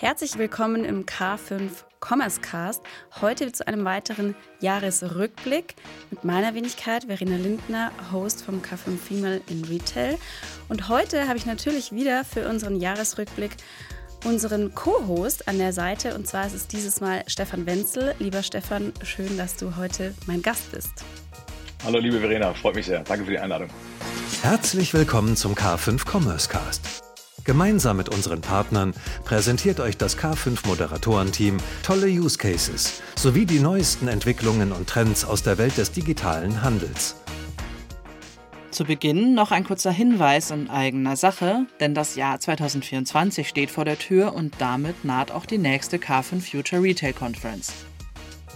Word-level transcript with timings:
Herzlich 0.00 0.38
willkommen 0.38 0.86
im 0.86 1.04
K5 1.04 1.84
Commerce 2.00 2.40
Cast. 2.40 2.80
Heute 3.20 3.52
zu 3.52 3.68
einem 3.68 3.84
weiteren 3.84 4.34
Jahresrückblick 4.60 5.74
mit 6.10 6.24
meiner 6.24 6.54
Wenigkeit 6.54 7.04
Verena 7.04 7.36
Lindner, 7.36 7.92
Host 8.10 8.42
vom 8.42 8.62
K5 8.62 8.96
Female 8.96 9.42
in 9.50 9.62
Retail. 9.66 10.16
Und 10.70 10.88
heute 10.88 11.28
habe 11.28 11.36
ich 11.36 11.44
natürlich 11.44 11.92
wieder 11.92 12.24
für 12.24 12.48
unseren 12.48 12.80
Jahresrückblick 12.80 13.58
unseren 14.24 14.74
Co-Host 14.74 15.46
an 15.48 15.58
der 15.58 15.74
Seite. 15.74 16.14
Und 16.14 16.26
zwar 16.26 16.46
ist 16.46 16.54
es 16.54 16.66
dieses 16.66 17.02
Mal 17.02 17.22
Stefan 17.26 17.66
Wenzel. 17.66 18.14
Lieber 18.20 18.42
Stefan, 18.42 18.94
schön, 19.04 19.36
dass 19.36 19.56
du 19.56 19.76
heute 19.76 20.14
mein 20.26 20.40
Gast 20.40 20.72
bist. 20.72 20.92
Hallo 21.84 21.98
liebe 21.98 22.20
Verena, 22.20 22.54
freut 22.54 22.74
mich 22.74 22.86
sehr. 22.86 23.00
Danke 23.00 23.26
für 23.26 23.32
die 23.32 23.38
Einladung. 23.38 23.68
Herzlich 24.40 24.94
willkommen 24.94 25.36
zum 25.36 25.54
K5 25.54 26.10
Commerce 26.10 26.48
Cast. 26.48 27.09
Gemeinsam 27.44 27.96
mit 27.96 28.08
unseren 28.08 28.40
Partnern 28.40 28.94
präsentiert 29.24 29.80
euch 29.80 29.96
das 29.96 30.18
K5 30.18 30.66
Moderatorenteam 30.66 31.56
tolle 31.82 32.06
Use 32.06 32.38
Cases 32.38 33.00
sowie 33.16 33.46
die 33.46 33.60
neuesten 33.60 34.08
Entwicklungen 34.08 34.72
und 34.72 34.88
Trends 34.88 35.24
aus 35.24 35.42
der 35.42 35.58
Welt 35.58 35.76
des 35.78 35.92
digitalen 35.92 36.62
Handels. 36.62 37.16
Zu 38.70 38.84
Beginn 38.84 39.34
noch 39.34 39.50
ein 39.50 39.64
kurzer 39.64 39.90
Hinweis 39.90 40.50
in 40.52 40.70
eigener 40.70 41.16
Sache, 41.16 41.66
denn 41.80 41.94
das 41.94 42.14
Jahr 42.14 42.38
2024 42.38 43.48
steht 43.48 43.70
vor 43.70 43.84
der 43.84 43.98
Tür 43.98 44.32
und 44.34 44.54
damit 44.58 45.04
naht 45.04 45.32
auch 45.32 45.44
die 45.44 45.58
nächste 45.58 45.96
K5 45.96 46.40
Future 46.40 46.82
Retail 46.82 47.12
Conference. 47.12 47.72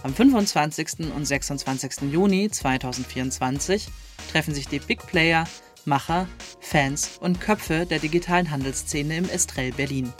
Am 0.03 0.13
25. 0.13 1.11
und 1.15 1.25
26. 1.25 2.11
Juni 2.11 2.49
2024 2.49 3.87
treffen 4.31 4.53
sich 4.53 4.67
die 4.67 4.79
Big 4.79 5.05
Player 5.07 5.45
Macher, 5.85 6.27
Fans 6.59 7.17
und 7.19 7.39
Köpfe 7.39 7.85
der 7.85 7.99
digitalen 7.99 8.49
Handelsszene 8.49 9.17
im 9.17 9.29
Estrell 9.29 9.71
Berlin. 9.71 10.11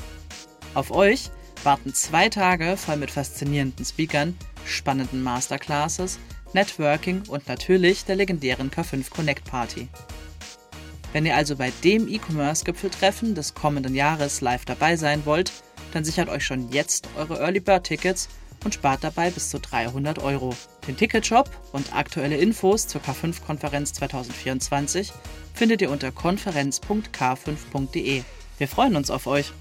Auf 0.73 0.91
euch 0.91 1.29
warten 1.63 1.93
zwei 1.93 2.29
Tage 2.29 2.77
voll 2.77 2.97
mit 2.97 3.11
faszinierenden 3.11 3.85
Speakern, 3.85 4.37
spannenden 4.65 5.23
Masterclasses, 5.23 6.19
Networking 6.53 7.23
und 7.27 7.47
natürlich 7.47 8.05
der 8.05 8.15
legendären 8.15 8.69
K5 8.69 9.09
Connect 9.09 9.45
Party. 9.45 9.87
Wenn 11.11 11.25
ihr 11.25 11.35
also 11.35 11.55
bei 11.55 11.71
dem 11.83 12.07
E-Commerce-Gipfeltreffen 12.07 13.35
des 13.35 13.53
kommenden 13.53 13.95
Jahres 13.95 14.41
live 14.41 14.65
dabei 14.65 14.97
sein 14.97 15.25
wollt, 15.25 15.51
dann 15.93 16.03
sichert 16.03 16.29
euch 16.29 16.45
schon 16.45 16.69
jetzt 16.71 17.07
eure 17.17 17.39
Early 17.39 17.61
Bird 17.61 17.85
Tickets 17.85 18.27
und 18.63 18.73
spart 18.73 19.03
dabei 19.03 19.31
bis 19.31 19.49
zu 19.49 19.59
300 19.59 20.19
Euro. 20.19 20.53
Den 20.87 20.97
Ticketshop 20.97 21.49
und 21.73 21.95
aktuelle 21.95 22.37
Infos 22.37 22.87
zur 22.87 23.01
K5-Konferenz 23.01 23.93
2024 23.93 25.11
findet 25.53 25.81
ihr 25.81 25.89
unter 25.89 26.11
konferenz.k5.de. 26.11 28.23
Wir 28.57 28.67
freuen 28.67 28.95
uns 28.95 29.09
auf 29.09 29.25
euch. 29.25 29.51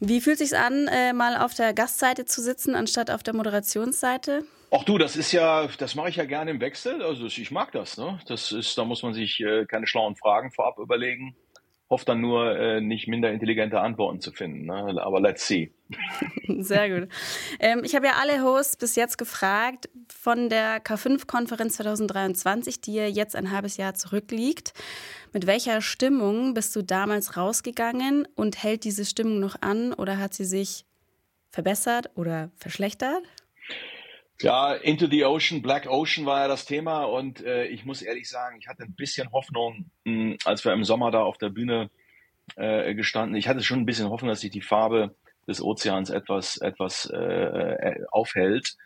Wie 0.00 0.20
fühlt 0.20 0.40
es 0.40 0.50
sich 0.50 0.58
an, 0.58 0.88
äh, 0.88 1.14
mal 1.14 1.38
auf 1.38 1.54
der 1.54 1.72
Gastseite 1.72 2.26
zu 2.26 2.42
sitzen, 2.42 2.74
anstatt 2.74 3.10
auf 3.10 3.22
der 3.22 3.34
Moderationsseite? 3.34 4.44
Ach 4.70 4.84
du, 4.84 4.98
das 4.98 5.16
ist 5.16 5.32
ja, 5.32 5.66
das 5.78 5.94
mache 5.94 6.10
ich 6.10 6.16
ja 6.16 6.24
gerne 6.24 6.50
im 6.50 6.60
Wechsel. 6.60 7.00
Also 7.00 7.26
ich 7.26 7.50
mag 7.50 7.72
das. 7.72 7.96
Ne? 7.96 8.18
Das 8.26 8.52
ist, 8.52 8.76
da 8.76 8.84
muss 8.84 9.02
man 9.02 9.14
sich 9.14 9.40
äh, 9.40 9.64
keine 9.66 9.86
schlauen 9.86 10.16
Fragen 10.16 10.50
vorab 10.50 10.78
überlegen 10.78 11.36
hoffe 11.90 12.04
dann 12.06 12.20
nur, 12.20 12.58
äh, 12.58 12.80
nicht 12.80 13.08
minder 13.08 13.30
intelligente 13.30 13.80
Antworten 13.80 14.20
zu 14.20 14.32
finden. 14.32 14.66
Ne? 14.66 15.00
Aber 15.02 15.20
let's 15.20 15.46
see. 15.46 15.72
Sehr 16.58 16.88
gut. 16.88 17.08
Ähm, 17.60 17.82
ich 17.84 17.94
habe 17.94 18.06
ja 18.06 18.14
alle 18.20 18.42
Hosts 18.42 18.76
bis 18.76 18.96
jetzt 18.96 19.18
gefragt 19.18 19.88
von 20.08 20.48
der 20.48 20.82
K5-Konferenz 20.82 21.76
2023, 21.76 22.80
die 22.80 22.94
jetzt 22.94 23.36
ein 23.36 23.50
halbes 23.50 23.76
Jahr 23.76 23.94
zurückliegt. 23.94 24.72
Mit 25.32 25.46
welcher 25.46 25.80
Stimmung 25.80 26.54
bist 26.54 26.74
du 26.74 26.82
damals 26.82 27.36
rausgegangen 27.36 28.26
und 28.34 28.62
hält 28.62 28.84
diese 28.84 29.04
Stimmung 29.04 29.40
noch 29.40 29.56
an 29.60 29.92
oder 29.92 30.18
hat 30.18 30.32
sie 30.32 30.44
sich 30.44 30.86
verbessert 31.50 32.10
oder 32.14 32.50
verschlechtert? 32.56 33.22
Ja, 34.40 34.74
Into 34.74 35.06
the 35.06 35.24
Ocean, 35.24 35.62
Black 35.62 35.86
Ocean 35.86 36.26
war 36.26 36.40
ja 36.40 36.48
das 36.48 36.64
Thema 36.64 37.04
und 37.04 37.40
äh, 37.44 37.66
ich 37.66 37.84
muss 37.84 38.02
ehrlich 38.02 38.28
sagen, 38.28 38.56
ich 38.58 38.66
hatte 38.66 38.82
ein 38.82 38.94
bisschen 38.94 39.30
Hoffnung, 39.32 39.90
mh, 40.04 40.12
hm, 40.12 40.36
als 40.44 40.64
wir 40.64 40.72
im 40.72 40.84
Sommer 40.84 41.10
da 41.10 41.22
auf 41.22 41.38
der 41.38 41.50
Bühne 41.50 41.90
äh, 42.56 42.94
gestanden. 42.94 43.36
Ich 43.36 43.48
hatte 43.48 43.62
schon 43.62 43.80
ein 43.80 43.86
bisschen 43.86 44.10
Hoffnung, 44.10 44.30
dass 44.30 44.40
sich 44.40 44.50
die 44.50 44.60
Farbe 44.60 45.14
des 45.46 45.62
Ozeans 45.62 46.10
etwas 46.10 46.56
etwas 46.56 47.08
äh, 47.12 47.16
äh 47.16 48.04
aufhält. 48.10 48.76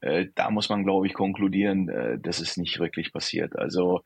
Äh, 0.00 0.26
da 0.34 0.50
muss 0.50 0.68
man, 0.68 0.84
glaube 0.84 1.06
ich, 1.06 1.14
konkludieren, 1.14 1.88
äh, 1.88 2.18
das 2.20 2.40
ist 2.40 2.56
nicht 2.56 2.78
wirklich 2.78 3.12
passiert. 3.12 3.56
Also 3.56 4.02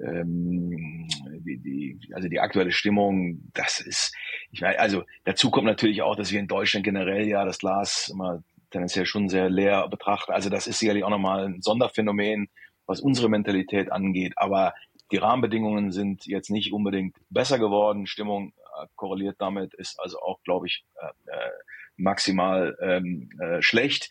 ähm, 0.00 1.08
die, 1.40 1.58
die, 1.58 2.14
also 2.14 2.28
die 2.28 2.40
aktuelle 2.40 2.72
Stimmung, 2.72 3.40
das 3.54 3.80
ist, 3.80 4.14
ich 4.50 4.60
meine, 4.60 4.78
also 4.78 5.04
dazu 5.24 5.50
kommt 5.50 5.66
natürlich 5.66 6.02
auch, 6.02 6.16
dass 6.16 6.32
wir 6.32 6.40
in 6.40 6.48
Deutschland 6.48 6.84
generell 6.84 7.26
ja 7.26 7.44
das 7.44 7.58
Glas 7.58 8.10
immer 8.12 8.42
tendenziell 8.72 9.06
schon 9.06 9.28
sehr 9.28 9.48
leer 9.48 9.88
betrachten. 9.88 10.32
Also 10.32 10.50
das 10.50 10.66
ist 10.66 10.78
sicherlich 10.78 11.04
auch 11.04 11.10
nochmal 11.10 11.46
ein 11.46 11.62
Sonderphänomen, 11.62 12.48
was 12.86 13.00
unsere 13.00 13.28
Mentalität 13.28 13.92
angeht. 13.92 14.32
Aber 14.36 14.74
die 15.12 15.18
Rahmenbedingungen 15.18 15.92
sind 15.92 16.26
jetzt 16.26 16.50
nicht 16.50 16.72
unbedingt 16.72 17.16
besser 17.30 17.58
geworden. 17.58 18.06
Stimmung 18.06 18.52
äh, 18.80 18.86
korreliert 18.96 19.36
damit, 19.38 19.74
ist 19.74 20.00
also 20.00 20.18
auch, 20.20 20.42
glaube 20.42 20.66
ich, 20.66 20.84
äh, 21.00 21.30
äh, 21.30 21.50
maximal 21.96 22.76
ähm, 22.80 23.28
äh, 23.38 23.60
schlecht, 23.60 24.08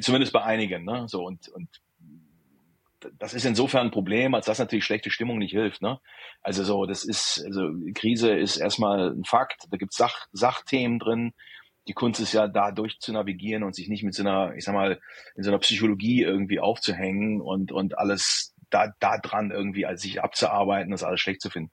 zumindest 0.00 0.32
bei 0.32 0.42
einigen. 0.42 0.84
Ne? 0.84 1.06
So 1.08 1.24
und 1.24 1.48
und 1.48 1.68
das 3.18 3.34
ist 3.34 3.44
insofern 3.44 3.86
ein 3.86 3.90
Problem, 3.90 4.34
als 4.34 4.46
dass 4.46 4.58
natürlich 4.58 4.84
schlechte 4.84 5.10
Stimmung 5.10 5.38
nicht 5.38 5.52
hilft. 5.52 5.82
Ne? 5.82 6.00
Also 6.42 6.64
so, 6.64 6.86
das 6.86 7.04
ist, 7.04 7.42
also 7.44 7.70
Krise 7.94 8.32
ist 8.32 8.56
erstmal 8.56 9.12
ein 9.12 9.24
Fakt. 9.24 9.66
Da 9.70 9.76
gibt 9.76 9.92
es 9.92 9.98
Sach, 9.98 10.26
Sachthemen 10.32 10.98
drin 10.98 11.32
die 11.88 11.94
Kunst 11.94 12.20
ist 12.20 12.34
ja 12.34 12.46
da 12.46 12.70
durch 12.70 13.00
zu 13.00 13.12
navigieren 13.12 13.62
und 13.62 13.74
sich 13.74 13.88
nicht 13.88 14.04
mit 14.04 14.14
so 14.14 14.22
einer, 14.22 14.54
ich 14.54 14.64
sag 14.64 14.74
mal, 14.74 15.00
in 15.34 15.42
so 15.42 15.50
einer 15.50 15.58
Psychologie 15.58 16.22
irgendwie 16.22 16.60
aufzuhängen 16.60 17.40
und, 17.40 17.72
und 17.72 17.98
alles 17.98 18.54
da, 18.68 18.92
da 19.00 19.16
dran 19.18 19.50
irgendwie 19.50 19.86
als 19.86 20.02
sich 20.02 20.22
abzuarbeiten, 20.22 20.92
das 20.92 21.02
alles 21.02 21.20
schlecht 21.20 21.40
zu 21.40 21.48
finden. 21.48 21.72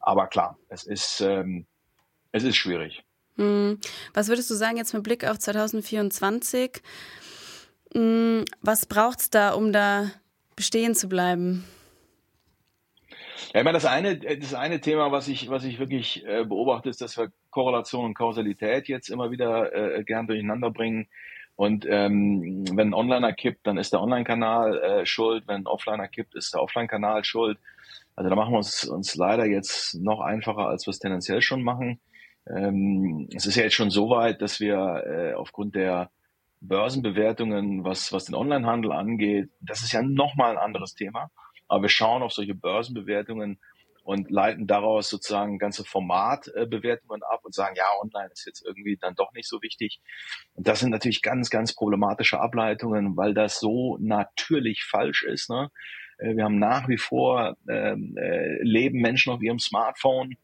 Aber 0.00 0.28
klar, 0.28 0.56
es 0.68 0.84
ist, 0.84 1.20
ähm, 1.20 1.66
es 2.30 2.44
ist 2.44 2.56
schwierig. 2.56 3.02
Hm. 3.36 3.80
Was 4.14 4.28
würdest 4.28 4.48
du 4.50 4.54
sagen 4.54 4.76
jetzt 4.76 4.94
mit 4.94 5.02
Blick 5.02 5.24
auf 5.26 5.38
2024? 5.38 6.80
Hm, 7.92 8.44
was 8.60 8.86
braucht 8.86 9.18
es 9.18 9.30
da, 9.30 9.50
um 9.50 9.72
da 9.72 10.12
bestehen 10.54 10.94
zu 10.94 11.08
bleiben? 11.08 11.64
Ja, 13.52 13.60
ich 13.60 13.64
meine, 13.64 13.72
das 13.72 13.86
eine, 13.86 14.18
das 14.18 14.54
eine 14.54 14.80
Thema, 14.80 15.12
was 15.12 15.28
ich, 15.28 15.48
was 15.48 15.64
ich 15.64 15.78
wirklich 15.78 16.24
äh, 16.26 16.44
beobachte, 16.44 16.88
ist, 16.88 17.00
dass 17.00 17.16
wir 17.16 17.32
Korrelation 17.50 18.04
und 18.04 18.14
Kausalität 18.14 18.88
jetzt 18.88 19.08
immer 19.08 19.30
wieder 19.30 19.72
äh, 19.72 20.04
gern 20.04 20.26
durcheinander 20.26 20.70
bringen. 20.70 21.08
Und 21.56 21.84
ähm, 21.88 22.64
wenn 22.74 22.88
ein 22.88 22.94
Onliner 22.94 23.32
kippt, 23.32 23.66
dann 23.66 23.76
ist 23.76 23.92
der 23.92 24.00
Online-Kanal 24.00 24.78
äh, 24.78 25.06
schuld. 25.06 25.46
Wenn 25.46 25.62
ein 25.62 25.66
Offliner 25.66 26.08
kippt, 26.08 26.34
ist 26.34 26.54
der 26.54 26.62
Offline-Kanal 26.62 27.24
schuld. 27.24 27.58
Also 28.16 28.30
da 28.30 28.36
machen 28.36 28.52
wir 28.52 28.58
uns, 28.58 28.84
uns 28.84 29.14
leider 29.14 29.46
jetzt 29.46 29.94
noch 29.94 30.20
einfacher, 30.20 30.66
als 30.68 30.86
wir 30.86 30.92
es 30.92 30.98
tendenziell 30.98 31.42
schon 31.42 31.62
machen. 31.62 32.00
Ähm, 32.48 33.28
es 33.34 33.46
ist 33.46 33.56
ja 33.56 33.64
jetzt 33.64 33.74
schon 33.74 33.90
so 33.90 34.08
weit, 34.10 34.40
dass 34.40 34.60
wir 34.60 35.04
äh, 35.06 35.34
aufgrund 35.34 35.74
der 35.74 36.10
Börsenbewertungen, 36.60 37.84
was, 37.84 38.12
was 38.12 38.26
den 38.26 38.34
Onlinehandel 38.34 38.92
angeht, 38.92 39.50
das 39.60 39.82
ist 39.82 39.92
ja 39.92 40.02
nochmal 40.02 40.52
ein 40.52 40.64
anderes 40.64 40.94
Thema. 40.94 41.30
Aber 41.70 41.82
wir 41.82 41.88
schauen 41.88 42.22
auf 42.22 42.32
solche 42.32 42.54
Börsenbewertungen 42.54 43.60
und 44.02 44.28
leiten 44.30 44.66
daraus 44.66 45.08
sozusagen 45.08 45.58
ganze 45.58 45.84
Formatbewertungen 45.84 47.22
ab 47.22 47.44
und 47.44 47.54
sagen, 47.54 47.76
ja, 47.76 47.84
online 48.02 48.30
ist 48.32 48.44
jetzt 48.44 48.64
irgendwie 48.66 48.96
dann 48.96 49.14
doch 49.14 49.32
nicht 49.34 49.48
so 49.48 49.62
wichtig. 49.62 50.00
Und 50.54 50.66
das 50.66 50.80
sind 50.80 50.90
natürlich 50.90 51.22
ganz, 51.22 51.48
ganz 51.48 51.74
problematische 51.74 52.40
Ableitungen, 52.40 53.16
weil 53.16 53.34
das 53.34 53.60
so 53.60 53.98
natürlich 54.00 54.82
falsch 54.82 55.22
ist. 55.22 55.48
Ne? 55.48 55.70
Äh, 56.18 56.34
wir 56.34 56.44
haben 56.44 56.58
nach 56.58 56.88
wie 56.88 56.98
vor 56.98 57.56
ähm, 57.68 58.16
äh, 58.16 58.60
leben 58.62 59.00
Menschen 59.00 59.32
auf 59.32 59.42
ihrem 59.42 59.60
Smartphone. 59.60 60.36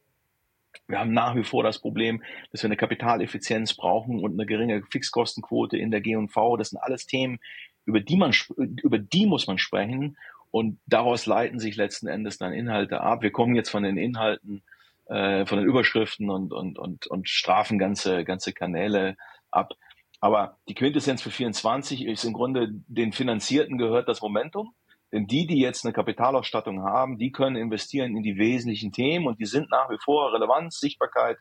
Wir 0.86 1.00
haben 1.00 1.12
nach 1.12 1.34
wie 1.34 1.44
vor 1.44 1.64
das 1.64 1.80
Problem, 1.80 2.22
dass 2.52 2.62
wir 2.62 2.68
eine 2.68 2.76
Kapitaleffizienz 2.76 3.74
brauchen 3.74 4.22
und 4.22 4.34
eine 4.34 4.46
geringe 4.46 4.84
Fixkostenquote 4.92 5.76
in 5.76 5.90
der 5.90 6.02
G&V. 6.02 6.56
Das 6.56 6.70
sind 6.70 6.78
alles 6.78 7.06
Themen, 7.06 7.40
über 7.84 8.00
die 8.00 8.16
man, 8.16 8.32
über 8.56 8.98
die 8.98 9.26
muss 9.26 9.48
man 9.48 9.58
sprechen. 9.58 10.16
Und 10.56 10.80
daraus 10.86 11.26
leiten 11.26 11.58
sich 11.58 11.76
letzten 11.76 12.06
Endes 12.06 12.38
dann 12.38 12.54
Inhalte 12.54 13.02
ab. 13.02 13.20
Wir 13.20 13.30
kommen 13.30 13.54
jetzt 13.54 13.68
von 13.68 13.82
den 13.82 13.98
Inhalten, 13.98 14.62
äh, 15.04 15.44
von 15.44 15.58
den 15.58 15.66
Überschriften 15.66 16.30
und, 16.30 16.50
und, 16.54 16.78
und, 16.78 17.06
und 17.08 17.28
strafen 17.28 17.78
ganze, 17.78 18.24
ganze 18.24 18.54
Kanäle 18.54 19.18
ab. 19.50 19.74
Aber 20.18 20.56
die 20.66 20.72
Quintessenz 20.72 21.20
für 21.20 21.30
24 21.30 22.06
ist 22.06 22.24
im 22.24 22.32
Grunde, 22.32 22.68
den 22.70 23.12
Finanzierten 23.12 23.76
gehört 23.76 24.08
das 24.08 24.22
Momentum. 24.22 24.72
Denn 25.12 25.26
die, 25.26 25.46
die 25.46 25.60
jetzt 25.60 25.84
eine 25.84 25.92
Kapitalausstattung 25.92 26.84
haben, 26.84 27.18
die 27.18 27.32
können 27.32 27.56
investieren 27.56 28.16
in 28.16 28.22
die 28.22 28.38
wesentlichen 28.38 28.92
Themen 28.92 29.26
und 29.26 29.38
die 29.38 29.44
sind 29.44 29.70
nach 29.70 29.90
wie 29.90 29.98
vor 30.02 30.32
Relevanz, 30.32 30.80
Sichtbarkeit 30.80 31.36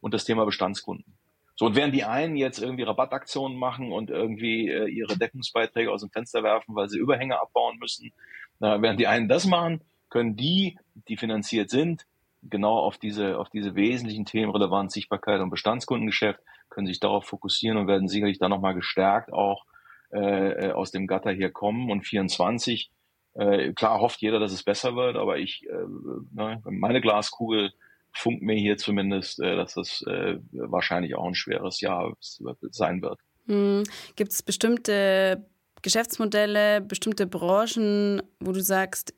und 0.00 0.12
das 0.12 0.24
Thema 0.24 0.44
Bestandskunden. 0.44 1.16
So, 1.58 1.66
und 1.66 1.76
während 1.76 1.94
die 1.94 2.04
einen 2.04 2.36
jetzt 2.36 2.60
irgendwie 2.60 2.82
Rabattaktionen 2.82 3.56
machen 3.56 3.90
und 3.90 4.10
irgendwie 4.10 4.68
äh, 4.68 4.88
ihre 4.88 5.16
Deckungsbeiträge 5.16 5.90
aus 5.90 6.02
dem 6.02 6.10
Fenster 6.10 6.42
werfen, 6.42 6.74
weil 6.74 6.90
sie 6.90 6.98
Überhänge 6.98 7.40
abbauen 7.40 7.78
müssen, 7.78 8.12
na, 8.58 8.80
während 8.82 9.00
die 9.00 9.06
einen 9.06 9.28
das 9.28 9.46
machen, 9.46 9.80
können 10.08 10.36
die, 10.36 10.78
die 11.08 11.16
finanziert 11.16 11.70
sind, 11.70 12.06
genau 12.42 12.78
auf 12.78 12.98
diese, 12.98 13.38
auf 13.38 13.48
diese 13.50 13.74
wesentlichen 13.74 14.24
Themen 14.24 14.52
Relevanz, 14.52 14.94
Sichtbarkeit 14.94 15.40
und 15.40 15.50
Bestandskundengeschäft, 15.50 16.40
können 16.68 16.86
sich 16.86 17.00
darauf 17.00 17.24
fokussieren 17.24 17.78
und 17.78 17.86
werden 17.86 18.08
sicherlich 18.08 18.38
dann 18.38 18.50
nochmal 18.50 18.74
gestärkt 18.74 19.32
auch 19.32 19.64
äh, 20.10 20.70
aus 20.70 20.90
dem 20.90 21.06
Gatter 21.06 21.32
hier 21.32 21.50
kommen. 21.50 21.90
Und 21.90 22.02
24, 22.06 22.90
äh, 23.34 23.72
klar 23.72 24.00
hofft 24.00 24.20
jeder, 24.20 24.38
dass 24.38 24.52
es 24.52 24.62
besser 24.62 24.96
wird, 24.96 25.16
aber 25.16 25.38
ich, 25.38 25.66
äh, 25.68 25.86
ne, 26.32 26.62
meine 26.64 27.00
Glaskugel 27.00 27.72
funkt 28.12 28.42
mir 28.42 28.56
hier 28.56 28.76
zumindest, 28.76 29.40
äh, 29.40 29.56
dass 29.56 29.74
das 29.74 30.02
äh, 30.02 30.38
wahrscheinlich 30.52 31.14
auch 31.16 31.26
ein 31.26 31.34
schweres 31.34 31.80
Jahr 31.80 32.14
sein 32.20 33.02
wird. 33.02 33.20
Hm. 33.46 33.84
Gibt 34.16 34.32
es 34.32 34.42
bestimmte 34.42 35.46
Geschäftsmodelle, 35.82 36.80
bestimmte 36.80 37.26
Branchen, 37.26 38.22
wo 38.40 38.52
du 38.52 38.60
sagst, 38.60 39.14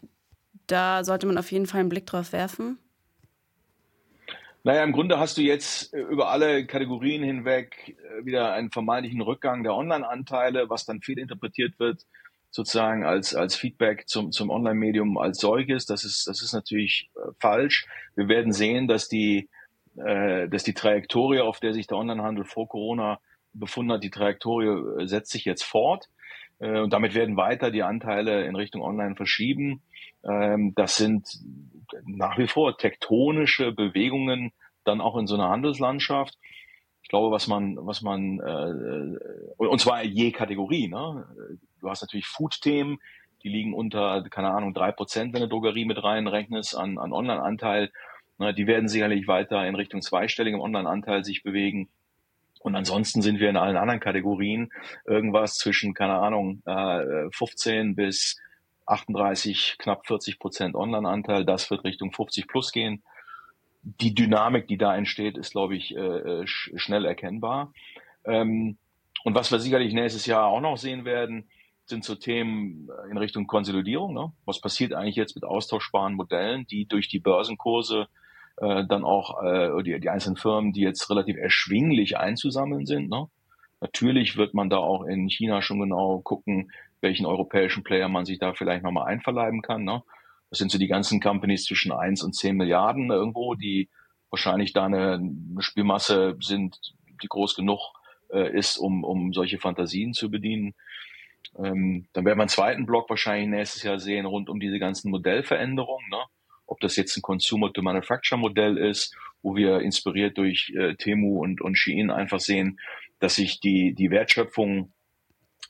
da 0.66 1.04
sollte 1.04 1.26
man 1.26 1.38
auf 1.38 1.50
jeden 1.50 1.66
Fall 1.66 1.80
einen 1.80 1.88
Blick 1.88 2.06
drauf 2.06 2.32
werfen? 2.32 2.78
Naja, 4.64 4.82
im 4.82 4.92
Grunde 4.92 5.18
hast 5.18 5.38
du 5.38 5.42
jetzt 5.42 5.94
äh, 5.94 6.00
über 6.00 6.30
alle 6.30 6.66
Kategorien 6.66 7.22
hinweg 7.22 7.96
äh, 7.96 8.26
wieder 8.26 8.52
einen 8.52 8.70
vermeintlichen 8.70 9.20
Rückgang 9.20 9.62
der 9.62 9.74
Online-Anteile, 9.74 10.68
was 10.68 10.84
dann 10.84 11.00
fehlinterpretiert 11.00 11.78
wird, 11.78 12.04
sozusagen 12.50 13.04
als, 13.04 13.34
als 13.34 13.54
Feedback 13.54 14.08
zum, 14.08 14.32
zum 14.32 14.50
Online-Medium 14.50 15.16
als 15.16 15.38
solches. 15.38 15.86
Das 15.86 16.04
ist, 16.04 16.26
das 16.26 16.42
ist 16.42 16.52
natürlich 16.52 17.10
äh, 17.16 17.30
falsch. 17.38 17.86
Wir 18.14 18.28
werden 18.28 18.52
sehen, 18.52 18.88
dass 18.88 19.08
die, 19.08 19.48
äh, 19.96 20.48
dass 20.48 20.64
die 20.64 20.74
Trajektorie, 20.74 21.40
auf 21.40 21.60
der 21.60 21.72
sich 21.72 21.86
der 21.86 21.96
Onlinehandel 21.96 22.44
vor 22.44 22.68
Corona 22.68 23.20
befunden 23.54 23.92
hat, 23.92 24.04
die 24.04 24.10
Trajektorie 24.10 25.06
setzt 25.06 25.30
sich 25.30 25.44
jetzt 25.44 25.64
fort. 25.64 26.08
Äh, 26.58 26.80
und 26.80 26.92
damit 26.92 27.14
werden 27.14 27.36
weiter 27.36 27.70
die 27.70 27.82
Anteile 27.82 28.44
in 28.44 28.56
Richtung 28.56 28.82
Online 28.82 29.16
verschieben. 29.16 29.82
Ähm, 30.24 30.74
das 30.74 30.96
sind 30.96 31.28
nach 32.04 32.38
wie 32.38 32.48
vor 32.48 32.76
tektonische 32.76 33.72
Bewegungen 33.72 34.52
dann 34.84 35.00
auch 35.00 35.16
in 35.16 35.26
so 35.26 35.34
einer 35.34 35.48
Handelslandschaft. 35.48 36.38
Ich 37.02 37.08
glaube, 37.08 37.34
was 37.34 37.46
man, 37.46 37.76
was 37.80 38.02
man, 38.02 38.38
äh, 38.40 39.18
und 39.56 39.80
zwar 39.80 40.02
je 40.04 40.30
Kategorie. 40.30 40.88
Ne? 40.88 41.26
Du 41.80 41.88
hast 41.88 42.02
natürlich 42.02 42.26
Food-Themen, 42.26 42.98
die 43.42 43.48
liegen 43.48 43.72
unter, 43.72 44.22
keine 44.28 44.50
Ahnung, 44.50 44.74
drei 44.74 44.92
Prozent, 44.92 45.32
wenn 45.32 45.40
du 45.40 45.48
Drogerie 45.48 45.84
mit 45.84 46.02
reinrechnest, 46.02 46.76
an, 46.76 46.98
an 46.98 47.12
Online-Anteil. 47.12 47.90
Ne? 48.38 48.52
Die 48.52 48.66
werden 48.66 48.88
sicherlich 48.88 49.26
weiter 49.26 49.66
in 49.66 49.74
Richtung 49.74 50.02
zweistelligem 50.02 50.60
Online-Anteil 50.60 51.24
sich 51.24 51.42
bewegen. 51.42 51.88
Und 52.60 52.74
ansonsten 52.74 53.22
sind 53.22 53.40
wir 53.40 53.50
in 53.50 53.56
allen 53.56 53.76
anderen 53.76 54.00
Kategorien 54.00 54.70
irgendwas 55.06 55.54
zwischen, 55.54 55.94
keine 55.94 56.18
Ahnung, 56.18 56.62
15 57.32 57.90
äh, 57.90 57.94
bis 57.94 58.40
38, 58.86 59.76
knapp 59.78 60.06
40 60.06 60.38
Prozent 60.38 60.74
Online-Anteil. 60.74 61.44
Das 61.44 61.70
wird 61.70 61.84
Richtung 61.84 62.12
50 62.12 62.48
plus 62.48 62.72
gehen. 62.72 63.02
Die 63.82 64.14
Dynamik, 64.14 64.66
die 64.66 64.78
da 64.78 64.96
entsteht, 64.96 65.38
ist, 65.38 65.52
glaube 65.52 65.76
ich, 65.76 65.94
äh, 65.96 66.00
äh, 66.00 66.46
schnell 66.46 67.04
erkennbar. 67.04 67.72
Ähm, 68.24 68.78
und 69.24 69.34
was 69.34 69.50
wir 69.50 69.58
sicherlich 69.58 69.92
nächstes 69.92 70.26
Jahr 70.26 70.46
auch 70.46 70.60
noch 70.60 70.76
sehen 70.76 71.04
werden, 71.04 71.48
sind 71.84 72.04
so 72.04 72.14
Themen 72.14 72.88
in 73.10 73.18
Richtung 73.18 73.46
Konsolidierung. 73.46 74.14
Ne? 74.14 74.32
Was 74.44 74.60
passiert 74.60 74.92
eigentlich 74.92 75.16
jetzt 75.16 75.34
mit 75.34 75.44
austauschbaren 75.44 76.14
Modellen, 76.14 76.66
die 76.66 76.86
durch 76.86 77.08
die 77.08 77.18
Börsenkurse 77.18 78.08
äh, 78.60 78.84
dann 78.86 79.04
auch 79.04 79.42
äh, 79.42 79.82
die, 79.82 80.00
die 80.00 80.10
einzelnen 80.10 80.36
Firmen, 80.36 80.72
die 80.72 80.80
jetzt 80.80 81.08
relativ 81.10 81.36
erschwinglich 81.36 82.18
einzusammeln 82.18 82.86
sind. 82.86 83.08
Ne? 83.08 83.28
Natürlich 83.80 84.36
wird 84.36 84.54
man 84.54 84.70
da 84.70 84.78
auch 84.78 85.04
in 85.04 85.28
China 85.28 85.62
schon 85.62 85.80
genau 85.80 86.20
gucken, 86.20 86.70
welchen 87.00 87.26
europäischen 87.26 87.84
Player 87.84 88.08
man 88.08 88.24
sich 88.24 88.38
da 88.38 88.54
vielleicht 88.54 88.82
nochmal 88.82 89.06
einverleiben 89.06 89.62
kann. 89.62 89.84
Ne? 89.84 90.02
Das 90.50 90.58
sind 90.58 90.70
so 90.70 90.78
die 90.78 90.88
ganzen 90.88 91.20
Companies 91.20 91.64
zwischen 91.64 91.92
1 91.92 92.22
und 92.24 92.34
10 92.34 92.56
Milliarden 92.56 93.10
irgendwo, 93.10 93.54
die 93.54 93.88
wahrscheinlich 94.30 94.72
da 94.72 94.86
eine, 94.86 95.14
eine 95.14 95.60
Spielmasse 95.62 96.36
sind, 96.40 96.76
die 97.22 97.28
groß 97.28 97.54
genug 97.54 97.92
äh, 98.32 98.56
ist, 98.56 98.76
um, 98.76 99.04
um 99.04 99.32
solche 99.32 99.58
Fantasien 99.58 100.12
zu 100.12 100.30
bedienen. 100.30 100.74
Ähm, 101.56 102.08
dann 102.12 102.24
werden 102.24 102.38
wir 102.38 102.42
einen 102.42 102.48
zweiten 102.48 102.86
Block 102.86 103.08
wahrscheinlich 103.08 103.48
nächstes 103.48 103.82
Jahr 103.82 103.98
sehen 103.98 104.26
rund 104.26 104.48
um 104.48 104.60
diese 104.60 104.78
ganzen 104.78 105.10
Modellveränderungen. 105.10 106.08
Ne? 106.10 106.18
Ob 106.68 106.80
das 106.80 106.96
jetzt 106.96 107.16
ein 107.16 107.22
Consumer-to-Manufacture-Modell 107.22 108.76
ist, 108.76 109.16
wo 109.42 109.56
wir 109.56 109.80
inspiriert 109.80 110.36
durch 110.38 110.72
äh, 110.76 110.94
Temu 110.94 111.42
und, 111.42 111.60
und 111.60 111.76
Shein 111.76 112.10
einfach 112.10 112.40
sehen, 112.40 112.78
dass 113.18 113.36
sich 113.36 113.60
die, 113.60 113.94
die 113.94 114.10
Wertschöpfung 114.10 114.92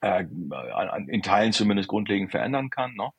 äh, 0.01 0.25
in 1.07 1.23
Teilen 1.23 1.53
zumindest 1.53 1.89
grundlegend 1.89 2.31
verändern 2.31 2.69
kann. 2.71 2.95
Ne? 2.95 3.11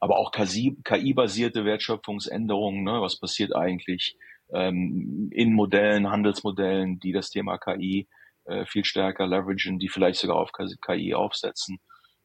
Aber 0.00 0.18
auch 0.18 0.32
KI-basierte 0.32 1.64
Wertschöpfungsänderungen, 1.64 2.84
ne? 2.84 3.00
was 3.02 3.18
passiert 3.18 3.54
eigentlich 3.54 4.16
ähm, 4.52 5.30
in 5.32 5.52
Modellen, 5.52 6.10
Handelsmodellen, 6.10 6.98
die 7.00 7.12
das 7.12 7.30
Thema 7.30 7.58
KI 7.58 8.08
äh, 8.44 8.64
viel 8.64 8.84
stärker 8.84 9.26
leveragen, 9.26 9.78
die 9.78 9.88
vielleicht 9.88 10.20
sogar 10.20 10.36
auf 10.36 10.52
KI 10.52 11.14
aufsetzen. 11.14 11.80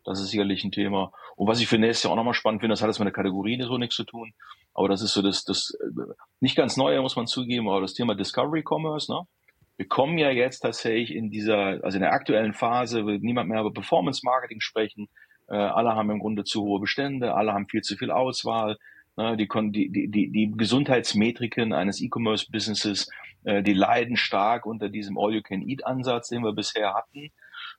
Das 0.05 0.21
ist 0.21 0.29
sicherlich 0.29 0.63
ein 0.63 0.71
Thema. 0.71 1.11
Und 1.35 1.47
was 1.47 1.59
ich 1.59 1.67
für 1.67 1.79
nächstes 1.79 2.03
Jahr 2.03 2.13
auch 2.13 2.17
nochmal 2.17 2.35
spannend 2.35 2.61
finde, 2.61 2.73
das 2.73 2.81
hat 2.81 2.87
jetzt 2.87 2.99
mit 2.99 3.07
der 3.07 3.13
Kategorie 3.13 3.61
so 3.61 3.77
nichts 3.77 3.95
zu 3.95 4.03
tun. 4.03 4.33
Aber 4.73 4.87
das 4.87 5.01
ist 5.01 5.13
so 5.13 5.21
das, 5.21 5.43
das 5.43 5.75
nicht 6.39 6.55
ganz 6.55 6.77
neue, 6.77 7.01
muss 7.01 7.15
man 7.15 7.27
zugeben, 7.27 7.67
aber 7.67 7.81
das 7.81 7.93
Thema 7.93 8.15
Discovery 8.15 8.63
Commerce, 8.63 9.11
ne? 9.11 9.21
Wir 9.77 9.87
kommen 9.87 10.17
ja 10.17 10.29
jetzt 10.29 10.59
tatsächlich 10.59 11.13
in 11.13 11.31
dieser, 11.31 11.83
also 11.83 11.97
in 11.97 12.01
der 12.01 12.13
aktuellen 12.13 12.53
Phase, 12.53 13.05
will 13.05 13.19
niemand 13.19 13.49
mehr 13.49 13.59
über 13.59 13.73
Performance 13.73 14.21
Marketing 14.23 14.61
sprechen. 14.61 15.09
Äh, 15.49 15.55
alle 15.55 15.95
haben 15.95 16.09
im 16.11 16.19
Grunde 16.19 16.45
zu 16.45 16.63
hohe 16.63 16.79
Bestände, 16.79 17.35
alle 17.35 17.51
haben 17.51 17.67
viel 17.67 17.81
zu 17.81 17.97
viel 17.97 18.09
Auswahl. 18.09 18.77
Ne? 19.17 19.35
Die, 19.35 19.49
die, 19.71 20.09
die, 20.09 20.31
die 20.31 20.53
Gesundheitsmetriken 20.55 21.73
eines 21.73 22.01
E-Commerce-Businesses, 22.01 23.09
äh, 23.43 23.63
die 23.63 23.73
leiden 23.73 24.15
stark 24.15 24.65
unter 24.65 24.87
diesem 24.87 25.17
All-You-Can-Eat-Ansatz, 25.17 26.29
den 26.29 26.43
wir 26.43 26.53
bisher 26.53 26.93
hatten. 26.93 27.31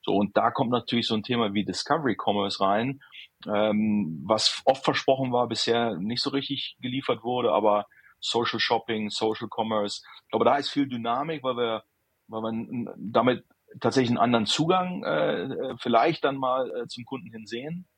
So, 0.06 0.14
und 0.14 0.36
da 0.36 0.52
kommt 0.52 0.70
natürlich 0.70 1.08
so 1.08 1.16
ein 1.16 1.24
Thema 1.24 1.52
wie 1.52 1.64
Discovery 1.64 2.16
Commerce 2.16 2.60
rein, 2.60 3.02
ähm, 3.44 4.22
was 4.24 4.62
oft 4.64 4.84
versprochen 4.84 5.32
war, 5.32 5.48
bisher 5.48 5.96
nicht 5.96 6.22
so 6.22 6.30
richtig 6.30 6.76
geliefert 6.80 7.24
wurde, 7.24 7.50
aber 7.50 7.86
Social 8.20 8.60
Shopping, 8.60 9.10
Social 9.10 9.48
Commerce, 9.50 10.02
ich 10.22 10.30
glaube, 10.30 10.44
da 10.44 10.58
ist 10.58 10.68
viel 10.68 10.86
Dynamik, 10.86 11.42
weil 11.42 11.56
wir, 11.56 11.82
weil 12.28 12.40
wir 12.40 12.94
damit 12.96 13.44
tatsächlich 13.80 14.10
einen 14.10 14.18
anderen 14.18 14.46
Zugang 14.46 15.02
äh, 15.02 15.42
äh, 15.42 15.74
vielleicht 15.76 16.22
dann 16.22 16.36
mal 16.36 16.70
äh, 16.70 16.86
zum 16.86 17.04
Kunden 17.04 17.32
hin 17.32 17.44
sehen. 17.44 17.88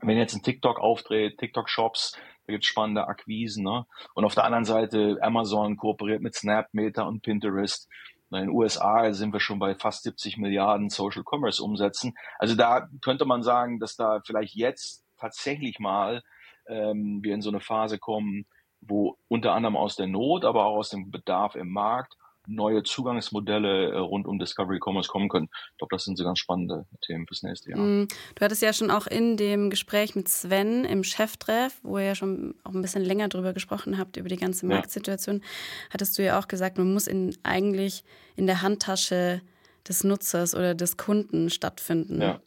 Wenn 0.00 0.16
jetzt 0.16 0.34
ein 0.34 0.42
TikTok 0.42 0.80
auftritt, 0.80 1.36
TikTok-Shops, 1.36 2.18
da 2.46 2.52
gibt's 2.54 2.66
spannende 2.66 3.06
Akquisen. 3.06 3.62
Ne? 3.62 3.84
Und 4.14 4.24
auf 4.24 4.34
der 4.34 4.44
anderen 4.44 4.64
Seite 4.64 5.18
Amazon 5.20 5.76
kooperiert 5.76 6.22
mit 6.22 6.34
Snap, 6.34 6.68
Meta 6.72 7.02
und 7.02 7.20
Pinterest. 7.20 7.90
In 8.38 8.46
den 8.46 8.56
USA 8.56 9.12
sind 9.12 9.32
wir 9.32 9.40
schon 9.40 9.58
bei 9.58 9.74
fast 9.74 10.04
70 10.04 10.38
Milliarden 10.38 10.90
Social 10.90 11.22
Commerce 11.24 11.62
Umsätzen. 11.62 12.14
Also 12.38 12.54
da 12.54 12.88
könnte 13.02 13.24
man 13.24 13.42
sagen, 13.42 13.78
dass 13.78 13.96
da 13.96 14.20
vielleicht 14.24 14.54
jetzt 14.54 15.04
tatsächlich 15.18 15.78
mal 15.78 16.22
ähm, 16.66 17.22
wir 17.22 17.34
in 17.34 17.42
so 17.42 17.50
eine 17.50 17.60
Phase 17.60 17.98
kommen, 17.98 18.46
wo 18.80 19.16
unter 19.28 19.52
anderem 19.52 19.76
aus 19.76 19.96
der 19.96 20.06
Not, 20.06 20.44
aber 20.44 20.64
auch 20.66 20.76
aus 20.76 20.90
dem 20.90 21.10
Bedarf 21.10 21.54
im 21.54 21.70
Markt 21.70 22.16
neue 22.46 22.82
Zugangsmodelle 22.82 23.92
äh, 23.92 23.98
rund 23.98 24.26
um 24.26 24.38
Discovery 24.38 24.78
Commerce 24.82 25.08
kommen 25.08 25.28
können. 25.28 25.48
Ich 25.72 25.78
glaube, 25.78 25.94
das 25.94 26.04
sind 26.04 26.18
so 26.18 26.24
ganz 26.24 26.38
spannende 26.38 26.86
Themen 27.00 27.26
fürs 27.26 27.42
nächste 27.42 27.70
Jahr. 27.70 27.78
Mm, 27.78 28.08
du 28.34 28.44
hattest 28.44 28.62
ja 28.62 28.72
schon 28.72 28.90
auch 28.90 29.06
in 29.06 29.36
dem 29.36 29.70
Gespräch 29.70 30.14
mit 30.14 30.28
Sven 30.28 30.84
im 30.84 31.04
Cheftreff, 31.04 31.78
wo 31.82 31.98
ihr 31.98 32.06
ja 32.06 32.14
schon 32.14 32.54
auch 32.64 32.72
ein 32.72 32.82
bisschen 32.82 33.04
länger 33.04 33.28
drüber 33.28 33.52
gesprochen 33.52 33.98
habt, 33.98 34.16
über 34.16 34.28
die 34.28 34.36
ganze 34.36 34.66
Marktsituation, 34.66 35.36
ja. 35.36 35.42
hattest 35.90 36.18
du 36.18 36.24
ja 36.24 36.38
auch 36.38 36.48
gesagt, 36.48 36.78
man 36.78 36.92
muss 36.92 37.06
in, 37.06 37.36
eigentlich 37.42 38.04
in 38.36 38.46
der 38.46 38.62
Handtasche 38.62 39.40
des 39.88 40.04
Nutzers 40.04 40.54
oder 40.54 40.74
des 40.74 40.96
Kunden 40.96 41.50
stattfinden. 41.50 42.20
Ja. 42.20 42.40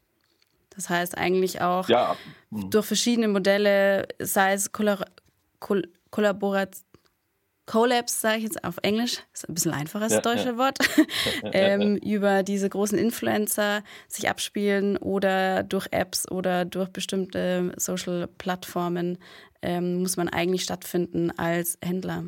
Das 0.76 0.90
heißt 0.90 1.18
eigentlich 1.18 1.62
auch 1.62 1.88
ja. 1.88 2.18
Mhm. 2.50 2.70
durch 2.70 2.86
verschiedene 2.86 3.28
Modelle, 3.28 4.08
sei 4.20 4.54
es 4.54 4.72
Kollabor 4.72 5.06
Kollaboration, 6.12 6.86
Collabs, 7.66 8.22
sage 8.22 8.38
ich 8.38 8.44
jetzt 8.44 8.64
auf 8.64 8.78
Englisch, 8.84 9.18
ist 9.34 9.50
ein 9.50 9.56
bisschen 9.56 9.74
einfaches 9.74 10.14
ja, 10.14 10.22
deutsche 10.22 10.50
ja. 10.50 10.58
Wort, 10.58 10.78
ähm, 11.52 11.98
über 11.98 12.44
diese 12.44 12.70
großen 12.70 12.98
Influencer 12.98 13.84
sich 14.08 14.30
abspielen 14.30 14.98
oder 14.98 15.64
durch 15.64 15.88
Apps 15.92 16.30
oder 16.30 16.66
durch 16.66 16.90
bestimmte 16.90 17.74
Social-Plattformen 17.78 19.18
ähm, 19.62 20.02
muss 20.02 20.16
man 20.16 20.30
eigentlich 20.30 20.64
stattfinden 20.64 21.32
als 21.38 21.80
Händler. 21.84 22.26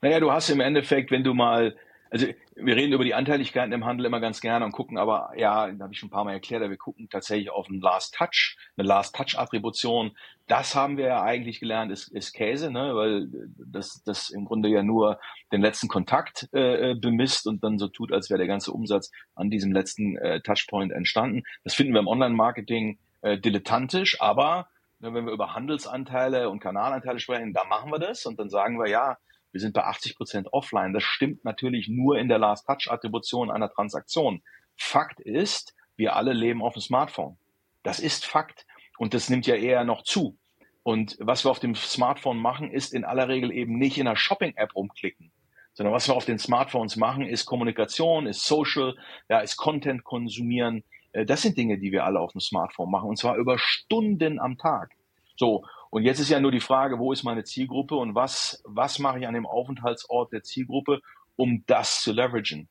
Naja, 0.00 0.20
du 0.20 0.32
hast 0.32 0.50
im 0.50 0.60
Endeffekt, 0.60 1.10
wenn 1.10 1.22
du 1.22 1.34
mal 1.34 1.76
also 2.10 2.26
wir 2.54 2.76
reden 2.76 2.92
über 2.92 3.04
die 3.04 3.14
Anteiligkeiten 3.14 3.72
im 3.72 3.84
Handel 3.84 4.06
immer 4.06 4.20
ganz 4.20 4.40
gerne 4.40 4.64
und 4.64 4.72
gucken 4.72 4.98
aber, 4.98 5.32
ja, 5.36 5.70
da 5.70 5.84
habe 5.84 5.92
ich 5.92 5.98
schon 5.98 6.08
ein 6.08 6.12
paar 6.12 6.24
Mal 6.24 6.32
erklärt, 6.32 6.68
wir 6.68 6.76
gucken 6.76 7.08
tatsächlich 7.08 7.50
auf 7.50 7.68
einen 7.68 7.80
Last 7.80 8.14
Touch, 8.14 8.56
eine 8.76 8.86
Last 8.86 9.14
Touch 9.14 9.38
Attribution. 9.38 10.16
Das 10.46 10.74
haben 10.74 10.96
wir 10.96 11.06
ja 11.06 11.22
eigentlich 11.22 11.60
gelernt, 11.60 11.90
ist, 11.90 12.08
ist 12.08 12.32
Käse, 12.32 12.70
ne? 12.70 12.94
weil 12.94 13.28
das, 13.56 14.02
das 14.04 14.30
im 14.30 14.44
Grunde 14.44 14.68
ja 14.68 14.82
nur 14.82 15.18
den 15.52 15.60
letzten 15.60 15.88
Kontakt 15.88 16.48
äh, 16.52 16.94
bemisst 16.94 17.46
und 17.46 17.64
dann 17.64 17.78
so 17.78 17.88
tut, 17.88 18.12
als 18.12 18.30
wäre 18.30 18.38
der 18.38 18.46
ganze 18.46 18.72
Umsatz 18.72 19.10
an 19.34 19.50
diesem 19.50 19.72
letzten 19.72 20.16
äh, 20.16 20.40
Touchpoint 20.40 20.92
entstanden. 20.92 21.42
Das 21.64 21.74
finden 21.74 21.92
wir 21.92 22.00
im 22.00 22.08
Online-Marketing 22.08 22.98
äh, 23.22 23.38
dilettantisch, 23.38 24.20
aber 24.20 24.68
wenn 24.98 25.26
wir 25.26 25.32
über 25.32 25.54
Handelsanteile 25.54 26.48
und 26.48 26.60
Kanalanteile 26.60 27.18
sprechen, 27.18 27.52
da 27.52 27.64
machen 27.64 27.90
wir 27.90 27.98
das 27.98 28.24
und 28.24 28.38
dann 28.38 28.48
sagen 28.48 28.78
wir, 28.78 28.88
ja, 28.88 29.18
wir 29.56 29.60
sind 29.60 29.72
bei 29.72 29.84
80 29.84 30.18
Prozent 30.18 30.52
offline. 30.52 30.92
Das 30.92 31.02
stimmt 31.02 31.42
natürlich 31.42 31.88
nur 31.88 32.18
in 32.18 32.28
der 32.28 32.38
Last-Touch-Attribution 32.38 33.50
einer 33.50 33.70
Transaktion. 33.70 34.42
Fakt 34.76 35.18
ist, 35.18 35.74
wir 35.96 36.14
alle 36.14 36.34
leben 36.34 36.62
auf 36.62 36.74
dem 36.74 36.82
Smartphone. 36.82 37.38
Das 37.82 37.98
ist 37.98 38.26
Fakt. 38.26 38.66
Und 38.98 39.14
das 39.14 39.30
nimmt 39.30 39.46
ja 39.46 39.54
eher 39.54 39.84
noch 39.84 40.02
zu. 40.02 40.36
Und 40.82 41.16
was 41.20 41.46
wir 41.46 41.50
auf 41.50 41.58
dem 41.58 41.74
Smartphone 41.74 42.36
machen, 42.36 42.70
ist 42.70 42.92
in 42.92 43.06
aller 43.06 43.28
Regel 43.28 43.50
eben 43.50 43.78
nicht 43.78 43.96
in 43.96 44.06
einer 44.06 44.18
Shopping-App 44.18 44.76
rumklicken, 44.76 45.32
sondern 45.72 45.94
was 45.94 46.06
wir 46.06 46.14
auf 46.14 46.26
den 46.26 46.38
Smartphones 46.38 46.96
machen, 46.96 47.26
ist 47.26 47.46
Kommunikation, 47.46 48.26
ist 48.26 48.44
Social, 48.44 48.94
ja, 49.30 49.38
ist 49.38 49.56
Content 49.56 50.04
konsumieren. 50.04 50.84
Äh, 51.12 51.24
das 51.24 51.40
sind 51.40 51.56
Dinge, 51.56 51.78
die 51.78 51.92
wir 51.92 52.04
alle 52.04 52.20
auf 52.20 52.32
dem 52.32 52.42
Smartphone 52.42 52.90
machen 52.90 53.08
und 53.08 53.16
zwar 53.16 53.36
über 53.36 53.56
Stunden 53.58 54.38
am 54.38 54.58
Tag. 54.58 54.90
So. 55.36 55.64
Und 55.90 56.02
jetzt 56.02 56.20
ist 56.20 56.30
ja 56.30 56.40
nur 56.40 56.52
die 56.52 56.60
Frage, 56.60 56.98
wo 56.98 57.12
ist 57.12 57.22
meine 57.22 57.44
Zielgruppe 57.44 57.96
und 57.96 58.14
was, 58.14 58.62
was 58.64 58.98
mache 58.98 59.20
ich 59.20 59.26
an 59.26 59.34
dem 59.34 59.46
Aufenthaltsort 59.46 60.32
der 60.32 60.42
Zielgruppe, 60.42 61.00
um 61.36 61.64
das 61.66 62.02
zu 62.02 62.12
leveragen? 62.12 62.68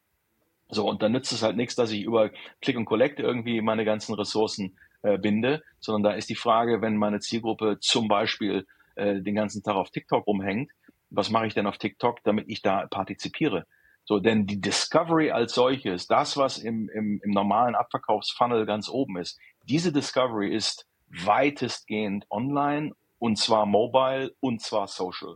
So. 0.70 0.88
Und 0.88 1.02
dann 1.02 1.12
nützt 1.12 1.32
es 1.32 1.44
halt 1.44 1.56
nichts, 1.56 1.76
dass 1.76 1.92
ich 1.92 2.04
über 2.04 2.32
Click 2.62 2.78
und 2.78 2.86
Collect 2.86 3.20
irgendwie 3.20 3.62
meine 3.62 3.86
ganzen 3.86 4.16
Ressourcen 4.16 4.78
äh, 5.04 5.18
binde, 5.18 5.64
sondern 5.80 6.12
da 6.12 6.18
ist 6.18 6.30
die 6.30 6.36
Frage, 6.36 6.82
wenn 6.82 6.98
meine 6.98 7.20
Zielgruppe 7.20 7.78
zum 7.80 8.08
Beispiel 8.08 8.66
äh, 8.96 9.22
den 9.22 9.36
ganzen 9.36 9.64
Tag 9.64 9.76
auf 9.76 9.92
TikTok 9.92 10.26
rumhängt, 10.28 10.72
was 11.10 11.30
mache 11.30 11.48
ich 11.48 11.54
denn 11.54 11.68
auf 11.68 11.78
TikTok, 11.78 12.24
damit 12.24 12.50
ich 12.50 12.62
da 12.62 12.88
partizipiere? 12.88 13.66
So, 14.04 14.20
denn 14.20 14.46
die 14.46 14.62
Discovery 14.62 15.32
als 15.32 15.54
solches, 15.54 16.08
das, 16.08 16.38
was 16.38 16.60
im, 16.60 16.90
im, 16.90 17.22
im 17.24 17.32
normalen 17.32 17.76
Abverkaufsfunnel 17.76 18.66
ganz 18.66 18.88
oben 18.88 19.18
ist, 19.18 19.40
diese 19.64 19.92
Discovery 19.92 20.54
ist 20.54 20.86
weitestgehend 21.08 22.26
online 22.30 22.94
und 23.20 23.38
zwar 23.38 23.66
mobile 23.66 24.34
und 24.40 24.62
zwar 24.62 24.88
social. 24.88 25.36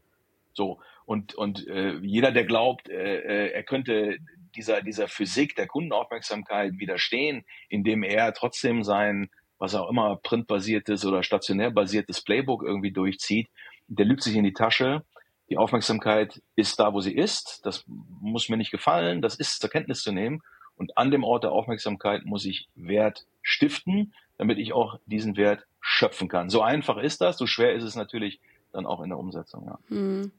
So, 0.54 0.80
und, 1.06 1.34
und 1.36 1.68
äh, 1.68 1.98
jeder, 2.02 2.32
der 2.32 2.46
glaubt, 2.46 2.90
äh, 2.90 3.20
äh 3.20 3.52
er 3.52 3.64
könnte 3.64 4.18
dieser, 4.56 4.82
dieser 4.82 5.08
Physik 5.08 5.56
der 5.56 5.68
Kundenaufmerksamkeit 5.68 6.74
widerstehen, 6.78 7.46
indem 7.70 8.04
er 8.04 8.34
trotzdem 8.34 8.84
sein, 8.84 9.30
was 9.58 9.76
auch 9.76 9.90
immer, 9.90 10.18
printbasiertes 10.18 11.06
oder 11.06 11.24
stationär 11.24 11.72
basiertes 11.72 12.22
Playbook 12.22 12.64
irgendwie 12.64 12.92
durchzieht, 12.92 13.50
der 13.88 14.06
lügt 14.06 14.24
sich 14.24 14.36
in 14.36 14.44
die 14.44 14.54
Tasche. 14.54 15.04
Die 15.50 15.58
Aufmerksamkeit 15.58 16.42
ist 16.56 16.80
da, 16.80 16.94
wo 16.94 17.02
sie 17.02 17.16
ist. 17.16 17.66
Das 17.66 17.84
muss 17.88 18.50
mir 18.50 18.58
nicht 18.58 18.72
gefallen. 18.72 19.22
Das 19.22 19.36
ist 19.36 19.60
zur 19.60 19.70
Kenntnis 19.70 20.04
zu 20.04 20.12
nehmen. 20.12 20.42
Und 20.76 20.98
an 20.98 21.12
dem 21.12 21.24
Ort 21.24 21.44
der 21.44 21.52
Aufmerksamkeit 21.52 22.24
muss 22.26 22.46
ich 22.46 22.70
Wert 22.76 23.26
stiften, 23.42 24.14
damit 24.40 24.58
ich 24.58 24.74
auch 24.74 24.98
diesen 25.06 25.38
Wert 25.38 25.68
schöpfen 25.82 26.28
kann. 26.28 26.50
So 26.50 26.62
einfach 26.64 26.98
ist 26.98 27.22
das. 27.22 27.38
So 27.38 27.46
schwer 27.46 27.74
ist 27.74 27.84
es 27.84 27.96
natürlich 27.96 28.40
dann 28.72 28.88
auch 28.88 29.02
in 29.02 29.10
der 29.10 29.20
Umsetzung. 29.20 29.66
Ja. 29.66 29.80
Hm. 29.90 30.32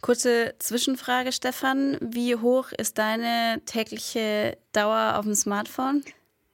Kurze 0.00 0.54
Zwischenfrage, 0.58 1.32
Stefan. 1.32 1.98
Wie 2.00 2.36
hoch 2.36 2.72
ist 2.72 2.98
deine 2.98 3.60
tägliche 3.64 4.56
Dauer 4.72 5.14
auf 5.18 5.24
dem 5.24 5.34
Smartphone? 5.34 6.04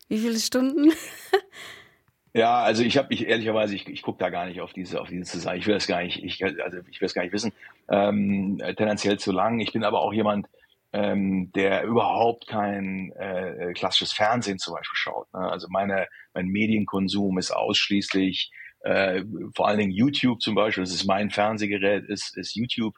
Wie 0.08 0.18
viele 0.18 0.38
Stunden? 0.38 0.92
Ja, 2.36 2.64
also 2.64 2.82
ich 2.82 2.98
habe 2.98 3.14
ich 3.14 3.28
ehrlicherweise, 3.28 3.76
ich, 3.76 3.88
ich 3.88 4.02
gucke 4.02 4.18
da 4.18 4.28
gar 4.28 4.46
nicht 4.46 4.60
auf 4.60 4.72
diese 4.72 5.00
auf 5.00 5.08
diese 5.08 5.22
Zusammenhang. 5.22 5.60
Ich 5.60 5.66
will 5.68 5.74
das 5.74 5.86
gar 5.86 6.02
nicht, 6.02 6.20
ich, 6.20 6.44
also 6.44 6.78
ich 6.90 7.00
will 7.00 7.06
das 7.06 7.14
gar 7.14 7.22
nicht 7.22 7.32
wissen. 7.32 7.52
Ähm, 7.88 8.60
tendenziell 8.76 9.20
zu 9.20 9.30
lang. 9.30 9.60
Ich 9.60 9.72
bin 9.72 9.84
aber 9.84 10.00
auch 10.00 10.12
jemand, 10.12 10.48
ähm, 10.94 11.50
der 11.52 11.82
überhaupt 11.82 12.46
kein 12.46 13.10
äh, 13.18 13.72
klassisches 13.74 14.12
Fernsehen 14.12 14.60
zum 14.60 14.74
Beispiel 14.74 14.96
schaut. 14.96 15.26
Ne? 15.34 15.40
Also 15.40 15.66
meine 15.68 16.06
mein 16.32 16.46
Medienkonsum 16.46 17.36
ist 17.38 17.50
ausschließlich 17.50 18.52
äh, 18.84 19.24
vor 19.56 19.66
allen 19.66 19.78
Dingen 19.78 19.90
YouTube 19.90 20.40
zum 20.40 20.54
Beispiel, 20.54 20.84
das 20.84 20.94
ist 20.94 21.06
mein 21.06 21.30
Fernsehgerät, 21.30 22.04
ist, 22.04 22.36
ist 22.36 22.54
YouTube 22.54 22.94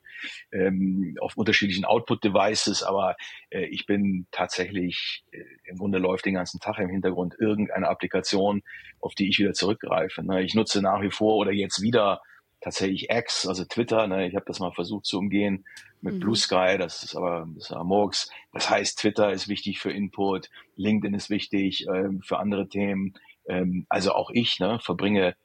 ähm, 0.53 1.17
auf 1.21 1.37
unterschiedlichen 1.37 1.85
Output-Devices, 1.85 2.83
aber 2.83 3.17
äh, 3.51 3.67
ich 3.67 3.87
bin 3.87 4.27
tatsächlich, 4.33 5.25
äh, 5.31 5.45
im 5.65 5.79
Grunde 5.79 5.99
läuft 5.99 6.27
den 6.27 6.35
ganzen 6.35 6.61
Tag 6.61 6.79
im 6.81 6.91
Hintergrund 6.91 7.37
irgendeine 7.39 7.89
Applikation, 7.89 8.63
auf 9.01 9.15
die 9.15 9.29
ich 9.29 9.39
wieder 9.39 9.53
zurückgreife. 9.53 10.25
Ne? 10.25 10.43
Ich 10.43 10.55
nutze 10.55 10.83
nach 10.83 11.01
wie 11.03 11.13
vor 11.13 11.37
oder 11.37 11.53
jetzt 11.53 11.81
wieder 11.81 12.21
tatsächlich 12.67 13.11
X, 13.11 13.47
also 13.47 13.65
Twitter. 13.65 14.09
Ne? 14.09 14.27
Ich 14.27 14.35
habe 14.35 14.45
das 14.45 14.59
mal 14.59 14.73
versucht 14.73 15.07
zu 15.07 15.19
umgehen 15.19 15.65
mit 16.01 16.15
mhm. 16.15 16.21
Blue 16.21 16.35
Sky, 16.35 16.77
das 16.77 17.05
ist 17.05 17.15
aber, 17.15 17.47
das 17.55 17.67
ist 17.67 17.73
aber 17.73 17.85
Murks. 17.85 18.29
Das 18.53 18.69
heißt, 18.69 18.99
Twitter 18.99 19.31
ist 19.31 19.47
wichtig 19.47 19.79
für 19.79 19.93
Input, 19.93 20.51
LinkedIn 20.75 21.15
ist 21.15 21.31
wichtig 21.31 21.87
ähm, 21.87 22.23
für 22.23 22.41
andere 22.41 22.69
Themen. 22.69 23.15
Ähm, 23.47 23.87
also 23.89 24.13
auch 24.15 24.31
ich 24.33 24.59
ne, 24.59 24.81
verbringe 24.81 25.37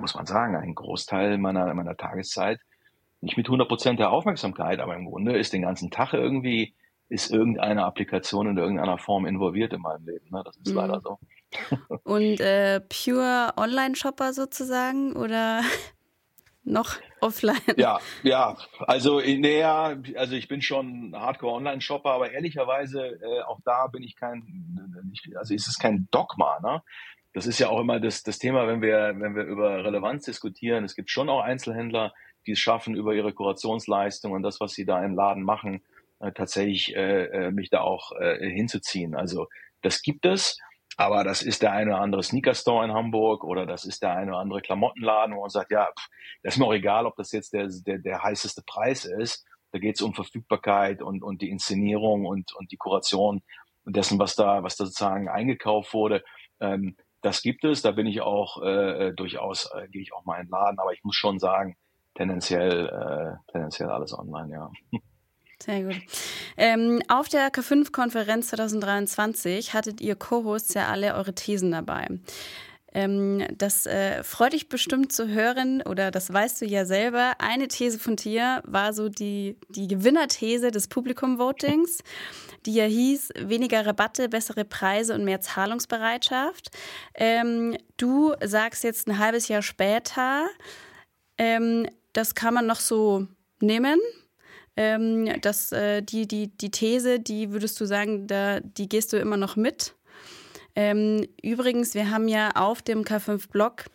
muss 0.00 0.14
man 0.14 0.24
sagen, 0.24 0.56
ein 0.56 0.74
Großteil 0.74 1.36
meiner, 1.36 1.74
meiner 1.74 1.94
Tageszeit 1.94 2.58
nicht 3.20 3.36
mit 3.36 3.46
100 3.46 3.68
Prozent 3.68 4.00
der 4.00 4.10
Aufmerksamkeit, 4.10 4.80
aber 4.80 4.96
im 4.96 5.04
Grunde 5.04 5.36
ist 5.36 5.52
den 5.52 5.60
ganzen 5.60 5.90
Tag 5.90 6.14
irgendwie, 6.14 6.74
ist 7.10 7.30
irgendeine 7.30 7.84
Applikation 7.84 8.48
in 8.48 8.56
irgendeiner 8.56 8.96
Form 8.96 9.26
involviert 9.26 9.74
in 9.74 9.82
meinem 9.82 10.06
Leben. 10.06 10.30
Ne? 10.30 10.42
Das 10.42 10.56
ist 10.56 10.70
mhm. 10.70 10.76
leider 10.76 11.02
so. 11.02 11.18
Und 12.04 12.40
äh, 12.40 12.80
pure 12.80 13.52
Online-Shopper 13.58 14.32
sozusagen 14.32 15.14
oder 15.14 15.60
noch 16.70 16.96
offline? 17.20 17.56
Ja, 17.76 18.00
ja, 18.22 18.56
also 18.80 19.20
näher, 19.20 20.00
also 20.16 20.34
ich 20.34 20.48
bin 20.48 20.62
schon 20.62 21.14
Hardcore 21.16 21.54
Online-Shopper, 21.54 22.10
aber 22.10 22.32
ehrlicherweise 22.32 23.18
äh, 23.20 23.42
auch 23.42 23.60
da 23.64 23.86
bin 23.86 24.02
ich 24.02 24.16
kein, 24.16 25.12
also 25.36 25.54
ist 25.54 25.68
es 25.68 25.78
kein 25.78 26.08
Dogma, 26.10 26.60
ne? 26.60 26.82
das 27.34 27.46
ist 27.46 27.58
ja 27.58 27.68
auch 27.68 27.80
immer 27.80 28.00
das, 28.00 28.22
das 28.22 28.38
Thema, 28.38 28.66
wenn 28.66 28.82
wir, 28.82 29.14
wenn 29.16 29.36
wir 29.36 29.44
über 29.44 29.84
Relevanz 29.84 30.24
diskutieren. 30.24 30.84
Es 30.84 30.94
gibt 30.94 31.10
schon 31.10 31.28
auch 31.28 31.40
Einzelhändler, 31.40 32.12
die 32.46 32.52
es 32.52 32.58
schaffen, 32.58 32.96
über 32.96 33.14
ihre 33.14 33.32
Kurationsleistung 33.32 34.32
und 34.32 34.42
das, 34.42 34.60
was 34.60 34.72
sie 34.72 34.84
da 34.84 35.04
im 35.04 35.14
Laden 35.14 35.42
machen, 35.42 35.82
äh, 36.20 36.32
tatsächlich 36.32 36.96
äh, 36.96 37.26
äh, 37.26 37.50
mich 37.50 37.70
da 37.70 37.82
auch 37.82 38.12
äh, 38.18 38.50
hinzuziehen. 38.50 39.14
Also 39.14 39.46
das 39.82 40.02
gibt 40.02 40.24
es, 40.24 40.58
aber 40.98 41.22
das 41.22 41.42
ist 41.42 41.62
der 41.62 41.70
eine 41.70 41.92
oder 41.92 42.00
andere 42.00 42.24
Sneaker-Store 42.24 42.84
in 42.84 42.92
Hamburg 42.92 43.44
oder 43.44 43.66
das 43.66 43.84
ist 43.84 44.02
der 44.02 44.16
eine 44.16 44.32
oder 44.32 44.40
andere 44.40 44.60
Klamottenladen, 44.60 45.36
wo 45.36 45.42
man 45.42 45.48
sagt, 45.48 45.70
ja, 45.70 45.86
pff, 45.86 46.08
das 46.42 46.54
ist 46.54 46.58
mir 46.58 46.66
auch 46.66 46.74
egal, 46.74 47.06
ob 47.06 47.14
das 47.14 47.30
jetzt 47.30 47.52
der, 47.52 47.68
der, 47.68 47.98
der 47.98 48.20
heißeste 48.20 48.62
Preis 48.66 49.04
ist. 49.04 49.46
Da 49.70 49.78
geht 49.78 49.94
es 49.94 50.02
um 50.02 50.12
Verfügbarkeit 50.12 51.00
und, 51.00 51.22
und 51.22 51.40
die 51.40 51.50
Inszenierung 51.50 52.26
und, 52.26 52.52
und 52.56 52.72
die 52.72 52.76
Kuration 52.76 53.42
dessen, 53.84 54.18
was 54.18 54.34
da, 54.34 54.64
was 54.64 54.74
da 54.74 54.86
sozusagen 54.86 55.28
eingekauft 55.28 55.94
wurde. 55.94 56.24
Ähm, 56.58 56.96
das 57.22 57.42
gibt 57.42 57.64
es, 57.64 57.80
da 57.80 57.92
bin 57.92 58.06
ich 58.08 58.20
auch 58.20 58.60
äh, 58.60 59.06
äh, 59.06 59.14
durchaus, 59.14 59.70
äh, 59.72 59.86
gehe 59.86 60.02
ich 60.02 60.12
auch 60.12 60.24
mal 60.24 60.40
in 60.40 60.46
den 60.46 60.50
Laden, 60.50 60.80
aber 60.80 60.92
ich 60.92 61.04
muss 61.04 61.14
schon 61.14 61.38
sagen, 61.38 61.76
tendenziell, 62.16 62.88
äh, 62.88 63.52
tendenziell 63.52 63.90
alles 63.90 64.18
online, 64.18 64.52
ja. 64.52 64.70
Sehr 65.62 65.82
gut. 65.82 65.96
Ähm, 66.56 67.02
auf 67.08 67.28
der 67.28 67.50
K5-Konferenz 67.50 68.48
2023 68.48 69.74
hattet 69.74 70.00
ihr 70.00 70.14
Co-Hosts 70.14 70.74
ja 70.74 70.86
alle 70.88 71.14
eure 71.14 71.34
Thesen 71.34 71.72
dabei. 71.72 72.08
Ähm, 72.94 73.44
das 73.56 73.86
äh, 73.86 74.22
freut 74.22 74.54
dich 74.54 74.68
bestimmt 74.68 75.12
zu 75.12 75.28
hören 75.28 75.82
oder 75.82 76.10
das 76.10 76.32
weißt 76.32 76.62
du 76.62 76.66
ja 76.66 76.84
selber. 76.86 77.34
Eine 77.38 77.68
These 77.68 77.98
von 77.98 78.16
dir 78.16 78.62
war 78.66 78.92
so 78.92 79.08
die, 79.08 79.56
die 79.68 79.88
Gewinnerthese 79.88 80.70
des 80.70 80.88
Publikum-Votings, 80.88 81.98
die 82.64 82.74
ja 82.74 82.84
hieß, 82.84 83.30
weniger 83.40 83.84
Rabatte, 83.84 84.28
bessere 84.28 84.64
Preise 84.64 85.14
und 85.14 85.24
mehr 85.24 85.40
Zahlungsbereitschaft. 85.40 86.70
Ähm, 87.14 87.76
du 87.98 88.34
sagst 88.42 88.84
jetzt 88.84 89.06
ein 89.06 89.18
halbes 89.18 89.48
Jahr 89.48 89.62
später, 89.62 90.46
ähm, 91.36 91.86
das 92.14 92.34
kann 92.34 92.54
man 92.54 92.66
noch 92.66 92.80
so 92.80 93.26
nehmen. 93.60 94.00
Ähm, 94.80 95.40
das, 95.40 95.72
äh, 95.72 96.02
die, 96.02 96.28
die, 96.28 96.56
die 96.56 96.70
These, 96.70 97.18
die 97.18 97.50
würdest 97.50 97.80
du 97.80 97.84
sagen, 97.84 98.28
da, 98.28 98.60
die 98.60 98.88
gehst 98.88 99.12
du 99.12 99.16
immer 99.16 99.36
noch 99.36 99.56
mit? 99.56 99.96
Ähm, 100.76 101.26
übrigens, 101.42 101.94
wir 101.94 102.12
haben 102.12 102.28
ja 102.28 102.50
auf 102.54 102.80
dem 102.80 103.02
K5-Blog 103.02 103.86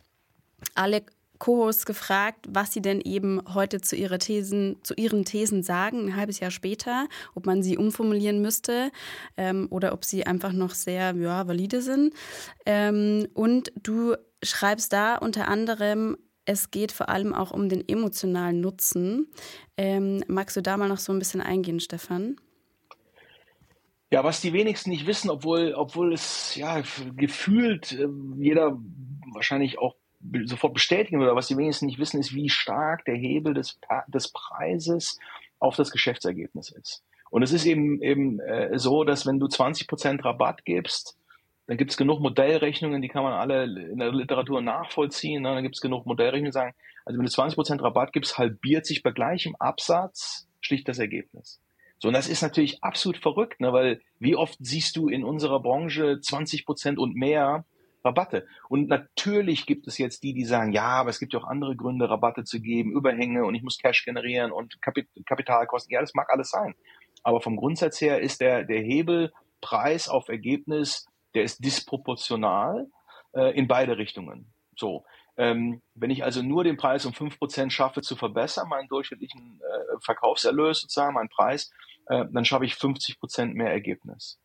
alle 0.75 1.03
Co-Hosts 1.39 1.85
gefragt, 1.85 2.47
was 2.49 2.73
sie 2.73 2.81
denn 2.81 2.99
eben 2.99 3.41
heute 3.53 3.79
zu, 3.79 3.95
ihrer 3.95 4.19
Thesen, 4.19 4.75
zu 4.83 4.93
ihren 4.95 5.23
Thesen 5.23 5.63
sagen, 5.63 6.07
ein 6.07 6.15
halbes 6.17 6.41
Jahr 6.41 6.51
später, 6.51 7.07
ob 7.33 7.45
man 7.45 7.63
sie 7.63 7.77
umformulieren 7.77 8.41
müsste 8.41 8.91
ähm, 9.37 9.67
oder 9.69 9.93
ob 9.93 10.03
sie 10.03 10.25
einfach 10.27 10.51
noch 10.51 10.71
sehr 10.71 11.15
ja, 11.15 11.47
valide 11.47 11.81
sind. 11.81 12.13
Ähm, 12.65 13.29
und 13.33 13.71
du 13.81 14.15
schreibst 14.43 14.91
da 14.91 15.15
unter 15.15 15.47
anderem, 15.47 16.17
es 16.45 16.71
geht 16.71 16.91
vor 16.91 17.09
allem 17.09 17.33
auch 17.33 17.51
um 17.51 17.69
den 17.69 17.87
emotionalen 17.87 18.61
Nutzen. 18.61 19.27
Ähm, 19.77 20.23
magst 20.27 20.55
du 20.55 20.61
da 20.61 20.77
mal 20.77 20.89
noch 20.89 20.97
so 20.97 21.13
ein 21.13 21.19
bisschen 21.19 21.41
eingehen, 21.41 21.79
Stefan? 21.79 22.37
Ja, 24.11 24.23
was 24.23 24.41
die 24.41 24.53
wenigsten 24.53 24.91
nicht 24.91 25.07
wissen, 25.07 25.29
obwohl, 25.29 25.73
obwohl 25.73 26.13
es 26.13 26.55
ja 26.55 26.83
gefühlt 27.15 27.93
äh, 27.93 28.07
jeder 28.37 28.77
wahrscheinlich 29.33 29.79
auch 29.79 29.95
sofort 30.45 30.73
bestätigen 30.73 31.19
würde, 31.19 31.35
was 31.35 31.47
die 31.47 31.57
wenigsten 31.57 31.87
nicht 31.87 31.99
wissen, 31.99 32.19
ist, 32.19 32.33
wie 32.33 32.49
stark 32.49 33.05
der 33.05 33.15
Hebel 33.15 33.53
des, 33.53 33.79
des 34.07 34.29
Preises 34.29 35.19
auf 35.59 35.75
das 35.75 35.91
Geschäftsergebnis 35.91 36.69
ist. 36.69 37.03
Und 37.29 37.41
es 37.41 37.51
ist 37.51 37.65
eben 37.65 38.01
eben 38.01 38.39
äh, 38.39 38.77
so, 38.77 39.03
dass 39.03 39.25
wenn 39.25 39.39
du 39.39 39.47
20 39.47 39.87
Prozent 39.87 40.23
Rabatt 40.23 40.65
gibst, 40.65 41.17
Dann 41.67 41.77
gibt 41.77 41.91
es 41.91 41.97
genug 41.97 42.19
Modellrechnungen, 42.19 43.01
die 43.01 43.07
kann 43.07 43.23
man 43.23 43.33
alle 43.33 43.63
in 43.63 43.97
der 43.97 44.11
Literatur 44.11 44.61
nachvollziehen. 44.61 45.43
Ne? 45.43 45.53
Dann 45.53 45.63
gibt 45.63 45.75
es 45.75 45.81
genug 45.81 46.05
Modellrechnungen, 46.05 46.51
die 46.51 46.53
sagen, 46.53 46.73
also 47.05 47.17
wenn 47.17 47.25
du 47.25 47.31
20% 47.31 47.81
Rabatt 47.81 48.11
gibst, 48.11 48.37
halbiert 48.37 48.85
sich 48.85 49.01
bei 49.01 49.11
gleichem 49.11 49.55
Absatz 49.57 50.47
schlicht 50.59 50.87
das 50.87 50.99
Ergebnis. 50.99 51.61
So, 51.99 52.09
und 52.09 52.13
das 52.15 52.27
ist 52.27 52.41
natürlich 52.41 52.83
absolut 52.83 53.17
verrückt, 53.17 53.61
ne? 53.61 53.71
weil 53.71 54.01
wie 54.19 54.35
oft 54.35 54.57
siehst 54.59 54.97
du 54.97 55.07
in 55.07 55.23
unserer 55.23 55.61
Branche 55.61 56.19
20 56.19 56.65
Prozent 56.65 56.99
und 56.99 57.15
mehr 57.15 57.65
Rabatte? 58.03 58.45
Und 58.67 58.89
natürlich 58.89 59.65
gibt 59.65 59.87
es 59.87 59.97
jetzt 59.97 60.23
die, 60.23 60.33
die 60.33 60.43
sagen, 60.43 60.73
ja, 60.73 60.87
aber 60.87 61.11
es 61.11 61.19
gibt 61.19 61.31
ja 61.31 61.39
auch 61.39 61.47
andere 61.47 61.77
Gründe, 61.77 62.09
Rabatte 62.09 62.43
zu 62.43 62.59
geben, 62.59 62.91
Überhänge 62.91 63.45
und 63.45 63.55
ich 63.55 63.63
muss 63.63 63.77
Cash 63.77 64.03
generieren 64.03 64.51
und 64.51 64.81
Kapit 64.81 65.07
Kapitalkosten. 65.25 65.93
Ja, 65.93 66.01
das 66.01 66.13
mag 66.13 66.29
alles 66.29 66.49
sein. 66.49 66.75
Aber 67.23 67.39
vom 67.39 67.55
Grundsatz 67.55 68.01
her 68.01 68.19
ist 68.19 68.41
der, 68.41 68.65
der 68.65 68.81
Hebel 68.81 69.31
Preis 69.61 70.09
auf 70.09 70.27
Ergebnis, 70.27 71.07
der 71.33 71.43
ist 71.43 71.63
disproportional 71.63 72.87
äh, 73.33 73.57
in 73.57 73.67
beide 73.67 73.97
Richtungen. 73.97 74.53
So. 74.75 75.05
Ähm, 75.35 75.81
wenn 75.95 76.11
ich 76.11 76.23
also 76.23 76.43
nur 76.43 76.63
den 76.63 76.77
Preis 76.77 77.07
um 77.07 77.13
fünf 77.13 77.39
Prozent 77.39 77.73
schaffe 77.73 78.01
zu 78.01 78.15
verbessern, 78.15 78.69
meinen 78.69 78.87
durchschnittlichen 78.87 79.59
äh, 79.61 79.95
Verkaufserlös 80.01 80.81
sozusagen, 80.81 81.15
meinen 81.15 81.29
Preis, 81.29 81.71
äh, 82.07 82.25
dann 82.31 82.45
schaffe 82.45 82.65
ich 82.65 82.75
50 82.75 83.19
Prozent 83.19 83.55
mehr 83.55 83.71
Ergebnis. 83.71 84.37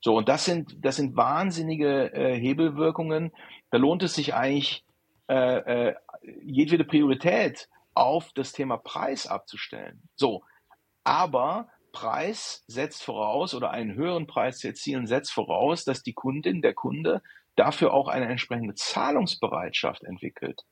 So, 0.00 0.16
und 0.16 0.28
das 0.28 0.44
sind, 0.44 0.84
das 0.84 0.96
sind 0.96 1.16
wahnsinnige 1.16 2.12
äh, 2.12 2.34
Hebelwirkungen. 2.34 3.30
Da 3.70 3.78
lohnt 3.78 4.02
es 4.02 4.14
sich 4.14 4.34
eigentlich, 4.34 4.84
äh, 5.28 5.90
äh, 5.90 5.94
jedwede 6.42 6.84
Priorität 6.84 7.68
auf 7.94 8.32
das 8.32 8.52
Thema 8.52 8.76
Preis 8.76 9.26
abzustellen. 9.26 10.02
So, 10.16 10.42
aber 11.04 11.68
Preis 11.92 12.64
setzt 12.66 13.04
voraus 13.04 13.54
oder 13.54 13.70
einen 13.70 13.94
höheren 13.94 14.26
Preis 14.26 14.58
zu 14.58 14.68
erzielen, 14.68 15.06
setzt 15.06 15.32
voraus, 15.32 15.84
dass 15.84 16.02
die 16.02 16.14
Kundin, 16.14 16.62
der 16.62 16.74
Kunde 16.74 17.22
dafür 17.54 17.92
auch 17.92 18.08
eine 18.08 18.26
entsprechende 18.26 18.74
Zahlungsbereitschaft 18.74 20.02
entwickelt. 20.04 20.64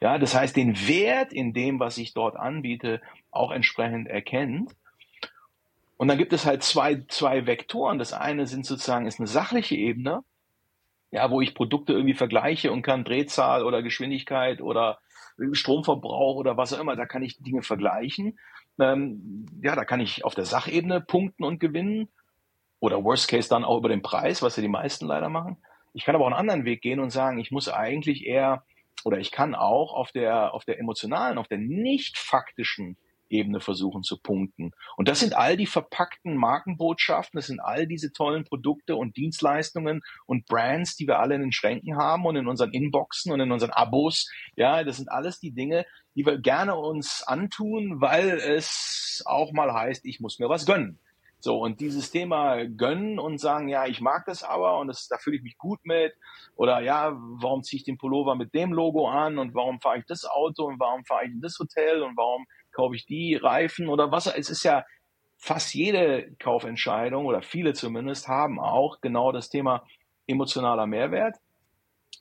Ja, 0.00 0.18
das 0.18 0.34
heißt, 0.34 0.56
den 0.56 0.86
Wert 0.86 1.32
in 1.32 1.52
dem, 1.52 1.80
was 1.80 1.98
ich 1.98 2.14
dort 2.14 2.36
anbiete, 2.36 3.00
auch 3.30 3.50
entsprechend 3.50 4.08
erkennt 4.08 4.74
und 5.98 6.06
dann 6.06 6.16
gibt 6.16 6.32
es 6.32 6.46
halt 6.46 6.62
zwei, 6.62 7.04
zwei 7.08 7.46
Vektoren. 7.46 7.98
Das 7.98 8.12
eine 8.12 8.46
sind 8.46 8.64
sozusagen, 8.64 9.06
ist 9.06 9.18
eine 9.18 9.26
sachliche 9.26 9.74
Ebene, 9.74 10.22
ja, 11.10 11.30
wo 11.30 11.40
ich 11.40 11.54
Produkte 11.54 11.92
irgendwie 11.92 12.14
vergleiche 12.14 12.70
und 12.70 12.82
kann 12.82 13.04
Drehzahl 13.04 13.64
oder 13.64 13.82
Geschwindigkeit 13.82 14.62
oder 14.62 15.00
Stromverbrauch 15.52 16.36
oder 16.36 16.56
was 16.56 16.72
auch 16.72 16.80
immer, 16.80 16.96
da 16.96 17.04
kann 17.04 17.22
ich 17.22 17.42
Dinge 17.42 17.62
vergleichen. 17.62 18.38
Ähm, 18.78 19.46
ja, 19.62 19.74
da 19.74 19.84
kann 19.84 20.00
ich 20.00 20.24
auf 20.24 20.34
der 20.34 20.44
Sachebene 20.44 21.00
punkten 21.00 21.44
und 21.44 21.58
gewinnen. 21.58 22.08
Oder 22.80 23.02
worst 23.02 23.28
case 23.28 23.48
dann 23.48 23.64
auch 23.64 23.78
über 23.78 23.88
den 23.88 24.02
Preis, 24.02 24.40
was 24.40 24.56
ja 24.56 24.62
die 24.62 24.68
meisten 24.68 25.06
leider 25.06 25.28
machen. 25.28 25.56
Ich 25.94 26.04
kann 26.04 26.14
aber 26.14 26.24
auch 26.24 26.28
einen 26.28 26.36
anderen 26.36 26.64
Weg 26.64 26.80
gehen 26.80 27.00
und 27.00 27.10
sagen, 27.10 27.38
ich 27.38 27.50
muss 27.50 27.68
eigentlich 27.68 28.24
eher, 28.24 28.64
oder 29.04 29.18
ich 29.18 29.32
kann 29.32 29.54
auch 29.54 29.92
auf 29.94 30.12
der, 30.12 30.54
auf 30.54 30.64
der 30.64 30.78
emotionalen, 30.78 31.38
auf 31.38 31.48
der 31.48 31.58
nicht 31.58 32.18
faktischen 32.18 32.96
Ebene 33.30 33.60
versuchen 33.60 34.02
zu 34.02 34.18
punkten. 34.18 34.72
Und 34.96 35.08
das 35.08 35.20
sind 35.20 35.36
all 35.36 35.56
die 35.56 35.66
verpackten 35.66 36.36
Markenbotschaften, 36.36 37.38
das 37.38 37.46
sind 37.46 37.60
all 37.60 37.86
diese 37.86 38.12
tollen 38.12 38.44
Produkte 38.44 38.96
und 38.96 39.16
Dienstleistungen 39.16 40.02
und 40.26 40.46
Brands, 40.46 40.96
die 40.96 41.06
wir 41.06 41.18
alle 41.18 41.34
in 41.34 41.42
den 41.42 41.52
Schränken 41.52 41.96
haben 41.96 42.24
und 42.26 42.36
in 42.36 42.46
unseren 42.46 42.72
Inboxen 42.72 43.32
und 43.32 43.40
in 43.40 43.52
unseren 43.52 43.70
Abos. 43.70 44.30
Ja, 44.56 44.84
das 44.84 44.96
sind 44.96 45.10
alles 45.10 45.40
die 45.40 45.52
Dinge, 45.52 45.84
die 46.18 46.26
wir 46.26 46.38
gerne 46.38 46.74
uns 46.74 47.22
antun, 47.22 48.00
weil 48.00 48.30
es 48.30 49.22
auch 49.24 49.52
mal 49.52 49.72
heißt, 49.72 50.04
ich 50.04 50.18
muss 50.18 50.40
mir 50.40 50.48
was 50.48 50.66
gönnen. 50.66 50.98
So, 51.38 51.60
und 51.60 51.78
dieses 51.78 52.10
Thema 52.10 52.64
gönnen 52.64 53.20
und 53.20 53.38
sagen, 53.38 53.68
ja, 53.68 53.86
ich 53.86 54.00
mag 54.00 54.24
das 54.26 54.42
aber 54.42 54.80
und 54.80 54.88
das, 54.88 55.06
da 55.06 55.18
fühle 55.18 55.36
ich 55.36 55.44
mich 55.44 55.56
gut 55.58 55.78
mit. 55.84 56.12
Oder 56.56 56.80
ja, 56.80 57.12
warum 57.12 57.62
ziehe 57.62 57.78
ich 57.78 57.84
den 57.84 57.98
Pullover 57.98 58.34
mit 58.34 58.52
dem 58.52 58.72
Logo 58.72 59.08
an 59.08 59.38
und 59.38 59.54
warum 59.54 59.80
fahre 59.80 59.98
ich 59.98 60.06
das 60.06 60.24
Auto 60.24 60.64
und 60.64 60.80
warum 60.80 61.04
fahre 61.04 61.26
ich 61.26 61.30
in 61.30 61.40
das 61.40 61.56
Hotel 61.60 62.02
und 62.02 62.16
warum 62.16 62.46
kaufe 62.72 62.96
ich 62.96 63.06
die 63.06 63.36
Reifen 63.36 63.86
oder 63.86 64.10
was. 64.10 64.26
Es 64.26 64.50
ist 64.50 64.64
ja 64.64 64.84
fast 65.36 65.72
jede 65.72 66.34
Kaufentscheidung 66.40 67.26
oder 67.26 67.42
viele 67.42 67.74
zumindest 67.74 68.26
haben 68.26 68.58
auch 68.58 69.00
genau 69.00 69.30
das 69.30 69.50
Thema 69.50 69.86
emotionaler 70.26 70.88
Mehrwert. 70.88 71.36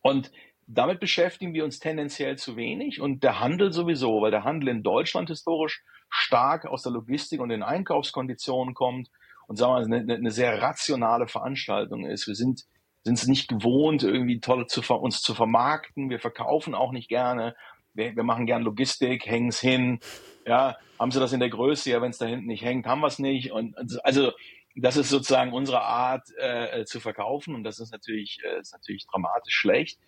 Und 0.04 0.32
damit 0.68 1.00
beschäftigen 1.00 1.54
wir 1.54 1.64
uns 1.64 1.80
tendenziell 1.80 2.38
zu 2.38 2.56
wenig 2.56 3.02
und 3.02 3.24
der 3.24 3.40
Handel 3.40 3.72
sowieso, 3.72 4.22
weil 4.22 4.32
der 4.32 4.44
Handel 4.44 4.70
in 4.70 4.84
Deutschland 4.84 5.30
historisch 5.30 5.84
stark 6.10 6.66
aus 6.66 6.84
der 6.84 6.92
Logistik 6.92 7.40
und 7.40 7.50
den 7.50 7.64
Einkaufskonditionen 7.64 8.74
kommt 8.74 9.10
und 9.48 9.56
sagen 9.56 9.74
wir 9.74 9.88
mal, 9.88 9.96
eine, 9.96 10.16
eine 10.16 10.32
sehr 10.32 10.62
rationale 10.62 11.28
Veranstaltung 11.28 12.06
ist. 12.06 12.28
Wir 12.28 12.36
sind 12.36 12.66
sind 13.04 13.20
es 13.20 13.28
nicht 13.28 13.48
gewohnt, 13.48 14.04
irgendwie 14.04 14.42
toll 14.42 14.68
zu, 14.68 14.82
uns 14.94 15.22
zu 15.22 15.34
vermarkten. 15.34 16.10
Wir 16.10 16.20
verkaufen 16.20 16.76
auch 16.76 16.92
nicht 16.92 17.08
gerne 17.08 17.56
wir, 17.98 18.16
wir 18.16 18.24
machen 18.24 18.46
gern 18.46 18.62
Logistik, 18.62 19.26
hängen 19.26 19.50
es 19.50 19.60
hin. 19.60 20.00
Ja, 20.46 20.78
haben 20.98 21.12
sie 21.12 21.20
das 21.20 21.34
in 21.34 21.40
der 21.40 21.50
Größe? 21.50 21.90
Ja, 21.90 22.02
wenn 22.02 22.12
es 22.12 22.18
da 22.18 22.26
hinten 22.26 22.46
nicht 22.46 22.64
hängt, 22.64 22.86
haben 22.86 23.02
wir 23.02 23.08
es 23.08 23.20
nicht. 23.20 23.52
Und 23.52 23.76
also 24.04 24.32
das 24.76 24.96
ist 24.96 25.10
sozusagen 25.10 25.52
unsere 25.52 25.82
Art 25.82 26.30
äh, 26.38 26.86
zu 26.86 27.00
verkaufen 27.00 27.56
und 27.56 27.64
das 27.64 27.80
ist 27.80 27.92
natürlich, 27.92 28.40
äh, 28.46 28.60
ist 28.60 28.74
natürlich 28.74 29.08
dramatisch 29.08 29.56
schlecht. 29.56 30.00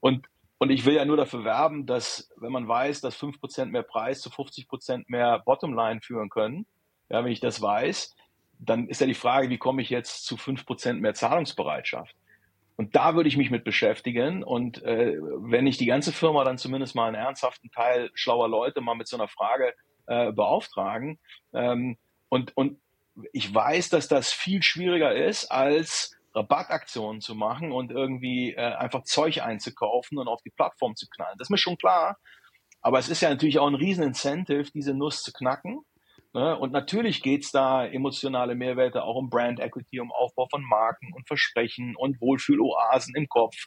Und 0.00 0.26
und 0.62 0.68
ich 0.68 0.84
will 0.84 0.94
ja 0.94 1.06
nur 1.06 1.16
dafür 1.16 1.42
werben, 1.42 1.86
dass, 1.86 2.30
wenn 2.36 2.52
man 2.52 2.68
weiß, 2.68 3.00
dass 3.00 3.18
5% 3.18 3.64
mehr 3.66 3.82
Preis 3.82 4.20
zu 4.20 4.28
50% 4.28 5.04
mehr 5.06 5.38
Bottomline 5.38 6.02
führen 6.02 6.28
können, 6.28 6.66
ja, 7.08 7.24
wenn 7.24 7.32
ich 7.32 7.40
das 7.40 7.62
weiß, 7.62 8.14
dann 8.58 8.86
ist 8.88 9.00
ja 9.00 9.06
die 9.06 9.14
Frage, 9.14 9.48
wie 9.48 9.56
komme 9.56 9.80
ich 9.80 9.88
jetzt 9.88 10.26
zu 10.26 10.36
5% 10.36 11.00
mehr 11.00 11.14
Zahlungsbereitschaft? 11.14 12.14
Und 12.76 12.94
da 12.94 13.14
würde 13.14 13.28
ich 13.30 13.38
mich 13.38 13.50
mit 13.50 13.64
beschäftigen. 13.64 14.42
Und 14.42 14.82
äh, 14.82 15.16
wenn 15.18 15.66
ich 15.66 15.78
die 15.78 15.86
ganze 15.86 16.12
Firma 16.12 16.44
dann 16.44 16.58
zumindest 16.58 16.94
mal 16.94 17.06
einen 17.06 17.16
ernsthaften 17.16 17.70
Teil 17.70 18.10
schlauer 18.12 18.48
Leute 18.48 18.82
mal 18.82 18.94
mit 18.94 19.08
so 19.08 19.16
einer 19.16 19.28
Frage 19.28 19.72
äh, 20.06 20.30
beauftragen. 20.30 21.18
Ähm, 21.54 21.96
und, 22.28 22.54
und 22.54 22.78
ich 23.32 23.52
weiß, 23.52 23.88
dass 23.88 24.08
das 24.08 24.30
viel 24.30 24.62
schwieriger 24.62 25.14
ist, 25.14 25.46
als 25.46 26.16
Rabattaktionen 26.34 27.20
zu 27.20 27.34
machen 27.34 27.72
und 27.72 27.90
irgendwie 27.90 28.52
äh, 28.52 28.74
einfach 28.74 29.02
Zeug 29.02 29.42
einzukaufen 29.42 30.18
und 30.18 30.28
auf 30.28 30.42
die 30.42 30.50
Plattform 30.50 30.94
zu 30.96 31.06
knallen. 31.08 31.36
Das 31.38 31.46
ist 31.46 31.50
mir 31.50 31.58
schon 31.58 31.76
klar. 31.76 32.18
Aber 32.82 32.98
es 32.98 33.08
ist 33.08 33.20
ja 33.20 33.28
natürlich 33.28 33.58
auch 33.58 33.66
ein 33.66 33.74
Riesenincentive, 33.74 34.70
diese 34.72 34.94
Nuss 34.94 35.22
zu 35.22 35.32
knacken. 35.32 35.80
Ne? 36.32 36.56
Und 36.56 36.72
natürlich 36.72 37.22
geht's 37.22 37.50
da 37.50 37.84
emotionale 37.84 38.54
Mehrwerte 38.54 39.02
auch 39.02 39.16
um 39.16 39.28
Brand 39.28 39.60
Equity, 39.60 40.00
um 40.00 40.12
Aufbau 40.12 40.46
von 40.48 40.62
Marken 40.62 41.12
und 41.12 41.26
Versprechen 41.26 41.94
und 41.96 42.20
Wohlfühloasen 42.20 43.14
im 43.16 43.28
Kopf 43.28 43.66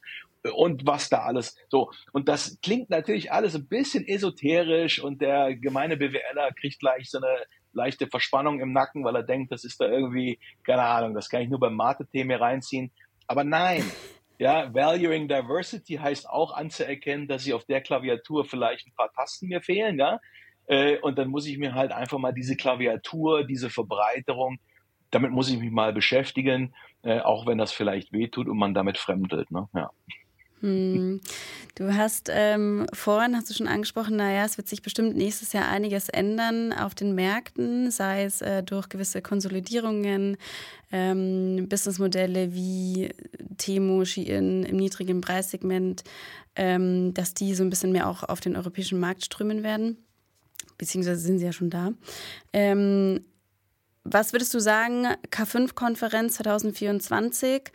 und 0.51 0.85
was 0.85 1.09
da 1.09 1.19
alles 1.19 1.55
so. 1.69 1.91
Und 2.11 2.27
das 2.27 2.57
klingt 2.61 2.89
natürlich 2.89 3.31
alles 3.31 3.55
ein 3.55 3.67
bisschen 3.67 4.07
esoterisch 4.07 5.01
und 5.01 5.21
der 5.21 5.55
gemeine 5.55 5.97
BWLer 5.97 6.51
kriegt 6.53 6.79
gleich 6.79 7.09
so 7.09 7.17
eine 7.19 7.45
leichte 7.73 8.07
Verspannung 8.07 8.59
im 8.59 8.71
Nacken, 8.73 9.03
weil 9.03 9.15
er 9.15 9.23
denkt, 9.23 9.51
das 9.51 9.63
ist 9.63 9.79
da 9.81 9.87
irgendwie, 9.87 10.39
keine 10.63 10.83
Ahnung, 10.83 11.13
das 11.13 11.29
kann 11.29 11.41
ich 11.41 11.49
nur 11.49 11.59
beim 11.59 11.75
Mathe-Thema 11.75 12.37
reinziehen. 12.37 12.91
Aber 13.27 13.43
nein, 13.43 13.83
ja, 14.37 14.73
Valuing 14.73 15.27
Diversity 15.27 15.95
heißt 15.95 16.29
auch 16.29 16.53
anzuerkennen, 16.53 17.27
dass 17.27 17.45
ich 17.45 17.53
auf 17.53 17.65
der 17.65 17.81
Klaviatur 17.81 18.45
vielleicht 18.45 18.87
ein 18.87 18.93
paar 18.95 19.11
Tasten 19.13 19.47
mir 19.47 19.61
fehlen, 19.61 19.97
ja. 19.99 20.19
Äh, 20.65 20.97
und 20.99 21.17
dann 21.17 21.29
muss 21.29 21.45
ich 21.45 21.57
mir 21.57 21.73
halt 21.73 21.91
einfach 21.91 22.19
mal 22.19 22.33
diese 22.33 22.55
Klaviatur, 22.55 23.45
diese 23.45 23.69
Verbreiterung, 23.69 24.59
damit 25.11 25.31
muss 25.31 25.49
ich 25.49 25.59
mich 25.59 25.71
mal 25.71 25.93
beschäftigen, 25.93 26.73
äh, 27.03 27.19
auch 27.19 27.45
wenn 27.45 27.57
das 27.57 27.71
vielleicht 27.71 28.13
wehtut 28.13 28.47
und 28.47 28.57
man 28.57 28.73
damit 28.73 28.97
fremdelt. 28.97 29.51
Ne? 29.51 29.67
Ja. 29.73 29.91
Hm. 30.63 31.21
Du 31.75 31.93
hast 31.93 32.29
ähm, 32.31 32.87
vorhin 32.93 33.35
hast 33.35 33.49
du 33.49 33.53
schon 33.53 33.67
angesprochen, 33.67 34.15
naja, 34.15 34.45
es 34.45 34.57
wird 34.57 34.67
sich 34.67 34.81
bestimmt 34.81 35.15
nächstes 35.15 35.53
Jahr 35.53 35.67
einiges 35.67 36.09
ändern 36.09 36.73
auf 36.73 36.95
den 36.95 37.13
Märkten, 37.13 37.91
sei 37.91 38.23
es 38.23 38.41
äh, 38.41 38.63
durch 38.63 38.89
gewisse 38.89 39.21
Konsolidierungen, 39.21 40.37
ähm, 40.91 41.67
Businessmodelle 41.69 42.53
wie 42.53 43.09
Temo, 43.57 44.05
Shein 44.05 44.63
im 44.63 44.77
niedrigen 44.77 45.21
Preissegment, 45.21 46.03
ähm, 46.55 47.13
dass 47.13 47.33
die 47.33 47.53
so 47.53 47.63
ein 47.63 47.69
bisschen 47.69 47.91
mehr 47.91 48.07
auch 48.07 48.23
auf 48.23 48.39
den 48.39 48.55
europäischen 48.55 48.99
Markt 48.99 49.25
strömen 49.25 49.63
werden 49.63 49.97
beziehungsweise 50.77 51.21
sind 51.21 51.39
sie 51.39 51.45
ja 51.45 51.53
schon 51.53 51.69
da. 51.69 51.93
Ähm, 52.51 53.25
was 54.03 54.33
würdest 54.33 54.53
du 54.53 54.59
sagen, 54.59 55.07
K5-Konferenz 55.31 56.35
2024? 56.35 57.71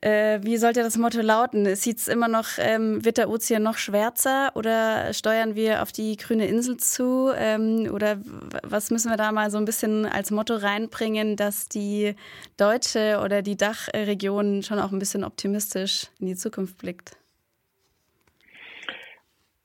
Äh, 0.00 0.40
wie 0.42 0.56
sollte 0.56 0.82
das 0.82 0.96
Motto 0.96 1.20
lauten? 1.20 1.74
Sieht 1.76 1.98
es 1.98 2.08
immer 2.08 2.28
noch, 2.28 2.48
ähm, 2.58 3.04
wird 3.04 3.18
der 3.18 3.28
Ozean 3.28 3.62
noch 3.62 3.78
schwärzer 3.78 4.52
oder 4.54 5.12
steuern 5.12 5.54
wir 5.54 5.82
auf 5.82 5.92
die 5.92 6.16
grüne 6.16 6.46
Insel 6.46 6.76
zu? 6.76 7.32
Ähm, 7.36 7.88
oder 7.92 8.18
was 8.62 8.90
müssen 8.90 9.10
wir 9.10 9.16
da 9.16 9.32
mal 9.32 9.50
so 9.50 9.58
ein 9.58 9.64
bisschen 9.64 10.06
als 10.06 10.30
Motto 10.30 10.54
reinbringen, 10.54 11.36
dass 11.36 11.68
die 11.68 12.14
deutsche 12.56 13.20
oder 13.22 13.42
die 13.42 13.56
Dachregion 13.56 14.62
schon 14.62 14.78
auch 14.78 14.92
ein 14.92 14.98
bisschen 14.98 15.24
optimistisch 15.24 16.08
in 16.20 16.26
die 16.26 16.36
Zukunft 16.36 16.78
blickt? 16.78 17.16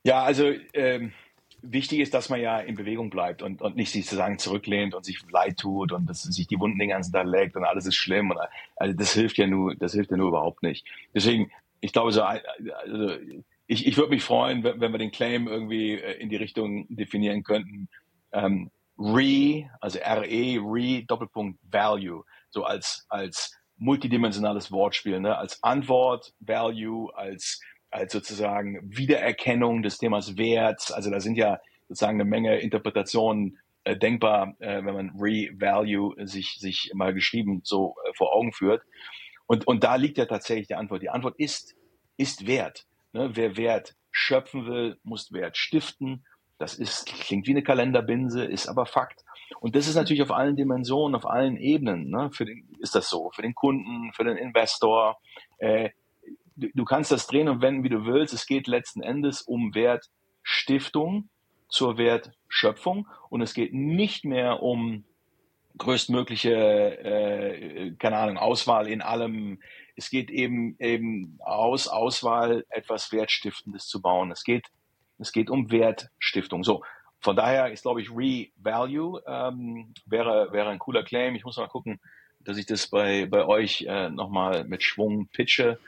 Ja, 0.02 0.22
also 0.22 0.52
ähm, 0.72 1.12
wichtig 1.62 2.00
ist, 2.00 2.14
dass 2.14 2.28
man 2.28 2.40
ja 2.40 2.58
in 2.58 2.74
Bewegung 2.74 3.10
bleibt 3.10 3.42
und, 3.42 3.62
und 3.62 3.76
nicht 3.76 3.92
sich 3.92 4.04
sozusagen 4.04 4.38
zurücklehnt 4.38 4.94
und 4.94 5.04
sich 5.04 5.18
leid 5.30 5.58
tut 5.58 5.92
und 5.92 6.06
das, 6.06 6.22
sich 6.22 6.46
die 6.46 6.58
Wunden 6.58 6.78
den 6.78 6.88
ganzen 6.88 7.12
Tag 7.12 7.26
legt 7.26 7.56
und 7.56 7.64
alles 7.64 7.86
ist 7.86 7.96
schlimm. 7.96 8.30
Und, 8.30 8.38
also 8.76 8.96
das 8.96 9.12
hilft 9.12 9.38
ja 9.38 9.46
nur, 9.46 9.74
das 9.74 9.92
hilft 9.92 10.10
ja 10.10 10.16
nur 10.16 10.28
überhaupt 10.28 10.62
nicht. 10.62 10.86
Deswegen, 11.14 11.50
ich 11.80 11.92
glaube 11.92 12.12
so, 12.12 12.22
also 12.22 12.40
ich, 13.66 13.86
ich 13.86 13.96
würde 13.96 14.10
mich 14.10 14.24
freuen, 14.24 14.64
wenn, 14.64 14.80
wenn 14.80 14.92
wir 14.92 14.98
den 14.98 15.12
Claim 15.12 15.46
irgendwie 15.46 15.92
äh, 15.92 16.20
in 16.20 16.28
die 16.28 16.36
Richtung 16.36 16.86
definieren 16.88 17.42
könnten. 17.42 17.88
Ähm, 18.32 18.70
re, 18.98 19.70
also 19.80 19.98
RE, 19.98 20.58
re, 20.60 21.04
Doppelpunkt 21.04 21.58
Value, 21.70 22.24
so 22.50 22.64
als, 22.64 23.06
als 23.08 23.56
multidimensionales 23.76 24.70
Wortspiel, 24.72 25.20
ne? 25.20 25.36
als 25.38 25.62
Antwort, 25.62 26.34
Value, 26.40 27.16
als 27.16 27.60
als 27.90 28.12
sozusagen 28.12 28.78
Wiedererkennung 28.82 29.82
des 29.82 29.98
Themas 29.98 30.36
Werts. 30.36 30.92
Also 30.92 31.10
da 31.10 31.20
sind 31.20 31.36
ja 31.36 31.60
sozusagen 31.88 32.20
eine 32.20 32.28
Menge 32.28 32.58
Interpretationen 32.58 33.58
äh, 33.84 33.96
denkbar, 33.96 34.54
äh, 34.60 34.84
wenn 34.84 34.94
man 34.94 35.10
Re-Value 35.18 36.14
sich, 36.26 36.56
sich 36.58 36.92
mal 36.94 37.14
geschrieben 37.14 37.60
so 37.64 37.96
äh, 38.04 38.12
vor 38.14 38.34
Augen 38.34 38.52
führt. 38.52 38.82
Und, 39.46 39.66
und 39.66 39.82
da 39.82 39.96
liegt 39.96 40.18
ja 40.18 40.26
tatsächlich 40.26 40.68
die 40.68 40.76
Antwort. 40.76 41.02
Die 41.02 41.10
Antwort 41.10 41.34
ist, 41.38 41.74
ist 42.16 42.46
Wert. 42.46 42.86
Ne? 43.12 43.30
Wer 43.34 43.56
Wert 43.56 43.96
schöpfen 44.12 44.66
will, 44.66 44.98
muss 45.02 45.32
Wert 45.32 45.56
stiften. 45.56 46.24
Das 46.58 46.74
ist, 46.74 47.06
klingt 47.06 47.46
wie 47.46 47.52
eine 47.52 47.62
Kalenderbinse, 47.62 48.44
ist 48.44 48.68
aber 48.68 48.86
Fakt. 48.86 49.24
Und 49.60 49.74
das 49.74 49.88
ist 49.88 49.96
natürlich 49.96 50.22
auf 50.22 50.30
allen 50.30 50.56
Dimensionen, 50.56 51.16
auf 51.16 51.26
allen 51.26 51.56
Ebenen. 51.56 52.10
Ne? 52.10 52.30
Für 52.32 52.44
den, 52.44 52.68
ist 52.80 52.94
das 52.94 53.08
so. 53.08 53.30
Für 53.30 53.42
den 53.42 53.54
Kunden, 53.54 54.12
für 54.12 54.24
den 54.24 54.36
Investor, 54.36 55.18
äh, 55.58 55.90
du 56.74 56.84
kannst 56.84 57.12
das 57.12 57.26
drehen 57.26 57.48
und 57.48 57.62
wenden, 57.62 57.84
wie 57.84 57.88
du 57.88 58.04
willst. 58.04 58.34
Es 58.34 58.46
geht 58.46 58.66
letzten 58.66 59.02
Endes 59.02 59.42
um 59.42 59.74
Wertstiftung 59.74 61.28
zur 61.68 61.98
Wertschöpfung 61.98 63.08
und 63.28 63.40
es 63.40 63.54
geht 63.54 63.72
nicht 63.72 64.24
mehr 64.24 64.62
um 64.62 65.04
größtmögliche, 65.78 66.52
äh, 66.52 67.92
keine 67.98 68.18
Ahnung, 68.18 68.38
Auswahl 68.38 68.88
in 68.88 69.02
allem. 69.02 69.60
Es 69.96 70.10
geht 70.10 70.30
eben 70.30 70.76
eben 70.78 71.38
aus 71.40 71.88
Auswahl 71.88 72.64
etwas 72.68 73.12
Wertstiftendes 73.12 73.86
zu 73.86 74.00
bauen. 74.00 74.30
Es 74.30 74.44
geht 74.44 74.66
es 75.18 75.32
geht 75.32 75.50
um 75.50 75.70
Wertstiftung. 75.70 76.64
So 76.64 76.82
von 77.20 77.36
daher 77.36 77.70
ist 77.72 77.82
glaube 77.82 78.02
ich 78.02 78.10
Re-Value 78.10 79.22
ähm, 79.26 79.94
wäre 80.06 80.52
wäre 80.52 80.70
ein 80.70 80.78
cooler 80.78 81.02
Claim. 81.02 81.34
Ich 81.34 81.44
muss 81.44 81.56
mal 81.56 81.68
gucken, 81.68 82.00
dass 82.40 82.56
ich 82.56 82.66
das 82.66 82.88
bei 82.88 83.26
bei 83.26 83.46
euch 83.46 83.82
äh, 83.88 84.10
nochmal 84.10 84.64
mit 84.64 84.82
Schwung 84.82 85.28
pitche. 85.28 85.78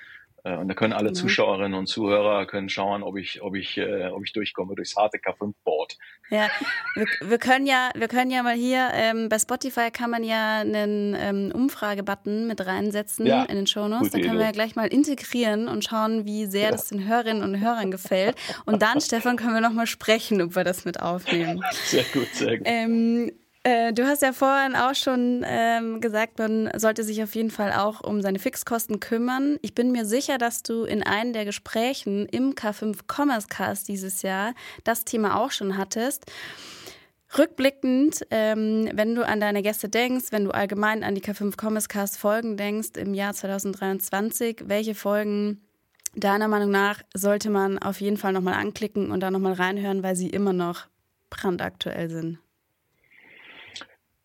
Äh, 0.45 0.57
und 0.57 0.69
da 0.69 0.75
können 0.75 0.93
alle 0.93 1.11
mhm. 1.11 1.15
Zuschauerinnen 1.15 1.75
und 1.75 1.87
Zuhörer 1.87 2.47
können 2.47 2.69
schauen, 2.69 3.03
ob 3.03 3.17
ich, 3.17 3.43
ob 3.43 3.55
ich, 3.55 3.79
äh, 3.79 4.09
ob 4.09 4.25
ich 4.25 4.33
durchkomme 4.33 4.75
durchs 4.75 4.97
harte 4.97 5.19
K5-Board. 5.19 5.97
Ja, 6.31 6.49
wir, 6.95 7.07
wir, 7.21 7.39
können 7.39 7.67
ja, 7.67 7.91
wir 7.95 8.09
können 8.09 8.31
ja 8.31 8.43
mal 8.43 8.55
hier, 8.55 8.89
ähm, 8.95 9.29
bei 9.29 9.39
Spotify 9.39 9.91
kann 9.91 10.11
man 10.11 10.25
ja 10.25 10.61
einen 10.61 11.15
ähm, 11.19 11.53
Umfragebutton 11.55 12.47
mit 12.47 12.65
reinsetzen 12.65 13.27
ja, 13.27 13.45
in 13.45 13.57
den 13.57 13.67
Shownotes. 13.67 14.11
Da 14.11 14.19
können 14.19 14.39
wir 14.39 14.47
ja 14.47 14.53
gleich 14.53 14.75
mal 14.75 14.89
integrieren 14.89 15.69
und 15.69 15.85
schauen, 15.85 16.25
wie 16.25 16.47
sehr 16.47 16.65
ja. 16.65 16.71
das 16.71 16.89
den 16.89 17.07
Hörerinnen 17.07 17.43
und 17.43 17.61
Hörern 17.61 17.91
gefällt. 17.91 18.37
Und 18.65 18.83
dann, 18.83 19.01
Stefan, 19.03 19.37
können 19.37 19.55
wir 19.55 19.61
noch 19.61 19.73
mal 19.73 19.87
sprechen, 19.87 20.43
ob 20.43 20.57
wir 20.57 20.65
das 20.65 20.85
mit 20.85 21.01
aufnehmen. 21.01 21.63
Sehr 21.85 22.05
gut, 22.13 22.29
sehr 22.33 22.59
gut. 22.59 22.67
Ähm, 22.67 23.31
äh, 23.65 23.93
du 23.93 24.07
hast 24.07 24.23
ja 24.23 24.33
vorhin 24.33 24.75
auch 24.75 24.95
schon 24.95 25.45
ähm, 25.47 26.01
gesagt, 26.01 26.39
man 26.39 26.71
sollte 26.77 27.05
sich 27.05 27.23
auf 27.23 27.35
jeden 27.35 27.51
Fall 27.51 27.73
auch 27.73 28.01
um 28.03 28.21
seine 28.21 28.39
Fixkosten 28.41 28.99
kümmern. 28.99 29.59
Ich 29.63 29.75
bin 29.75 29.93
mir 29.93 30.05
sicher, 30.05 30.37
dass 30.39 30.63
du 30.63 30.83
in 30.85 31.03
einem 31.03 31.33
der 31.33 31.45
Gesprächen 31.45 32.27
im 32.27 32.55
K5 32.55 33.01
Commerce 33.07 33.47
Cast 33.49 33.87
dieses 33.89 34.23
Jahr 34.23 34.55
das 34.83 35.05
Thema 35.05 35.39
auch 35.39 35.53
schon 35.53 35.79
hattest. 35.79 36.27
Rückblickend, 37.39 38.27
ähm, 38.31 38.91
wenn 38.93 39.15
du 39.15 39.27
an 39.27 39.41
deine 39.41 39.63
Gäste 39.63 39.89
denkst, 39.89 40.33
wenn 40.33 40.45
du 40.45 40.51
allgemein 40.51 41.05
an 41.05 41.15
die 41.15 41.23
K5 41.23 41.55
Commerce 41.57 41.89
Cast 41.89 42.19
Folgen 42.19 42.57
denkst 42.57 42.91
im 42.97 43.15
Jahr 43.15 43.33
2023, 43.33 44.65
welche 44.67 44.95
Folgen 44.95 45.63
deiner 46.15 46.49
Meinung 46.49 46.71
nach 46.71 47.01
sollte 47.15 47.49
man 47.49 47.79
auf 47.79 48.01
jeden 48.01 48.17
Fall 48.17 48.33
nochmal 48.33 48.55
anklicken 48.55 49.11
und 49.11 49.21
da 49.21 49.31
nochmal 49.31 49.55
reinhören, 49.55 50.03
weil 50.03 50.17
sie 50.17 50.29
immer 50.29 50.53
noch 50.53 50.89
brandaktuell 51.31 52.11
sind? 52.11 52.39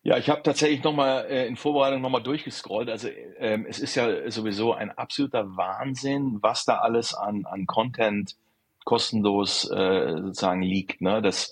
Ja, 0.07 0.17
ich 0.17 0.29
habe 0.29 0.41
tatsächlich 0.41 0.81
nochmal 0.85 1.25
äh, 1.29 1.47
in 1.47 1.57
Vorbereitung 1.57 1.99
nochmal 1.99 2.23
durchgescrollt. 2.23 2.89
Also 2.89 3.09
ähm, 3.39 3.65
es 3.67 3.77
ist 3.77 3.95
ja 3.95 4.31
sowieso 4.31 4.71
ein 4.71 4.89
absoluter 4.89 5.57
Wahnsinn, 5.57 6.37
was 6.41 6.63
da 6.63 6.77
alles 6.77 7.13
an, 7.13 7.45
an 7.45 7.65
Content 7.65 8.37
kostenlos 8.85 9.69
äh, 9.69 10.13
sozusagen 10.13 10.61
liegt. 10.61 11.01
Ne? 11.01 11.21
Das, 11.21 11.51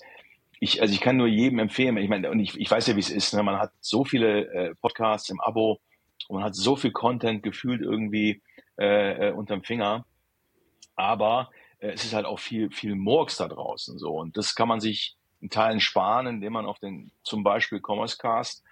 ich, 0.58 0.80
also 0.80 0.94
ich 0.94 1.02
kann 1.02 1.18
nur 1.18 1.26
jedem 1.26 1.58
empfehlen, 1.58 1.98
ich 1.98 2.08
meine, 2.08 2.30
und 2.30 2.40
ich, 2.40 2.58
ich 2.58 2.70
weiß 2.70 2.86
ja, 2.86 2.96
wie 2.96 3.00
es 3.00 3.10
ist, 3.10 3.34
ne? 3.34 3.42
man 3.42 3.58
hat 3.58 3.72
so 3.82 4.06
viele 4.06 4.50
äh, 4.50 4.74
Podcasts 4.76 5.28
im 5.28 5.42
Abo 5.42 5.78
und 6.28 6.36
man 6.36 6.44
hat 6.44 6.54
so 6.54 6.76
viel 6.76 6.92
Content 6.92 7.42
gefühlt 7.42 7.82
irgendwie 7.82 8.40
äh, 8.78 9.28
äh, 9.28 9.32
unterm 9.32 9.64
Finger. 9.64 10.06
Aber 10.94 11.50
äh, 11.78 11.88
es 11.88 12.06
ist 12.06 12.14
halt 12.14 12.24
auch 12.24 12.38
viel, 12.38 12.70
viel 12.70 12.94
Murks 12.94 13.36
da 13.36 13.48
draußen 13.48 13.98
so. 13.98 14.16
Und 14.16 14.38
das 14.38 14.54
kann 14.54 14.66
man 14.66 14.80
sich 14.80 15.14
in 15.40 15.50
Teilen 15.50 15.80
sparen, 15.80 16.26
indem 16.26 16.54
man 16.54 16.66
auf 16.66 16.78
den 16.78 17.10
zum 17.22 17.42
Beispiel 17.42 17.80
Commerce 17.80 18.16
Cast, 18.18 18.64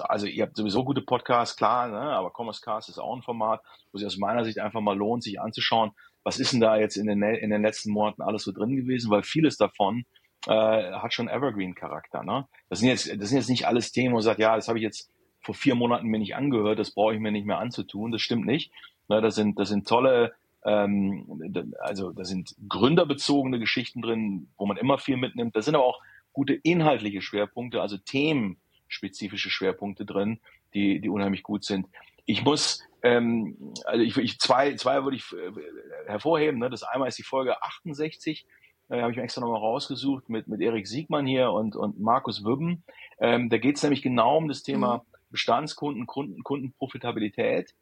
also 0.00 0.26
ihr 0.26 0.42
habt 0.42 0.56
sowieso 0.56 0.84
gute 0.84 1.02
Podcasts, 1.02 1.56
klar, 1.56 1.88
ne, 1.88 2.00
aber 2.00 2.32
Commerce 2.36 2.60
Cast 2.60 2.88
ist 2.88 2.98
auch 2.98 3.14
ein 3.14 3.22
Format, 3.22 3.62
wo 3.92 3.98
sich 3.98 4.06
aus 4.06 4.16
meiner 4.16 4.44
Sicht 4.44 4.58
einfach 4.58 4.80
mal 4.80 4.96
lohnt, 4.96 5.22
sich 5.22 5.40
anzuschauen, 5.40 5.92
was 6.24 6.40
ist 6.40 6.52
denn 6.52 6.60
da 6.60 6.76
jetzt 6.76 6.96
in 6.96 7.06
den, 7.06 7.22
in 7.22 7.50
den 7.50 7.62
letzten 7.62 7.92
Monaten 7.92 8.22
alles 8.22 8.42
so 8.42 8.52
drin 8.52 8.74
gewesen, 8.74 9.10
weil 9.10 9.22
vieles 9.22 9.56
davon 9.56 10.04
äh, 10.46 10.92
hat 10.92 11.14
schon 11.14 11.28
Evergreen-Charakter. 11.28 12.24
Ne? 12.24 12.46
Das, 12.68 12.80
sind 12.80 12.88
jetzt, 12.88 13.08
das 13.08 13.28
sind 13.28 13.38
jetzt 13.38 13.50
nicht 13.50 13.66
alles 13.66 13.92
Themen, 13.92 14.12
wo 14.12 14.16
man 14.16 14.22
sagt, 14.22 14.40
ja, 14.40 14.56
das 14.56 14.68
habe 14.68 14.78
ich 14.78 14.82
jetzt 14.82 15.10
vor 15.40 15.54
vier 15.54 15.74
Monaten 15.74 16.08
mir 16.08 16.18
nicht 16.18 16.34
angehört, 16.34 16.78
das 16.78 16.92
brauche 16.92 17.14
ich 17.14 17.20
mir 17.20 17.30
nicht 17.30 17.46
mehr 17.46 17.58
anzutun. 17.58 18.10
Das 18.10 18.22
stimmt 18.22 18.46
nicht. 18.46 18.72
Ne, 19.08 19.20
das, 19.20 19.34
sind, 19.34 19.58
das 19.58 19.68
sind 19.68 19.86
tolle 19.86 20.32
also 20.64 22.12
da 22.12 22.24
sind 22.24 22.56
gründerbezogene 22.68 23.58
Geschichten 23.58 24.00
drin, 24.00 24.48
wo 24.56 24.66
man 24.66 24.78
immer 24.78 24.98
viel 24.98 25.18
mitnimmt. 25.18 25.54
Da 25.54 25.62
sind 25.62 25.74
aber 25.74 25.84
auch 25.84 26.00
gute 26.32 26.54
inhaltliche 26.54 27.20
Schwerpunkte, 27.20 27.82
also 27.82 27.98
themenspezifische 27.98 29.50
Schwerpunkte 29.50 30.06
drin, 30.06 30.40
die, 30.72 31.00
die 31.00 31.08
unheimlich 31.08 31.42
gut 31.42 31.64
sind. 31.64 31.86
Ich 32.24 32.44
muss, 32.44 32.82
ähm, 33.02 33.74
also 33.84 34.02
ich, 34.02 34.16
ich 34.16 34.38
zwei, 34.38 34.74
zwei 34.76 35.04
würde 35.04 35.16
ich 35.16 35.24
äh, 35.32 36.08
hervorheben. 36.08 36.58
Ne? 36.58 36.70
Das 36.70 36.82
einmal 36.82 37.08
ist 37.08 37.18
die 37.18 37.22
Folge 37.22 37.62
68, 37.62 38.46
äh, 38.88 39.00
habe 39.00 39.10
ich 39.10 39.16
mir 39.16 39.22
extra 39.22 39.42
nochmal 39.42 39.60
rausgesucht 39.60 40.28
mit, 40.28 40.48
mit 40.48 40.60
Erik 40.60 40.86
Siegmann 40.86 41.26
hier 41.26 41.50
und, 41.50 41.76
und 41.76 42.00
Markus 42.00 42.44
Wübben. 42.44 42.84
Ähm, 43.18 43.50
da 43.50 43.58
geht 43.58 43.76
es 43.76 43.82
nämlich 43.82 44.02
genau 44.02 44.38
um 44.38 44.48
das 44.48 44.62
Thema 44.62 44.98
mhm. 44.98 45.02
Bestandskunden, 45.30 46.06
Kunden, 46.06 46.42
Kundenprofitabilität. 46.42 47.74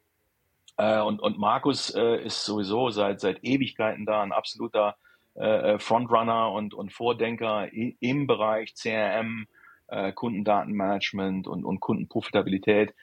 Äh, 0.76 1.00
und, 1.00 1.20
und 1.20 1.38
Markus 1.38 1.90
äh, 1.94 2.22
ist 2.24 2.44
sowieso 2.44 2.90
seit, 2.90 3.20
seit 3.20 3.42
Ewigkeiten 3.44 4.06
da 4.06 4.22
ein 4.22 4.32
absoluter 4.32 4.96
äh, 5.34 5.74
äh 5.74 5.78
Frontrunner 5.78 6.52
und, 6.52 6.74
und 6.74 6.92
Vordenker 6.92 7.68
im 7.72 8.26
Bereich 8.26 8.74
CRM, 8.74 9.46
äh, 9.88 10.12
Kundendatenmanagement 10.12 11.46
und, 11.46 11.64
und 11.64 11.80
Kundenprofitabilität. 11.80 12.94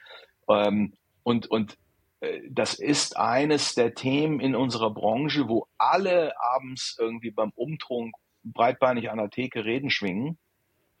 Ähm, 0.48 0.94
und 1.22 1.46
und 1.50 1.76
äh, 2.20 2.40
das 2.50 2.74
ist 2.74 3.16
eines 3.16 3.74
der 3.74 3.94
Themen 3.94 4.40
in 4.40 4.54
unserer 4.54 4.90
Branche, 4.90 5.48
wo 5.48 5.66
alle 5.78 6.32
abends 6.40 6.96
irgendwie 6.98 7.30
beim 7.30 7.52
Umtrunk 7.54 8.14
breitbeinig 8.42 9.10
an 9.10 9.18
der 9.18 9.30
Theke 9.30 9.64
Reden 9.64 9.90
schwingen, 9.90 10.38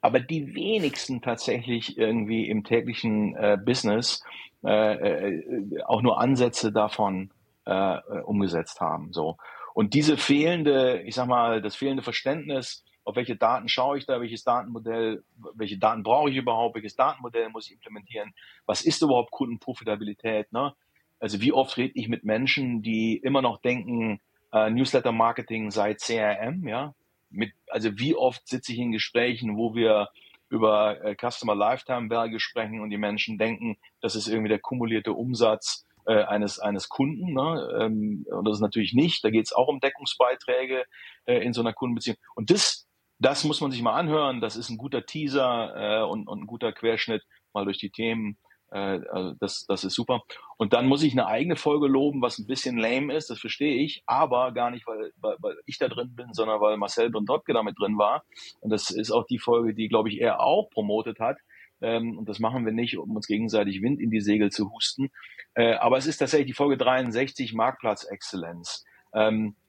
aber 0.00 0.20
die 0.20 0.54
wenigsten 0.54 1.20
tatsächlich 1.20 1.98
irgendwie 1.98 2.48
im 2.48 2.64
täglichen 2.64 3.36
äh, 3.36 3.58
Business 3.62 4.22
äh, 4.64 4.94
äh, 4.94 5.82
auch 5.84 6.02
nur 6.02 6.20
Ansätze 6.20 6.72
davon 6.72 7.30
äh, 7.66 7.98
umgesetzt 8.24 8.80
haben. 8.80 9.12
So. 9.12 9.36
Und 9.74 9.94
diese 9.94 10.16
fehlende, 10.16 11.02
ich 11.02 11.14
sag 11.14 11.26
mal, 11.26 11.62
das 11.62 11.76
fehlende 11.76 12.02
Verständnis, 12.02 12.84
auf 13.04 13.16
welche 13.16 13.36
Daten 13.36 13.68
schaue 13.68 13.98
ich 13.98 14.06
da, 14.06 14.20
welches 14.20 14.44
Datenmodell, 14.44 15.24
welche 15.54 15.78
Daten 15.78 16.02
brauche 16.02 16.30
ich 16.30 16.36
überhaupt, 16.36 16.74
welches 16.74 16.96
Datenmodell 16.96 17.48
muss 17.48 17.66
ich 17.66 17.72
implementieren, 17.72 18.34
was 18.66 18.82
ist 18.82 19.02
überhaupt 19.02 19.30
Kundenprofitabilität, 19.30 20.52
ne? 20.52 20.74
Also 21.18 21.40
wie 21.40 21.52
oft 21.52 21.76
rede 21.76 21.92
ich 21.96 22.08
mit 22.08 22.24
Menschen, 22.24 22.82
die 22.82 23.16
immer 23.16 23.42
noch 23.42 23.60
denken, 23.60 24.20
äh, 24.52 24.70
Newsletter 24.70 25.12
Marketing 25.12 25.70
sei 25.70 25.94
CRM, 25.94 26.66
ja? 26.66 26.94
Mit, 27.30 27.52
also 27.68 27.98
wie 27.98 28.14
oft 28.14 28.46
sitze 28.46 28.72
ich 28.72 28.78
in 28.78 28.92
Gesprächen, 28.92 29.56
wo 29.56 29.74
wir 29.74 30.08
über 30.48 31.02
äh, 31.04 31.14
Customer 31.14 31.54
Lifetime 31.54 32.10
Value 32.10 32.40
sprechen 32.40 32.80
und 32.80 32.90
die 32.90 32.98
Menschen 32.98 33.38
denken, 33.38 33.76
das 34.00 34.16
ist 34.16 34.26
irgendwie 34.26 34.48
der 34.48 34.58
kumulierte 34.58 35.12
Umsatz 35.12 35.86
äh, 36.06 36.24
eines, 36.24 36.58
eines 36.58 36.88
Kunden. 36.88 37.32
Ne? 37.32 37.78
Ähm, 37.80 38.26
und 38.28 38.44
das 38.44 38.56
ist 38.56 38.62
natürlich 38.62 38.92
nicht. 38.92 39.24
Da 39.24 39.30
geht 39.30 39.46
es 39.46 39.52
auch 39.52 39.68
um 39.68 39.80
Deckungsbeiträge 39.80 40.84
äh, 41.26 41.38
in 41.38 41.52
so 41.52 41.60
einer 41.60 41.72
Kundenbeziehung. 41.72 42.16
Und 42.34 42.50
das, 42.50 42.88
das 43.18 43.44
muss 43.44 43.60
man 43.60 43.70
sich 43.70 43.80
mal 43.82 43.94
anhören. 43.94 44.40
Das 44.40 44.56
ist 44.56 44.70
ein 44.70 44.76
guter 44.76 45.06
Teaser 45.06 46.00
äh, 46.00 46.02
und, 46.02 46.26
und 46.26 46.42
ein 46.42 46.46
guter 46.46 46.72
Querschnitt 46.72 47.22
mal 47.52 47.64
durch 47.64 47.78
die 47.78 47.90
Themen 47.90 48.38
also 48.70 49.34
das, 49.40 49.66
das 49.66 49.84
ist 49.84 49.94
super. 49.94 50.22
Und 50.56 50.72
dann 50.72 50.86
muss 50.86 51.02
ich 51.02 51.12
eine 51.12 51.26
eigene 51.26 51.56
Folge 51.56 51.88
loben, 51.88 52.22
was 52.22 52.38
ein 52.38 52.46
bisschen 52.46 52.78
lame 52.78 53.14
ist, 53.14 53.30
das 53.30 53.40
verstehe 53.40 53.82
ich, 53.82 54.02
aber 54.06 54.52
gar 54.52 54.70
nicht, 54.70 54.86
weil, 54.86 55.12
weil, 55.20 55.36
weil 55.40 55.56
ich 55.66 55.78
da 55.78 55.88
drin 55.88 56.14
bin, 56.14 56.32
sondern 56.32 56.60
weil 56.60 56.76
Marcel 56.76 57.10
Brindotke 57.10 57.52
damit 57.52 57.78
drin 57.78 57.98
war. 57.98 58.24
Und 58.60 58.70
das 58.70 58.90
ist 58.90 59.10
auch 59.10 59.26
die 59.26 59.38
Folge, 59.38 59.74
die, 59.74 59.88
glaube 59.88 60.08
ich, 60.08 60.20
er 60.20 60.40
auch 60.40 60.70
promotet 60.70 61.18
hat. 61.18 61.38
Ähm, 61.80 62.18
und 62.18 62.28
das 62.28 62.38
machen 62.38 62.64
wir 62.64 62.72
nicht, 62.72 62.98
um 62.98 63.16
uns 63.16 63.26
gegenseitig 63.26 63.82
Wind 63.82 64.00
in 64.00 64.10
die 64.10 64.20
Segel 64.20 64.50
zu 64.50 64.70
husten. 64.70 65.10
Äh, 65.54 65.74
aber 65.74 65.96
es 65.96 66.06
ist 66.06 66.18
tatsächlich 66.18 66.48
die 66.48 66.54
Folge 66.54 66.76
63, 66.76 67.54
Marktplatz 67.54 68.04
Exzellenz. 68.04 68.84
Ähm, 69.14 69.56
äh, 69.56 69.59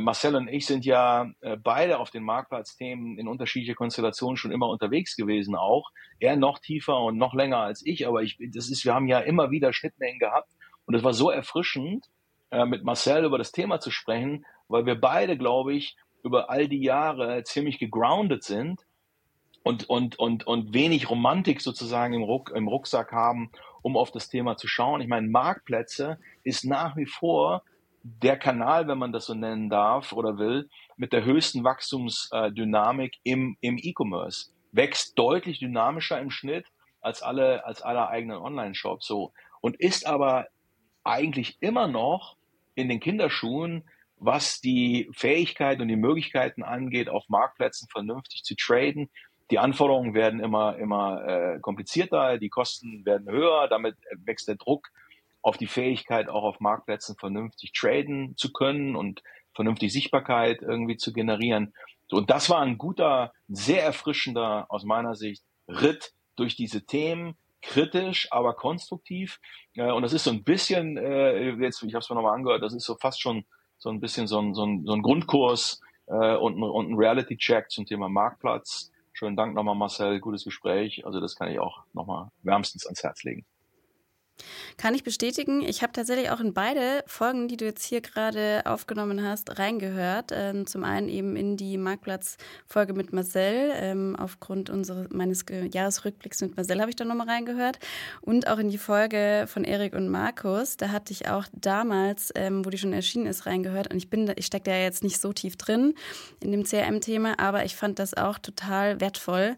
Marcel 0.00 0.36
und 0.36 0.48
ich 0.48 0.66
sind 0.66 0.84
ja 0.84 1.30
äh, 1.40 1.56
beide 1.56 1.98
auf 1.98 2.10
den 2.10 2.22
Marktplatzthemen 2.22 3.18
in 3.18 3.26
unterschiedlicher 3.26 3.74
Konstellation 3.74 4.36
schon 4.36 4.52
immer 4.52 4.68
unterwegs 4.68 5.16
gewesen 5.16 5.54
auch. 5.54 5.90
Er 6.18 6.36
noch 6.36 6.58
tiefer 6.58 7.00
und 7.00 7.16
noch 7.16 7.32
länger 7.32 7.58
als 7.58 7.84
ich, 7.84 8.06
aber 8.06 8.22
ich, 8.22 8.36
das 8.52 8.68
ist, 8.68 8.84
wir 8.84 8.94
haben 8.94 9.08
ja 9.08 9.20
immer 9.20 9.50
wieder 9.50 9.72
Schnittmengen 9.72 10.18
gehabt 10.18 10.52
und 10.84 10.94
es 10.94 11.02
war 11.02 11.14
so 11.14 11.30
erfrischend, 11.30 12.06
äh, 12.50 12.66
mit 12.66 12.84
Marcel 12.84 13.24
über 13.24 13.38
das 13.38 13.50
Thema 13.50 13.80
zu 13.80 13.90
sprechen, 13.90 14.44
weil 14.68 14.84
wir 14.84 15.00
beide, 15.00 15.38
glaube 15.38 15.74
ich, 15.74 15.96
über 16.22 16.50
all 16.50 16.68
die 16.68 16.82
Jahre 16.82 17.42
ziemlich 17.44 17.78
gegroundet 17.78 18.44
sind 18.44 18.84
und, 19.62 19.88
und, 19.88 20.18
und, 20.18 20.46
und 20.46 20.74
wenig 20.74 21.08
Romantik 21.08 21.60
sozusagen 21.60 22.14
im, 22.14 22.22
Ruck, 22.22 22.52
im 22.54 22.68
Rucksack 22.68 23.12
haben, 23.12 23.50
um 23.82 23.96
auf 23.96 24.10
das 24.10 24.28
Thema 24.28 24.56
zu 24.56 24.68
schauen. 24.68 25.00
Ich 25.00 25.08
meine, 25.08 25.28
Marktplätze 25.28 26.18
ist 26.42 26.64
nach 26.64 26.96
wie 26.96 27.06
vor 27.06 27.62
der 28.02 28.36
Kanal, 28.36 28.88
wenn 28.88 28.98
man 28.98 29.12
das 29.12 29.26
so 29.26 29.34
nennen 29.34 29.68
darf 29.68 30.12
oder 30.12 30.38
will, 30.38 30.68
mit 30.96 31.12
der 31.12 31.24
höchsten 31.24 31.64
Wachstumsdynamik 31.64 33.16
im, 33.22 33.56
im 33.60 33.78
E-Commerce. 33.78 34.50
Wächst 34.72 35.18
deutlich 35.18 35.58
dynamischer 35.58 36.20
im 36.20 36.30
Schnitt 36.30 36.66
als 37.00 37.22
alle, 37.22 37.64
als 37.64 37.82
alle 37.82 38.08
eigenen 38.08 38.38
Online-Shops, 38.38 39.06
so. 39.06 39.32
Und 39.60 39.76
ist 39.76 40.06
aber 40.06 40.46
eigentlich 41.04 41.56
immer 41.60 41.88
noch 41.88 42.36
in 42.74 42.88
den 42.88 43.00
Kinderschuhen, 43.00 43.84
was 44.16 44.60
die 44.60 45.08
Fähigkeit 45.14 45.80
und 45.80 45.88
die 45.88 45.96
Möglichkeiten 45.96 46.62
angeht, 46.62 47.08
auf 47.08 47.28
Marktplätzen 47.28 47.88
vernünftig 47.90 48.42
zu 48.42 48.54
traden. 48.56 49.10
Die 49.50 49.58
Anforderungen 49.58 50.14
werden 50.14 50.40
immer, 50.40 50.76
immer 50.76 51.24
äh, 51.26 51.60
komplizierter, 51.60 52.38
die 52.38 52.50
Kosten 52.50 53.06
werden 53.06 53.30
höher, 53.30 53.68
damit 53.68 53.96
wächst 54.24 54.48
der 54.48 54.56
Druck 54.56 54.88
auf 55.42 55.56
die 55.56 55.66
Fähigkeit, 55.66 56.28
auch 56.28 56.42
auf 56.42 56.60
Marktplätzen 56.60 57.16
vernünftig 57.16 57.72
traden 57.72 58.36
zu 58.36 58.52
können 58.52 58.96
und 58.96 59.22
vernünftig 59.54 59.92
Sichtbarkeit 59.92 60.62
irgendwie 60.62 60.96
zu 60.96 61.12
generieren. 61.12 61.74
So, 62.08 62.16
und 62.16 62.30
das 62.30 62.48
war 62.48 62.60
ein 62.60 62.78
guter, 62.78 63.32
sehr 63.48 63.82
erfrischender 63.82 64.66
aus 64.68 64.84
meiner 64.84 65.14
Sicht 65.14 65.42
Ritt 65.68 66.12
durch 66.36 66.56
diese 66.56 66.86
Themen, 66.86 67.36
kritisch, 67.60 68.28
aber 68.30 68.54
konstruktiv. 68.54 69.40
Äh, 69.74 69.90
und 69.90 70.02
das 70.02 70.12
ist 70.12 70.24
so 70.24 70.30
ein 70.30 70.44
bisschen, 70.44 70.96
äh, 70.96 71.50
jetzt, 71.56 71.82
ich 71.82 71.94
habe 71.94 72.02
es 72.02 72.08
mir 72.08 72.16
nochmal 72.16 72.34
angehört, 72.34 72.62
das 72.62 72.74
ist 72.74 72.84
so 72.84 72.96
fast 72.96 73.20
schon 73.20 73.44
so 73.78 73.90
ein 73.90 74.00
bisschen 74.00 74.26
so 74.26 74.40
ein, 74.40 74.54
so 74.54 74.64
ein, 74.64 74.84
so 74.84 74.92
ein 74.92 75.02
Grundkurs 75.02 75.80
äh, 76.06 76.36
und, 76.36 76.58
ein, 76.58 76.62
und 76.62 76.90
ein 76.90 76.96
Reality-Check 76.96 77.70
zum 77.70 77.86
Thema 77.86 78.08
Marktplatz. 78.08 78.90
Schönen 79.12 79.36
Dank 79.36 79.54
nochmal, 79.54 79.74
Marcel, 79.74 80.20
gutes 80.20 80.44
Gespräch. 80.44 81.04
Also 81.04 81.20
das 81.20 81.36
kann 81.36 81.50
ich 81.50 81.58
auch 81.58 81.82
nochmal 81.92 82.30
wärmstens 82.42 82.86
ans 82.86 83.02
Herz 83.02 83.24
legen. 83.24 83.44
Kann 84.76 84.94
ich 84.94 85.04
bestätigen. 85.04 85.62
Ich 85.62 85.82
habe 85.82 85.92
tatsächlich 85.92 86.30
auch 86.30 86.40
in 86.40 86.54
beide 86.54 87.02
Folgen, 87.06 87.48
die 87.48 87.56
du 87.56 87.64
jetzt 87.64 87.84
hier 87.84 88.00
gerade 88.00 88.62
aufgenommen 88.64 89.22
hast, 89.22 89.58
reingehört. 89.58 90.30
Ähm, 90.32 90.66
zum 90.66 90.84
einen 90.84 91.08
eben 91.08 91.36
in 91.36 91.56
die 91.56 91.78
Marktplatz-Folge 91.78 92.94
mit 92.94 93.12
Marcel. 93.12 93.72
Ähm, 93.74 94.16
aufgrund 94.16 94.70
unseres, 94.70 95.08
meines 95.10 95.44
Jahresrückblicks 95.72 96.40
mit 96.40 96.56
Marcel 96.56 96.80
habe 96.80 96.90
ich 96.90 96.96
da 96.96 97.04
nochmal 97.04 97.28
reingehört. 97.28 97.78
Und 98.20 98.48
auch 98.48 98.58
in 98.58 98.70
die 98.70 98.78
Folge 98.78 99.46
von 99.48 99.64
Erik 99.64 99.94
und 99.94 100.08
Markus. 100.08 100.76
Da 100.76 100.90
hatte 100.90 101.12
ich 101.12 101.28
auch 101.28 101.44
damals, 101.52 102.30
ähm, 102.34 102.64
wo 102.64 102.70
die 102.70 102.78
schon 102.78 102.92
erschienen 102.92 103.26
ist, 103.26 103.46
reingehört. 103.46 103.90
Und 103.90 103.96
ich 103.96 104.10
bin, 104.10 104.32
ich 104.36 104.46
stecke 104.46 104.70
da 104.70 104.76
jetzt 104.76 105.02
nicht 105.02 105.20
so 105.20 105.32
tief 105.32 105.56
drin 105.56 105.94
in 106.40 106.52
dem 106.52 106.64
CRM-Thema, 106.64 107.38
aber 107.38 107.64
ich 107.64 107.76
fand 107.76 107.98
das 107.98 108.14
auch 108.14 108.38
total 108.38 109.00
wertvoll. 109.00 109.56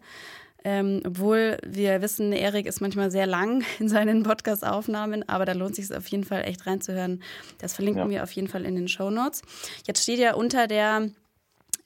Ähm, 0.63 1.01
obwohl 1.05 1.57
wir 1.65 2.01
wissen, 2.01 2.33
Erik 2.33 2.67
ist 2.67 2.81
manchmal 2.81 3.09
sehr 3.09 3.25
lang 3.25 3.63
in 3.79 3.89
seinen 3.89 4.23
Podcast-Aufnahmen, 4.23 5.27
aber 5.27 5.45
da 5.45 5.53
lohnt 5.53 5.77
es 5.77 5.87
sich 5.87 5.97
auf 5.97 6.07
jeden 6.07 6.23
Fall 6.23 6.43
echt 6.43 6.67
reinzuhören. 6.67 7.23
Das 7.57 7.73
verlinken 7.73 8.03
ja. 8.03 8.09
wir 8.09 8.23
auf 8.23 8.31
jeden 8.31 8.47
Fall 8.47 8.65
in 8.65 8.75
den 8.75 8.87
Show 8.87 9.09
Notes. 9.09 9.41
Jetzt 9.87 10.03
steht 10.03 10.19
ja 10.19 10.35
unter 10.35 10.67
der 10.67 11.09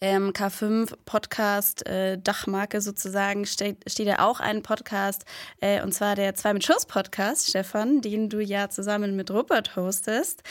ähm, 0.01 0.31
K5 0.31 0.93
Podcast 1.05 1.87
äh, 1.87 2.17
Dachmarke 2.17 2.81
sozusagen 2.81 3.45
steht, 3.45 3.89
steht 3.89 4.07
ja 4.07 4.19
auch 4.19 4.39
ein 4.39 4.61
Podcast 4.61 5.25
äh, 5.61 5.81
und 5.81 5.93
zwar 5.93 6.15
der 6.15 6.35
Zwei 6.35 6.53
mit 6.53 6.65
Schuss 6.65 6.85
Podcast, 6.85 7.49
Stefan, 7.49 8.01
den 8.01 8.29
du 8.29 8.39
ja 8.39 8.69
zusammen 8.69 9.15
mit 9.15 9.31
Rupert 9.31 9.75
hostest. 9.75 10.43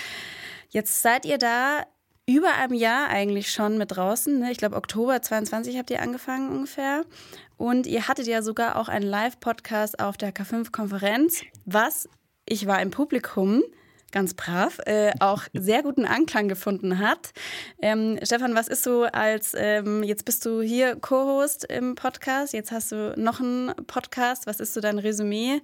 Jetzt 0.70 1.02
seid 1.02 1.26
ihr 1.26 1.38
da 1.38 1.84
über 2.26 2.54
einem 2.54 2.74
Jahr 2.74 3.08
eigentlich 3.08 3.50
schon 3.50 3.76
mit 3.76 3.94
draußen. 3.94 4.38
Ne? 4.38 4.50
Ich 4.50 4.58
glaube, 4.58 4.76
Oktober 4.76 5.20
22 5.20 5.76
habt 5.76 5.90
ihr 5.90 6.00
angefangen 6.00 6.50
ungefähr. 6.50 7.04
Und 7.56 7.86
ihr 7.86 8.08
hattet 8.08 8.26
ja 8.26 8.42
sogar 8.42 8.76
auch 8.76 8.88
einen 8.88 9.06
Live-Podcast 9.06 10.00
auf 10.00 10.16
der 10.16 10.34
K5-Konferenz, 10.34 11.42
was 11.64 12.08
ich 12.46 12.66
war 12.66 12.82
im 12.82 12.90
Publikum 12.90 13.62
ganz 14.14 14.32
brav, 14.32 14.78
äh, 14.86 15.12
auch 15.20 15.42
sehr 15.52 15.82
guten 15.82 16.06
Anklang 16.06 16.48
gefunden 16.48 16.98
hat. 16.98 17.32
Ähm, 17.82 18.18
Stefan, 18.22 18.54
was 18.54 18.68
ist 18.68 18.84
so 18.84 19.02
als, 19.04 19.54
ähm, 19.56 20.02
jetzt 20.02 20.24
bist 20.24 20.46
du 20.46 20.62
hier 20.62 20.96
Co-Host 20.96 21.64
im 21.64 21.96
Podcast, 21.96 22.54
jetzt 22.54 22.70
hast 22.70 22.92
du 22.92 23.12
noch 23.16 23.40
einen 23.40 23.74
Podcast, 23.86 24.46
was 24.46 24.60
ist 24.60 24.72
so 24.72 24.80
dein 24.80 24.98
Resümee? 24.98 25.60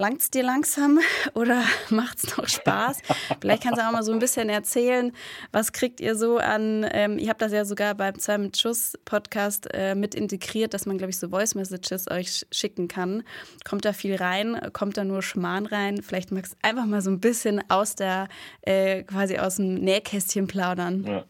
Langt 0.00 0.20
es 0.20 0.30
dir 0.30 0.44
langsam 0.44 1.00
oder 1.34 1.60
macht 1.90 2.18
es 2.18 2.36
noch 2.36 2.46
Spaß? 2.46 2.98
Vielleicht 3.40 3.64
kannst 3.64 3.80
du 3.80 3.84
auch 3.84 3.90
mal 3.90 4.04
so 4.04 4.12
ein 4.12 4.20
bisschen 4.20 4.48
erzählen, 4.48 5.10
was 5.50 5.72
kriegt 5.72 6.00
ihr 6.00 6.14
so 6.14 6.38
an, 6.38 6.86
ähm, 6.92 7.18
ihr 7.18 7.28
habt 7.28 7.42
das 7.42 7.50
ja 7.50 7.64
sogar 7.64 7.96
beim 7.96 8.16
Zwei 8.16 8.38
mit 8.38 8.56
Schuss 8.56 8.96
Podcast 9.04 9.66
äh, 9.74 9.96
mit 9.96 10.14
integriert, 10.14 10.72
dass 10.72 10.86
man, 10.86 10.98
glaube 10.98 11.10
ich, 11.10 11.18
so 11.18 11.30
Voice 11.30 11.56
Messages 11.56 12.08
euch 12.08 12.46
schicken 12.52 12.86
kann. 12.86 13.24
Kommt 13.68 13.84
da 13.84 13.92
viel 13.92 14.14
rein? 14.14 14.70
Kommt 14.72 14.96
da 14.96 15.02
nur 15.02 15.20
Schmarrn 15.20 15.66
rein? 15.66 16.00
Vielleicht 16.00 16.30
magst 16.30 16.52
du 16.52 16.58
einfach 16.62 16.86
mal 16.86 17.02
so 17.02 17.10
ein 17.10 17.18
bisschen 17.18 17.60
aus 17.68 17.96
der, 17.96 18.28
äh, 18.62 19.02
quasi 19.02 19.38
aus 19.38 19.56
dem 19.56 19.74
Nähkästchen 19.74 20.46
plaudern. 20.46 21.04
Ja. 21.04 21.24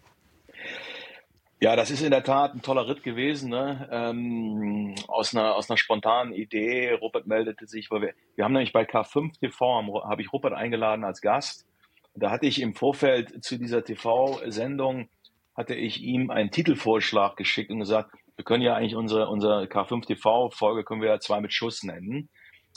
Ja, 1.60 1.74
das 1.74 1.90
ist 1.90 2.02
in 2.02 2.12
der 2.12 2.22
Tat 2.22 2.54
ein 2.54 2.62
toller 2.62 2.86
Ritt 2.86 3.02
gewesen, 3.02 3.50
ne? 3.50 3.88
ähm, 3.90 4.94
aus, 5.08 5.34
einer, 5.34 5.56
aus 5.56 5.68
einer 5.68 5.76
spontanen 5.76 6.32
Idee. 6.32 6.92
Rupert 6.92 7.26
meldete 7.26 7.66
sich, 7.66 7.90
weil 7.90 8.00
wir, 8.02 8.14
wir 8.36 8.44
haben 8.44 8.52
nämlich 8.52 8.72
bei 8.72 8.84
K5 8.84 9.40
TV, 9.40 10.04
habe 10.04 10.22
ich 10.22 10.32
Rupert 10.32 10.52
eingeladen 10.52 11.04
als 11.04 11.20
Gast. 11.20 11.66
Da 12.14 12.30
hatte 12.30 12.46
ich 12.46 12.60
im 12.60 12.74
Vorfeld 12.74 13.44
zu 13.44 13.58
dieser 13.58 13.82
TV-Sendung, 13.82 15.08
hatte 15.56 15.74
ich 15.74 16.00
ihm 16.00 16.30
einen 16.30 16.52
Titelvorschlag 16.52 17.36
geschickt 17.36 17.70
und 17.70 17.80
gesagt, 17.80 18.12
wir 18.36 18.44
können 18.44 18.62
ja 18.62 18.74
eigentlich 18.74 18.94
unsere, 18.94 19.28
unsere 19.28 19.64
K5 19.64 20.06
TV-Folge 20.06 20.84
können 20.84 21.02
wir 21.02 21.08
ja 21.08 21.18
zwei 21.18 21.40
mit 21.40 21.52
Schuss 21.52 21.82
nennen, 21.82 22.28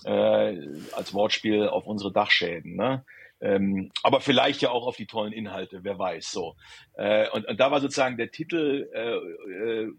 äh, 0.05 0.57
als 0.93 1.13
Wortspiel 1.13 1.67
auf 1.67 1.85
unsere 1.85 2.11
Dachschäden. 2.11 2.75
Ne? 2.75 3.05
Ähm, 3.41 3.91
aber 4.03 4.21
vielleicht 4.21 4.61
ja 4.61 4.69
auch 4.69 4.85
auf 4.85 4.95
die 4.95 5.07
tollen 5.07 5.33
Inhalte, 5.33 5.83
wer 5.83 5.97
weiß 5.97 6.31
so. 6.31 6.55
Äh, 6.93 7.29
und, 7.31 7.47
und 7.47 7.59
da 7.59 7.71
war 7.71 7.81
sozusagen 7.81 8.17
der 8.17 8.31
Titel 8.31 8.89
äh, 8.93 9.15
äh, 9.83 9.91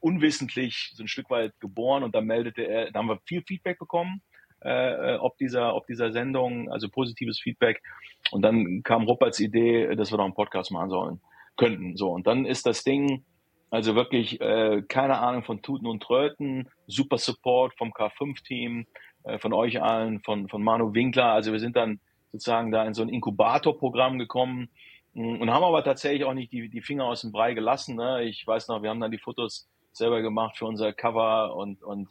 unwissentlich 0.00 0.92
so 0.94 1.02
ein 1.02 1.08
Stück 1.08 1.28
weit 1.30 1.58
geboren 1.60 2.02
und 2.02 2.14
da 2.14 2.20
meldete 2.20 2.62
er, 2.62 2.90
da 2.90 3.00
haben 3.00 3.08
wir 3.08 3.20
viel 3.26 3.42
Feedback 3.42 3.78
bekommen, 3.78 4.22
äh, 4.60 5.16
ob 5.16 5.36
dieser, 5.38 5.74
ob 5.74 5.86
dieser 5.86 6.12
Sendung, 6.12 6.70
also 6.70 6.88
positives 6.88 7.40
Feedback. 7.40 7.82
Und 8.30 8.42
dann 8.42 8.82
kam 8.82 9.04
Ruperts 9.04 9.40
Idee, 9.40 9.94
dass 9.94 10.10
wir 10.10 10.18
noch 10.18 10.24
einen 10.24 10.34
Podcast 10.34 10.70
machen 10.70 10.90
sollen, 10.90 11.20
könnten. 11.56 11.96
So, 11.96 12.10
und 12.10 12.26
dann 12.26 12.46
ist 12.46 12.66
das 12.66 12.84
Ding, 12.84 13.24
also 13.70 13.94
wirklich 13.94 14.40
äh, 14.40 14.82
keine 14.88 15.18
Ahnung 15.18 15.42
von 15.42 15.62
Tuten 15.62 15.86
und 15.86 16.02
Tröten, 16.02 16.68
super 16.86 17.18
Support 17.18 17.76
vom 17.76 17.92
K5-Team, 17.92 18.86
äh, 19.24 19.38
von 19.38 19.52
euch 19.52 19.82
allen, 19.82 20.20
von, 20.20 20.48
von 20.48 20.62
Manu 20.62 20.94
Winkler. 20.94 21.32
Also 21.32 21.52
wir 21.52 21.60
sind 21.60 21.76
dann 21.76 22.00
sozusagen 22.32 22.70
da 22.70 22.84
in 22.84 22.94
so 22.94 23.02
ein 23.02 23.08
Inkubatorprogramm 23.08 24.18
gekommen 24.18 24.68
mm, 25.14 25.40
und 25.40 25.50
haben 25.50 25.64
aber 25.64 25.84
tatsächlich 25.84 26.24
auch 26.24 26.34
nicht 26.34 26.52
die, 26.52 26.68
die 26.68 26.82
Finger 26.82 27.04
aus 27.04 27.22
dem 27.22 27.32
Brei 27.32 27.54
gelassen. 27.54 27.96
Ne? 27.96 28.24
Ich 28.24 28.46
weiß 28.46 28.68
noch, 28.68 28.82
wir 28.82 28.90
haben 28.90 29.00
dann 29.00 29.10
die 29.10 29.18
Fotos 29.18 29.68
selber 29.92 30.22
gemacht 30.22 30.56
für 30.56 30.66
unser 30.66 30.92
Cover 30.92 31.56
und, 31.56 31.82
und 31.82 32.08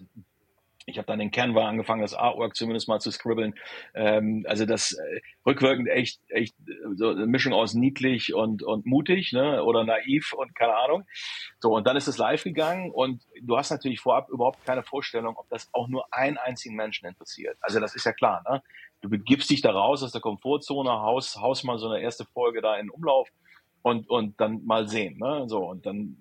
ich 0.87 0.97
habe 0.97 1.05
dann 1.05 1.19
in 1.19 1.31
Canva 1.31 1.67
angefangen, 1.67 2.01
das 2.01 2.13
Artwork 2.13 2.55
zumindest 2.55 2.87
mal 2.87 2.99
zu 3.01 3.11
scribbeln. 3.11 3.55
Ähm, 3.93 4.45
also 4.47 4.65
das 4.65 4.93
äh, 4.93 5.19
rückwirkend 5.45 5.89
echt, 5.89 6.21
echt 6.29 6.55
so 6.95 7.09
eine 7.09 7.27
Mischung 7.27 7.51
aus 7.51 7.73
niedlich 7.73 8.33
und, 8.33 8.63
und 8.63 8.85
mutig, 8.85 9.33
ne? 9.33 9.63
Oder 9.63 9.83
naiv 9.83 10.31
und 10.31 10.55
keine 10.55 10.77
Ahnung. 10.77 11.05
So, 11.59 11.75
und 11.75 11.85
dann 11.85 11.97
ist 11.97 12.07
es 12.07 12.17
live 12.17 12.43
gegangen 12.43 12.89
und 12.91 13.21
du 13.41 13.57
hast 13.57 13.69
natürlich 13.69 13.99
vorab 13.99 14.29
überhaupt 14.29 14.65
keine 14.65 14.81
Vorstellung, 14.81 15.35
ob 15.35 15.49
das 15.49 15.69
auch 15.73 15.89
nur 15.89 16.07
einen 16.11 16.37
einzigen 16.37 16.77
Menschen 16.77 17.05
interessiert. 17.05 17.57
Also 17.59 17.81
das 17.81 17.93
ist 17.93 18.05
ja 18.05 18.13
klar, 18.13 18.41
ne? 18.49 18.63
Du 19.01 19.09
begibst 19.09 19.49
dich 19.49 19.61
da 19.61 19.71
raus 19.71 20.03
aus 20.03 20.11
der 20.11 20.21
Komfortzone, 20.21 20.89
haust, 20.89 21.37
haust 21.37 21.63
mal 21.63 21.77
so 21.77 21.87
eine 21.87 22.01
erste 22.01 22.25
Folge 22.25 22.61
da 22.61 22.75
in 22.77 22.89
Umlauf 22.89 23.29
und, 23.81 24.09
und 24.09 24.39
dann 24.41 24.65
mal 24.65 24.87
sehen. 24.87 25.17
Ne? 25.19 25.45
So, 25.47 25.59
und 25.59 25.85
dann 25.85 26.17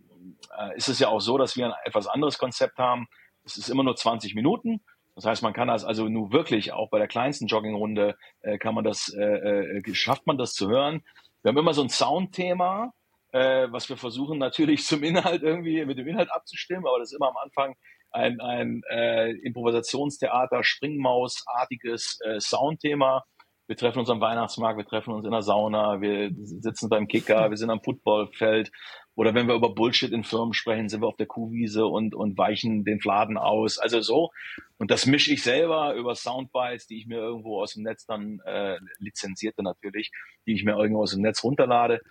äh, 0.58 0.76
ist 0.76 0.88
es 0.88 0.98
ja 0.98 1.08
auch 1.08 1.20
so, 1.20 1.38
dass 1.38 1.56
wir 1.56 1.66
ein 1.66 1.74
etwas 1.84 2.06
anderes 2.06 2.38
Konzept 2.38 2.78
haben 2.78 3.08
es 3.46 3.56
ist 3.56 3.68
immer 3.68 3.84
nur 3.84 3.96
20 3.96 4.34
Minuten 4.34 4.80
Das 5.14 5.24
heißt, 5.24 5.42
man 5.42 5.54
kann 5.54 5.68
das 5.68 5.84
also 5.84 6.08
nur 6.08 6.32
wirklich 6.32 6.72
auch 6.72 6.90
bei 6.90 6.98
der 6.98 7.08
kleinsten 7.08 7.46
Joggingrunde 7.46 8.16
äh, 8.42 8.58
kann 8.58 8.74
man 8.74 8.84
das, 8.84 9.08
äh, 9.16 9.78
äh, 9.78 9.94
schafft 9.94 10.26
man 10.26 10.36
das 10.36 10.52
zu 10.52 10.68
hören. 10.68 11.02
Wir 11.42 11.50
haben 11.50 11.58
immer 11.58 11.72
so 11.72 11.82
ein 11.82 11.88
Soundthema, 11.88 12.92
äh, 13.32 13.68
was 13.70 13.88
wir 13.88 13.96
versuchen 13.96 14.38
natürlich 14.38 14.84
zum 14.84 15.02
Inhalt 15.02 15.42
irgendwie 15.42 15.84
mit 15.86 15.96
dem 15.96 16.08
Inhalt 16.08 16.30
abzustimmen, 16.30 16.86
aber 16.86 16.98
das 16.98 17.12
ist 17.12 17.16
immer 17.16 17.28
am 17.28 17.36
Anfang 17.38 17.76
ein, 18.16 18.40
ein 18.40 18.82
äh, 18.90 19.30
Improvisationstheater, 19.30 20.64
Springmaus-artiges 20.64 22.18
äh, 22.24 22.40
Soundthema. 22.40 23.24
Wir 23.68 23.76
treffen 23.76 23.98
uns 23.98 24.10
am 24.10 24.20
Weihnachtsmarkt, 24.20 24.78
wir 24.78 24.86
treffen 24.86 25.12
uns 25.12 25.24
in 25.24 25.32
der 25.32 25.42
Sauna, 25.42 26.00
wir 26.00 26.30
sitzen 26.34 26.88
beim 26.88 27.08
Kicker, 27.08 27.50
wir 27.50 27.56
sind 27.56 27.70
am 27.70 27.82
Footballfeld 27.82 28.70
oder 29.16 29.34
wenn 29.34 29.48
wir 29.48 29.54
über 29.54 29.74
Bullshit 29.74 30.12
in 30.12 30.24
Firmen 30.24 30.52
sprechen, 30.52 30.88
sind 30.88 31.00
wir 31.00 31.08
auf 31.08 31.16
der 31.16 31.26
Kuhwiese 31.26 31.86
und, 31.86 32.14
und 32.14 32.38
weichen 32.38 32.84
den 32.84 33.00
Fladen 33.00 33.38
aus. 33.38 33.78
Also 33.78 34.00
so. 34.02 34.30
Und 34.78 34.90
das 34.90 35.06
mische 35.06 35.32
ich 35.32 35.42
selber 35.42 35.94
über 35.94 36.14
Soundbites, 36.14 36.86
die 36.86 36.98
ich 36.98 37.06
mir 37.06 37.16
irgendwo 37.16 37.60
aus 37.60 37.72
dem 37.72 37.82
Netz 37.82 38.06
dann, 38.06 38.40
äh, 38.44 38.78
lizenzierte 38.98 39.62
natürlich, 39.62 40.12
die 40.46 40.52
ich 40.52 40.64
mir 40.64 40.76
irgendwo 40.76 41.02
aus 41.02 41.12
dem 41.12 41.22
Netz 41.22 41.42
runterlade. 41.42 42.02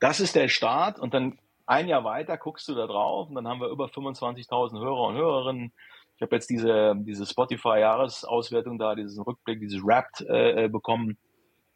Das 0.00 0.20
ist 0.20 0.36
der 0.36 0.48
Start 0.48 0.98
und 0.98 1.14
dann 1.14 1.38
ein 1.68 1.86
Jahr 1.86 2.04
weiter 2.04 2.36
guckst 2.38 2.66
du 2.68 2.74
da 2.74 2.86
drauf 2.86 3.28
und 3.28 3.34
dann 3.34 3.46
haben 3.46 3.60
wir 3.60 3.68
über 3.68 3.86
25.000 3.86 4.80
Hörer 4.80 5.08
und 5.08 5.16
Hörerinnen. 5.16 5.72
Ich 6.16 6.22
habe 6.22 6.34
jetzt 6.34 6.50
diese, 6.50 6.94
diese 6.96 7.26
Spotify-Jahresauswertung 7.26 8.78
da, 8.78 8.94
diesen 8.94 9.22
Rückblick, 9.22 9.60
dieses 9.60 9.84
Wrapped 9.84 10.22
äh, 10.22 10.64
äh 10.64 10.68
bekommen. 10.68 11.18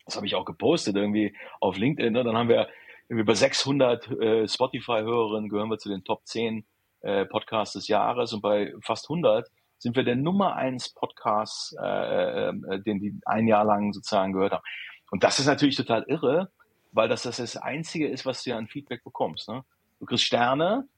Das 0.06 0.16
habe 0.16 0.26
ich 0.26 0.34
auch 0.34 0.44
gepostet 0.44 0.96
irgendwie 0.96 1.36
auf 1.60 1.76
LinkedIn. 1.76 2.12
Ne? 2.12 2.24
Dann 2.24 2.36
haben 2.36 2.48
wir 2.48 2.68
über 3.08 3.36
600 3.36 4.10
äh, 4.10 4.48
Spotify-Hörerinnen 4.48 5.50
gehören 5.50 5.68
wir 5.68 5.78
zu 5.78 5.90
den 5.90 6.04
Top 6.04 6.22
10 6.24 6.64
äh, 7.02 7.26
Podcasts 7.26 7.74
des 7.74 7.88
Jahres 7.88 8.32
und 8.32 8.40
bei 8.40 8.74
fast 8.80 9.10
100 9.10 9.48
sind 9.78 9.94
wir 9.96 10.04
der 10.04 10.16
Nummer 10.16 10.56
1 10.56 10.94
Podcast, 10.94 11.76
äh, 11.78 12.48
äh, 12.48 12.80
den 12.80 13.00
die 13.00 13.20
ein 13.26 13.46
Jahr 13.46 13.64
lang 13.64 13.92
sozusagen 13.92 14.32
gehört 14.32 14.52
haben. 14.52 14.64
Und 15.10 15.22
das 15.22 15.38
ist 15.38 15.46
natürlich 15.46 15.76
total 15.76 16.04
irre, 16.08 16.50
weil 16.92 17.08
das 17.08 17.22
das, 17.22 17.36
das 17.36 17.56
Einzige 17.56 18.08
ist, 18.08 18.24
was 18.24 18.42
du 18.42 18.56
an 18.56 18.68
Feedback 18.68 19.04
bekommst. 19.04 19.48
Ne? 19.48 19.64
Du 20.02 20.06
kriegst 20.06 20.24
Sterne, 20.24 20.88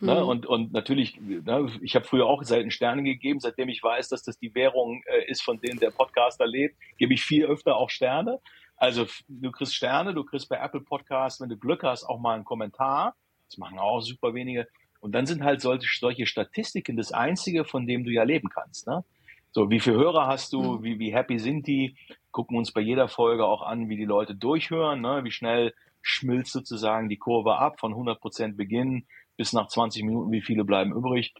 Ne? 0.00 0.14
Mhm. 0.14 0.28
Und, 0.28 0.46
und 0.46 0.72
natürlich, 0.72 1.18
ne, 1.20 1.70
ich 1.80 1.94
habe 1.94 2.04
früher 2.04 2.26
auch 2.26 2.42
selten 2.42 2.70
Sterne 2.70 3.02
gegeben, 3.02 3.40
seitdem 3.40 3.68
ich 3.68 3.82
weiß, 3.82 4.08
dass 4.08 4.22
das 4.22 4.38
die 4.38 4.54
Währung 4.54 5.02
äh, 5.06 5.30
ist, 5.30 5.42
von 5.42 5.60
denen 5.60 5.78
der 5.78 5.90
Podcaster 5.90 6.46
lebt, 6.46 6.76
gebe 6.98 7.14
ich 7.14 7.22
viel 7.22 7.46
öfter 7.46 7.76
auch 7.76 7.90
Sterne. 7.90 8.40
Also 8.76 9.06
du 9.28 9.52
kriegst 9.52 9.74
Sterne, 9.74 10.12
du 10.12 10.24
kriegst 10.24 10.48
bei 10.48 10.56
Apple 10.56 10.80
Podcasts, 10.80 11.40
wenn 11.40 11.48
du 11.48 11.56
Glück 11.56 11.84
hast, 11.84 12.04
auch 12.04 12.18
mal 12.18 12.34
einen 12.34 12.44
Kommentar. 12.44 13.14
Das 13.48 13.56
machen 13.56 13.78
auch 13.78 14.00
super 14.00 14.34
wenige. 14.34 14.66
Und 14.98 15.12
dann 15.12 15.26
sind 15.26 15.44
halt 15.44 15.60
solche, 15.60 15.86
solche 15.98 16.26
Statistiken 16.26 16.96
das 16.96 17.12
Einzige, 17.12 17.64
von 17.64 17.86
dem 17.86 18.04
du 18.04 18.10
ja 18.10 18.24
leben 18.24 18.48
kannst. 18.48 18.88
Ne? 18.88 19.04
So, 19.52 19.70
wie 19.70 19.78
viele 19.78 19.96
Hörer 19.96 20.26
hast 20.26 20.52
du, 20.52 20.60
mhm. 20.60 20.82
wie, 20.82 20.98
wie 20.98 21.14
happy 21.14 21.38
sind 21.38 21.68
die? 21.68 21.94
Gucken 22.32 22.58
uns 22.58 22.72
bei 22.72 22.80
jeder 22.80 23.06
Folge 23.06 23.46
auch 23.46 23.62
an, 23.62 23.88
wie 23.88 23.96
die 23.96 24.04
Leute 24.04 24.34
durchhören, 24.34 25.00
ne? 25.00 25.22
wie 25.22 25.30
schnell 25.30 25.72
schmilzt 26.04 26.52
sozusagen 26.52 27.08
die 27.08 27.16
Kurve 27.16 27.56
ab 27.56 27.80
von 27.80 27.94
100% 27.94 28.56
Beginn 28.56 29.06
bis 29.36 29.54
nach 29.54 29.68
20 29.68 30.04
Minuten, 30.04 30.30
wie 30.30 30.42
viele 30.42 30.64
bleiben 30.64 30.92
übrig 30.92 31.34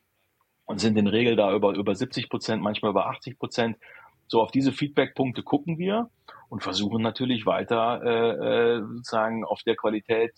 und 0.64 0.80
sind 0.80 0.96
in 0.96 1.06
Regel 1.06 1.36
da 1.36 1.54
über, 1.54 1.74
über 1.74 1.94
70 1.94 2.30
Prozent, 2.30 2.62
manchmal 2.62 2.90
über 2.90 3.06
80 3.06 3.38
Prozent. 3.38 3.76
So 4.26 4.40
auf 4.40 4.50
diese 4.50 4.72
Feedback-Punkte 4.72 5.42
gucken 5.42 5.78
wir 5.78 6.08
und 6.48 6.62
versuchen 6.62 7.02
natürlich 7.02 7.44
weiter 7.44 8.00
äh, 8.02 8.76
äh, 8.76 8.80
sozusagen 8.80 9.44
auf 9.44 9.62
der 9.62 9.76
Qualität 9.76 10.32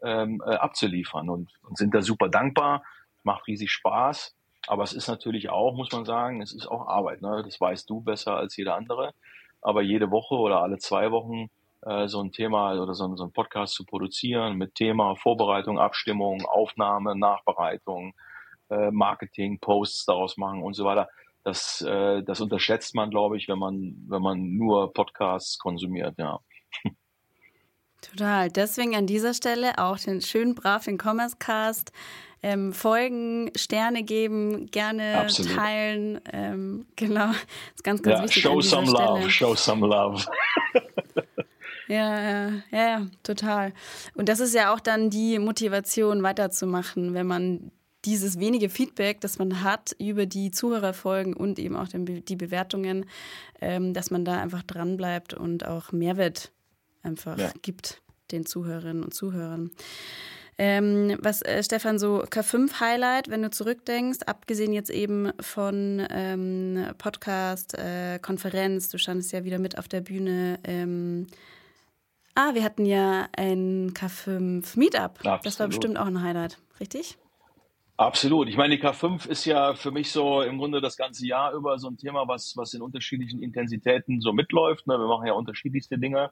ähm, 0.00 0.40
äh, 0.46 0.54
abzuliefern 0.54 1.28
und, 1.28 1.50
und 1.62 1.76
sind 1.76 1.92
da 1.92 2.02
super 2.02 2.28
dankbar, 2.28 2.84
macht 3.24 3.48
riesig 3.48 3.72
Spaß. 3.72 4.36
Aber 4.68 4.84
es 4.84 4.92
ist 4.92 5.08
natürlich 5.08 5.50
auch, 5.50 5.74
muss 5.74 5.90
man 5.90 6.04
sagen, 6.04 6.40
es 6.40 6.52
ist 6.52 6.68
auch 6.68 6.86
Arbeit. 6.86 7.20
Ne? 7.20 7.42
Das 7.44 7.60
weißt 7.60 7.90
du 7.90 8.00
besser 8.00 8.36
als 8.36 8.56
jeder 8.56 8.76
andere. 8.76 9.12
Aber 9.60 9.82
jede 9.82 10.12
Woche 10.12 10.36
oder 10.36 10.62
alle 10.62 10.78
zwei 10.78 11.10
Wochen 11.10 11.50
äh, 11.82 12.08
so 12.08 12.20
ein 12.22 12.32
Thema 12.32 12.80
oder 12.80 12.94
so, 12.94 13.14
so 13.16 13.24
ein 13.24 13.32
Podcast 13.32 13.74
zu 13.74 13.84
produzieren 13.84 14.56
mit 14.56 14.74
Thema 14.74 15.14
Vorbereitung, 15.16 15.78
Abstimmung, 15.78 16.44
Aufnahme, 16.46 17.16
Nachbereitung, 17.16 18.14
äh, 18.70 18.90
Marketing, 18.90 19.58
Posts 19.58 20.06
daraus 20.06 20.36
machen 20.36 20.62
und 20.62 20.74
so 20.74 20.84
weiter 20.84 21.08
das, 21.44 21.82
äh, 21.82 22.22
das 22.22 22.40
unterschätzt 22.40 22.94
man, 22.94 23.10
glaube 23.10 23.36
ich, 23.36 23.48
wenn 23.48 23.58
man, 23.58 23.96
wenn 24.08 24.22
man 24.22 24.56
nur 24.56 24.92
Podcasts 24.92 25.58
konsumiert, 25.58 26.14
ja. 26.18 26.38
Total. 28.00 28.48
Deswegen 28.48 28.96
an 28.96 29.06
dieser 29.06 29.32
Stelle 29.34 29.78
auch 29.78 29.98
den 29.98 30.20
schön 30.20 30.54
brav 30.54 30.84
den 30.84 30.98
Commerce 31.00 31.36
Cast 31.38 31.92
ähm, 32.42 32.72
folgen, 32.72 33.50
Sterne 33.56 34.02
geben, 34.02 34.66
gerne 34.66 35.20
Absolut. 35.20 35.54
teilen. 35.54 36.20
Ähm, 36.32 36.86
genau, 36.96 37.28
das 37.28 37.36
ist 37.76 37.84
ganz, 37.84 38.02
ganz 38.02 38.18
ja, 38.18 38.24
wichtig. 38.24 38.42
Show 38.42 38.60
some 38.60 38.86
Stelle. 38.88 39.04
love, 39.04 39.30
show 39.30 39.54
some 39.54 39.86
love. 39.86 40.26
ja, 41.92 42.48
ja, 42.48 42.62
ja, 42.70 43.06
total. 43.22 43.72
Und 44.14 44.28
das 44.28 44.40
ist 44.40 44.54
ja 44.54 44.72
auch 44.72 44.80
dann 44.80 45.10
die 45.10 45.38
Motivation, 45.38 46.22
weiterzumachen, 46.22 47.14
wenn 47.14 47.26
man 47.26 47.70
dieses 48.04 48.38
wenige 48.38 48.68
Feedback, 48.68 49.20
das 49.20 49.38
man 49.38 49.62
hat 49.62 49.94
über 49.98 50.26
die 50.26 50.50
Zuhörerfolgen 50.50 51.34
und 51.34 51.58
eben 51.58 51.76
auch 51.76 51.88
die 51.88 52.36
Bewertungen, 52.36 53.06
ähm, 53.60 53.94
dass 53.94 54.10
man 54.10 54.24
da 54.24 54.40
einfach 54.40 54.62
dranbleibt 54.62 55.34
und 55.34 55.66
auch 55.66 55.92
Mehrwert 55.92 56.50
einfach 57.02 57.38
ja. 57.38 57.52
gibt 57.62 58.00
den 58.32 58.46
Zuhörerinnen 58.46 59.04
und 59.04 59.14
Zuhörern. 59.14 59.70
Ähm, 60.58 61.16
was, 61.20 61.42
äh, 61.42 61.62
Stefan, 61.62 61.98
so 61.98 62.22
K5-Highlight, 62.24 63.28
wenn 63.28 63.42
du 63.42 63.50
zurückdenkst, 63.50 64.20
abgesehen 64.26 64.72
jetzt 64.72 64.90
eben 64.90 65.32
von 65.40 66.06
ähm, 66.10 66.86
Podcast, 66.98 67.74
äh, 67.78 68.18
Konferenz, 68.20 68.88
du 68.88 68.98
standest 68.98 69.32
ja 69.32 69.44
wieder 69.44 69.58
mit 69.58 69.78
auf 69.78 69.88
der 69.88 70.02
Bühne. 70.02 70.58
Ähm, 70.64 71.26
ah, 72.34 72.54
wir 72.54 72.64
hatten 72.64 72.86
ja 72.86 73.28
ein 73.36 73.92
K5 73.92 74.78
Meetup. 74.78 75.18
Absolut. 75.18 75.46
Das 75.46 75.60
war 75.60 75.68
bestimmt 75.68 75.98
auch 75.98 76.06
ein 76.06 76.22
Highlight, 76.22 76.58
richtig? 76.80 77.18
Absolut. 77.96 78.48
Ich 78.48 78.56
meine, 78.56 78.76
die 78.76 78.82
K5 78.82 79.28
ist 79.28 79.44
ja 79.44 79.74
für 79.74 79.90
mich 79.90 80.10
so 80.10 80.42
im 80.42 80.58
Grunde 80.58 80.80
das 80.80 80.96
ganze 80.96 81.26
Jahr 81.26 81.52
über 81.52 81.78
so 81.78 81.88
ein 81.88 81.98
Thema, 81.98 82.26
was, 82.26 82.56
was 82.56 82.74
in 82.74 82.82
unterschiedlichen 82.82 83.42
Intensitäten 83.42 84.20
so 84.20 84.32
mitläuft. 84.32 84.86
Ne? 84.86 84.98
Wir 84.98 85.06
machen 85.06 85.26
ja 85.26 85.34
unterschiedlichste 85.34 85.98
Dinge. 85.98 86.30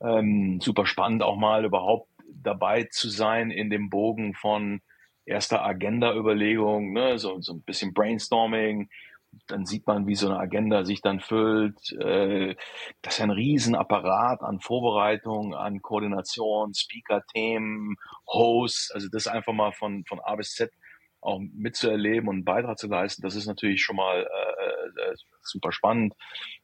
Ähm, 0.00 0.60
super 0.60 0.86
spannend 0.86 1.22
auch 1.22 1.36
mal 1.36 1.64
überhaupt 1.64 2.10
dabei 2.26 2.84
zu 2.84 3.08
sein 3.08 3.50
in 3.50 3.70
dem 3.70 3.90
Bogen 3.90 4.34
von 4.34 4.80
erster 5.24 5.64
Agenda-Überlegung, 5.64 6.92
ne? 6.92 7.18
so, 7.18 7.40
so 7.40 7.52
ein 7.54 7.62
bisschen 7.62 7.94
Brainstorming. 7.94 8.88
Dann 9.46 9.64
sieht 9.64 9.86
man, 9.86 10.06
wie 10.06 10.14
so 10.14 10.28
eine 10.28 10.38
Agenda 10.38 10.84
sich 10.84 11.00
dann 11.00 11.20
füllt. 11.20 11.92
Äh, 11.92 12.56
das 13.02 13.14
ist 13.14 13.20
ein 13.20 13.30
Riesenapparat 13.30 14.42
an 14.42 14.60
Vorbereitung, 14.60 15.54
an 15.54 15.80
Koordination, 15.80 16.74
Speaker-Themen, 16.74 17.96
Hosts. 18.26 18.90
Also 18.92 19.08
das 19.10 19.26
einfach 19.26 19.52
mal 19.52 19.72
von, 19.72 20.04
von 20.04 20.20
A 20.20 20.34
bis 20.36 20.54
Z 20.54 20.72
auch 21.20 21.40
mitzuerleben 21.40 22.28
und 22.28 22.36
einen 22.36 22.44
Beitrag 22.44 22.78
zu 22.78 22.86
leisten, 22.86 23.22
das 23.22 23.34
ist 23.34 23.46
natürlich 23.46 23.82
schon 23.82 23.96
mal 23.96 24.22
äh, 24.22 25.10
äh, 25.10 25.14
super 25.42 25.72
spannend. 25.72 26.14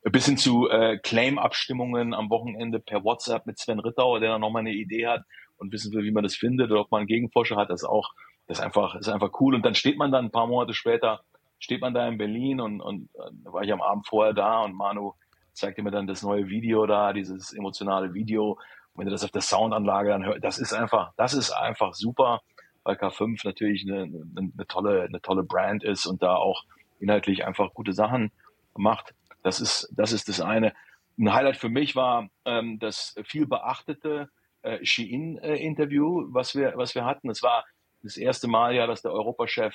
Bis 0.03 0.27
hin 0.27 0.37
zu 0.37 0.69
äh, 0.69 0.99
Claim-Abstimmungen 0.99 2.15
am 2.15 2.31
Wochenende 2.31 2.79
per 2.79 3.05
WhatsApp 3.05 3.47
mit 3.47 3.59
Sven 3.59 3.81
Rittauer, 3.81 4.21
der 4.21 4.31
dann 4.31 4.41
nochmal 4.41 4.61
eine 4.61 4.73
Idee 4.73 5.07
hat 5.07 5.23
und 5.57 5.73
wissen 5.73 5.93
will, 5.93 6.05
wie 6.05 6.13
man 6.13 6.23
das 6.23 6.37
findet 6.37 6.71
oder 6.71 6.83
ob 6.83 6.91
man 6.91 7.01
einen 7.01 7.09
Gegenforscher 7.09 7.57
hat, 7.57 7.71
das 7.71 7.83
ist 7.83 7.89
auch, 7.89 8.13
das 8.47 8.59
ist 8.59 8.65
einfach, 8.65 8.95
ist 8.95 9.09
einfach 9.09 9.41
cool. 9.41 9.55
Und 9.55 9.65
dann 9.65 9.75
steht 9.75 9.99
man 9.99 10.13
dann 10.13 10.27
ein 10.27 10.31
paar 10.31 10.47
Monate 10.47 10.75
später, 10.75 11.23
steht 11.59 11.81
man 11.81 11.95
da 11.95 12.07
in 12.09 12.19
Berlin 12.19 12.61
und, 12.61 12.81
und 12.81 13.09
äh, 13.15 13.31
da 13.45 13.53
war 13.53 13.63
ich 13.63 13.73
am 13.73 13.83
Abend 13.83 14.07
vorher 14.07 14.35
da 14.35 14.61
und 14.61 14.75
Manu 14.75 15.15
zeigte 15.53 15.83
mir 15.83 15.91
dann 15.91 16.07
das 16.07 16.23
neue 16.23 16.49
Video 16.49 16.87
da, 16.87 17.13
dieses 17.13 17.53
emotionale 17.53 18.13
Video. 18.13 18.59
Und 18.93 19.01
wenn 19.01 19.07
du 19.07 19.13
das 19.13 19.25
auf 19.25 19.31
der 19.31 19.41
Soundanlage 19.41 20.11
dann 20.11 20.25
hörst, 20.25 20.43
das 20.43 20.59
ist 20.59 20.73
einfach, 20.73 21.13
das 21.17 21.33
ist 21.35 21.51
einfach 21.51 21.95
super 21.95 22.41
weil 22.85 22.97
K5 22.97 23.41
natürlich 23.45 23.83
eine, 23.83 24.03
eine, 24.03 24.53
eine, 24.53 24.67
tolle, 24.69 25.03
eine 25.03 25.21
tolle 25.21 25.43
Brand 25.43 25.83
ist 25.83 26.07
und 26.07 26.23
da 26.23 26.37
auch 26.37 26.65
inhaltlich 27.01 27.45
einfach 27.45 27.73
gute 27.75 27.93
Sachen 27.93 28.31
macht. 28.77 29.15
Das 29.43 29.61
ist, 29.61 29.93
das 29.97 30.13
ist 30.13 30.29
das 30.29 30.41
eine. 30.41 30.75
Ein 31.19 31.33
Highlight 31.33 31.57
für 31.57 31.69
mich 31.69 31.97
war 31.97 32.29
ähm, 32.45 32.79
das 32.79 33.15
viel 33.25 33.47
beachtete 33.47 34.29
äh, 34.63 34.85
Shein-Interview, 34.85 36.27
was 36.33 36.55
wir, 36.55 36.75
was 36.77 36.95
wir 36.95 37.05
hatten. 37.05 37.31
Es 37.31 37.43
war 37.43 37.65
das 38.03 38.17
erste 38.17 38.49
Mal 38.49 38.75
ja, 38.75 38.87
dass 38.87 39.03
der 39.03 39.13
Europachef 39.13 39.75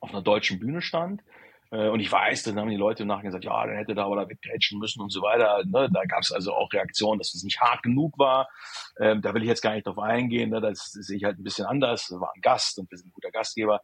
auf 0.00 0.10
einer 0.10 0.22
deutschen 0.22 0.58
Bühne 0.58 0.82
stand. 0.82 1.22
Äh, 1.70 1.88
und 1.88 2.00
ich 2.00 2.10
weiß, 2.10 2.44
dann 2.44 2.58
haben 2.58 2.70
die 2.70 2.76
Leute 2.76 3.02
im 3.02 3.08
Nachhinein 3.08 3.26
gesagt, 3.26 3.44
ja, 3.44 3.66
dann 3.66 3.76
hätte 3.76 3.94
da 3.94 4.04
aber 4.04 4.16
da 4.16 4.28
weggrätschen 4.28 4.78
müssen 4.78 5.02
und 5.02 5.10
so 5.10 5.22
weiter. 5.22 5.62
Ne? 5.64 5.88
Da 5.92 6.04
gab 6.04 6.20
es 6.20 6.32
also 6.32 6.54
auch 6.54 6.72
Reaktionen, 6.72 7.18
dass 7.18 7.34
es 7.34 7.42
nicht 7.42 7.60
hart 7.60 7.82
genug 7.82 8.18
war. 8.18 8.48
Ähm, 9.00 9.20
da 9.22 9.34
will 9.34 9.42
ich 9.42 9.48
jetzt 9.48 9.62
gar 9.62 9.74
nicht 9.74 9.86
drauf 9.86 9.98
eingehen. 9.98 10.50
Ne? 10.50 10.60
Das, 10.60 10.92
sehe 10.92 11.16
ich 11.16 11.24
halt 11.24 11.38
ein 11.38 11.44
bisschen 11.44 11.66
anders. 11.66 12.10
Wir 12.10 12.20
waren 12.20 12.40
Gast 12.40 12.78
und 12.78 12.90
wir 12.90 12.98
sind 12.98 13.08
ein 13.08 13.12
guter 13.12 13.30
Gastgeber. 13.30 13.80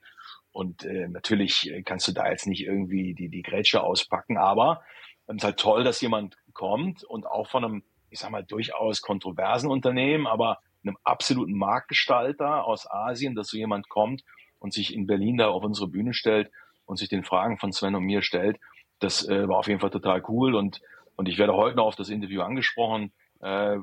Und 0.53 0.85
äh, 0.85 1.09
natürlich 1.09 1.73
kannst 1.85 2.07
du 2.09 2.13
da 2.13 2.29
jetzt 2.29 2.47
nicht 2.47 2.63
irgendwie 2.63 3.15
die, 3.15 3.29
die 3.29 3.43
Grätsche 3.43 3.83
auspacken. 3.83 4.39
Aber 4.39 4.83
es 5.27 5.37
ist 5.37 5.45
halt 5.45 5.59
toll, 5.59 5.83
dass 5.83 6.01
jemand 6.01 6.37
kommt 6.53 7.05
und 7.05 7.27
auch 7.27 7.49
von 7.49 7.65
einem, 7.65 7.85
ich 8.11 8.19
sag 8.19 8.31
mal, 8.31 8.45
durchaus 8.45 9.01
kontroversen 9.01 9.71
Unternehmen, 9.71 10.27
aber 10.27 10.59
einem 10.85 10.99
absoluten 11.05 11.57
Marktgestalter 11.57 12.65
aus 12.65 12.91
Asien, 12.91 13.35
dass 13.35 13.49
so 13.49 13.57
jemand 13.57 13.89
kommt 13.89 14.23
und 14.63 14.73
sich 14.73 14.95
in 14.95 15.07
Berlin 15.07 15.39
da 15.39 15.49
auf 15.49 15.65
unsere 15.65 15.89
Bühne 15.89 16.15
stellt 16.15 16.51
und 16.87 16.97
sich 16.97 17.09
den 17.09 17.25
Fragen 17.25 17.59
von 17.59 17.73
Sven 17.73 17.97
und 17.97 18.05
mir 18.05 18.23
stellt, 18.23 18.59
das 19.01 19.29
äh, 19.29 19.49
war 19.49 19.59
auf 19.59 19.67
jeden 19.67 19.81
Fall 19.81 19.91
total 19.91 20.23
cool 20.29 20.55
und, 20.55 20.81
und 21.17 21.29
ich 21.29 21.37
werde 21.39 21.55
heute 21.55 21.77
noch 21.77 21.87
auf 21.87 21.97
das 21.97 22.09
Interview 22.09 22.43
angesprochen, 22.43 23.13
äh, 23.41 23.77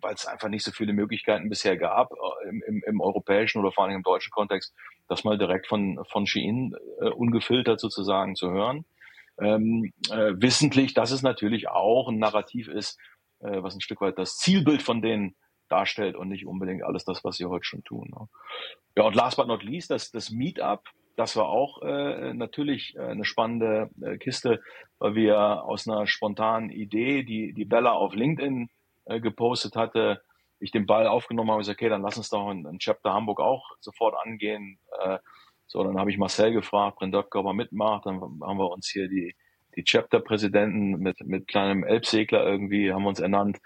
weil 0.00 0.14
es 0.14 0.26
einfach 0.26 0.48
nicht 0.48 0.64
so 0.64 0.70
viele 0.70 0.92
Möglichkeiten 0.92 1.48
bisher 1.48 1.76
gab 1.76 2.12
äh, 2.12 2.48
im, 2.48 2.62
im, 2.66 2.82
im 2.86 3.00
europäischen 3.00 3.58
oder 3.58 3.72
vor 3.72 3.84
allem 3.84 3.96
im 3.96 4.02
deutschen 4.04 4.30
Kontext, 4.30 4.72
das 5.08 5.24
mal 5.24 5.36
direkt 5.36 5.66
von, 5.66 5.98
von 6.08 6.26
Shein 6.26 6.74
äh, 7.00 7.08
ungefiltert 7.08 7.80
sozusagen 7.80 8.36
zu 8.36 8.50
hören. 8.50 8.84
Ähm, 9.40 9.92
äh, 10.10 10.34
wissentlich, 10.36 10.94
dass 10.94 11.10
es 11.10 11.22
natürlich 11.22 11.68
auch 11.68 12.08
ein 12.08 12.18
Narrativ 12.18 12.68
ist, 12.68 12.98
äh, 13.40 13.62
was 13.62 13.74
ein 13.74 13.80
Stück 13.80 14.00
weit 14.00 14.18
das 14.18 14.36
Zielbild 14.36 14.82
von 14.82 15.02
denen 15.02 15.34
darstellt 15.70 16.16
und 16.16 16.28
nicht 16.28 16.46
unbedingt 16.46 16.82
alles 16.82 17.04
das, 17.04 17.24
was 17.24 17.36
sie 17.36 17.46
heute 17.46 17.64
schon 17.64 17.84
tun. 17.84 18.10
Ne? 18.10 18.28
Ja, 18.96 19.04
und 19.04 19.14
last 19.14 19.36
but 19.36 19.46
not 19.46 19.62
least, 19.62 19.90
das, 19.90 20.10
das 20.10 20.30
Meetup, 20.30 20.82
das 21.16 21.36
war 21.36 21.48
auch 21.48 21.82
äh, 21.82 22.32
natürlich 22.34 22.94
äh, 22.96 23.00
eine 23.00 23.24
spannende 23.24 23.90
äh, 24.02 24.16
Kiste, 24.18 24.62
weil 24.98 25.14
wir 25.14 25.64
aus 25.64 25.88
einer 25.88 26.06
spontanen 26.06 26.70
Idee, 26.70 27.22
die, 27.22 27.52
die 27.52 27.64
Bella 27.64 27.92
auf 27.92 28.14
LinkedIn 28.14 28.68
äh, 29.06 29.20
gepostet 29.20 29.76
hatte, 29.76 30.22
ich 30.60 30.70
den 30.70 30.86
Ball 30.86 31.06
aufgenommen 31.06 31.50
habe 31.50 31.56
und 31.56 31.62
gesagt, 31.62 31.80
okay, 31.80 31.88
dann 31.88 32.02
lass 32.02 32.18
uns 32.18 32.28
doch 32.28 32.48
ein, 32.48 32.66
ein 32.66 32.78
Chapter 32.78 33.12
Hamburg 33.12 33.40
auch 33.40 33.70
sofort 33.80 34.14
angehen. 34.24 34.78
Äh, 35.02 35.18
so, 35.66 35.82
dann 35.84 35.98
habe 35.98 36.10
ich 36.10 36.18
Marcel 36.18 36.52
gefragt, 36.52 36.98
Brindöpke, 36.98 37.38
ob 37.38 37.46
er 37.46 37.54
mitmacht. 37.54 38.06
Dann 38.06 38.20
haben 38.20 38.58
wir 38.58 38.70
uns 38.70 38.88
hier 38.88 39.08
die, 39.08 39.34
die 39.76 39.84
Chapter-Präsidenten 39.84 40.98
mit, 40.98 41.24
mit 41.26 41.48
kleinem 41.48 41.84
Elbsegler 41.84 42.44
irgendwie, 42.44 42.92
haben 42.92 43.06
uns 43.06 43.20
ernannt 43.20 43.58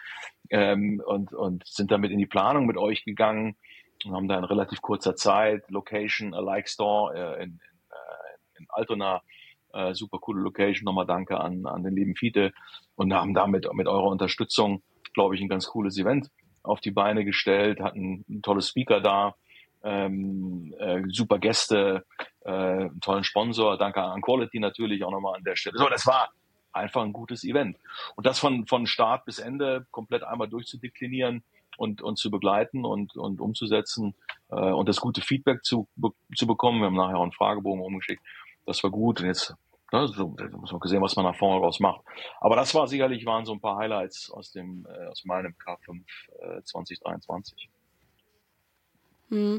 ähm, 0.51 1.03
und, 1.05 1.33
und 1.33 1.67
sind 1.67 1.91
damit 1.91 2.11
in 2.11 2.19
die 2.19 2.27
Planung 2.27 2.67
mit 2.67 2.77
euch 2.77 3.05
gegangen 3.05 3.57
und 4.05 4.13
haben 4.15 4.29
da 4.29 4.39
in 4.39 4.45
relativ 4.45 4.83
kurzer 4.83 5.17
Zeit 5.17 5.71
Location, 5.71 6.35
a 6.35 6.41
Like 6.41 6.69
Store 6.69 7.15
äh, 7.15 7.43
in, 7.45 7.51
in, 7.51 7.59
äh, 7.91 8.59
in 8.59 8.67
Altona, 8.69 9.23
äh, 9.73 9.95
super 9.95 10.19
coole 10.19 10.43
Location. 10.43 10.85
Nochmal 10.85 11.07
danke 11.07 11.41
an, 11.41 11.67
an 11.67 11.83
den 11.83 11.95
lieben 11.95 12.17
Fiete 12.17 12.53
und 12.97 13.13
haben 13.13 13.35
damit 13.35 13.67
mit 13.73 13.87
eurer 13.87 14.09
Unterstützung, 14.09 14.83
glaube 15.15 15.35
ich, 15.35 15.41
ein 15.41 15.49
ganz 15.49 15.67
cooles 15.67 15.99
Event 15.99 16.31
auf 16.63 16.81
die 16.81 16.91
Beine 16.91 17.25
gestellt, 17.25 17.81
hatten 17.81 18.25
ein 18.29 18.43
tolles 18.43 18.69
Speaker 18.69 19.01
da, 19.01 19.35
ähm, 19.85 20.75
äh, 20.79 21.03
super 21.09 21.39
Gäste, 21.39 22.05
äh, 22.41 22.89
tollen 23.01 23.25
Sponsor, 23.25 23.77
danke 23.79 24.03
an 24.03 24.23
Quality 24.23 24.59
natürlich 24.59 25.05
auch 25.05 25.11
nochmal 25.11 25.37
an 25.37 25.45
der 25.45 25.57
Stelle. 25.57 25.79
So, 25.79 25.89
das 25.89 26.07
war 26.07 26.31
einfach 26.73 27.03
ein 27.03 27.13
gutes 27.13 27.45
Event. 27.45 27.79
Und 28.17 28.27
das 28.27 28.39
von, 28.39 28.67
von 28.67 28.87
Start 28.87 29.25
bis 29.25 29.39
Ende 29.39 29.87
komplett 29.91 30.25
einmal 30.25 30.49
durchzudeklinieren 30.49 31.45
und, 31.77 32.03
und 32.03 32.19
zu 32.19 32.31
begleiten 32.31 32.85
und, 32.85 33.17
und 33.17 33.41
umzusetzen 33.41 34.15
äh, 34.51 34.55
und 34.55 34.89
das 34.89 35.01
gute 35.01 35.21
Feedback 35.21 35.65
zu, 35.65 35.89
zu 36.35 36.47
bekommen. 36.47 36.81
Wir 36.81 36.87
haben 36.87 36.97
nachher 36.97 37.19
auch 37.19 37.23
einen 37.23 37.33
Fragebogen 37.33 37.83
umgeschickt. 37.83 38.23
Das 38.67 38.83
war 38.83 38.91
gut. 38.91 39.21
Und 39.21 39.27
jetzt 39.27 39.55
ne, 39.93 40.09
so, 40.09 40.37
muss 40.53 40.73
man 40.73 40.81
gesehen, 40.81 41.03
was 41.03 41.17
man 41.17 41.25
nach 41.25 41.37
vorne 41.37 41.61
raus 41.61 41.81
macht. 41.81 42.01
Aber 42.41 42.57
das 42.57 42.75
war 42.75 42.87
sicherlich, 42.87 43.27
waren 43.27 43.45
so 43.45 43.53
ein 43.53 43.61
paar 43.61 43.77
Highlights 43.77 44.31
aus 44.31 44.51
dem, 44.53 44.87
äh, 44.87 45.07
aus 45.07 45.25
meinem 45.25 45.55
K5 45.55 46.03
äh, 46.41 46.63
2023. 46.63 47.69
Hm. 49.31 49.57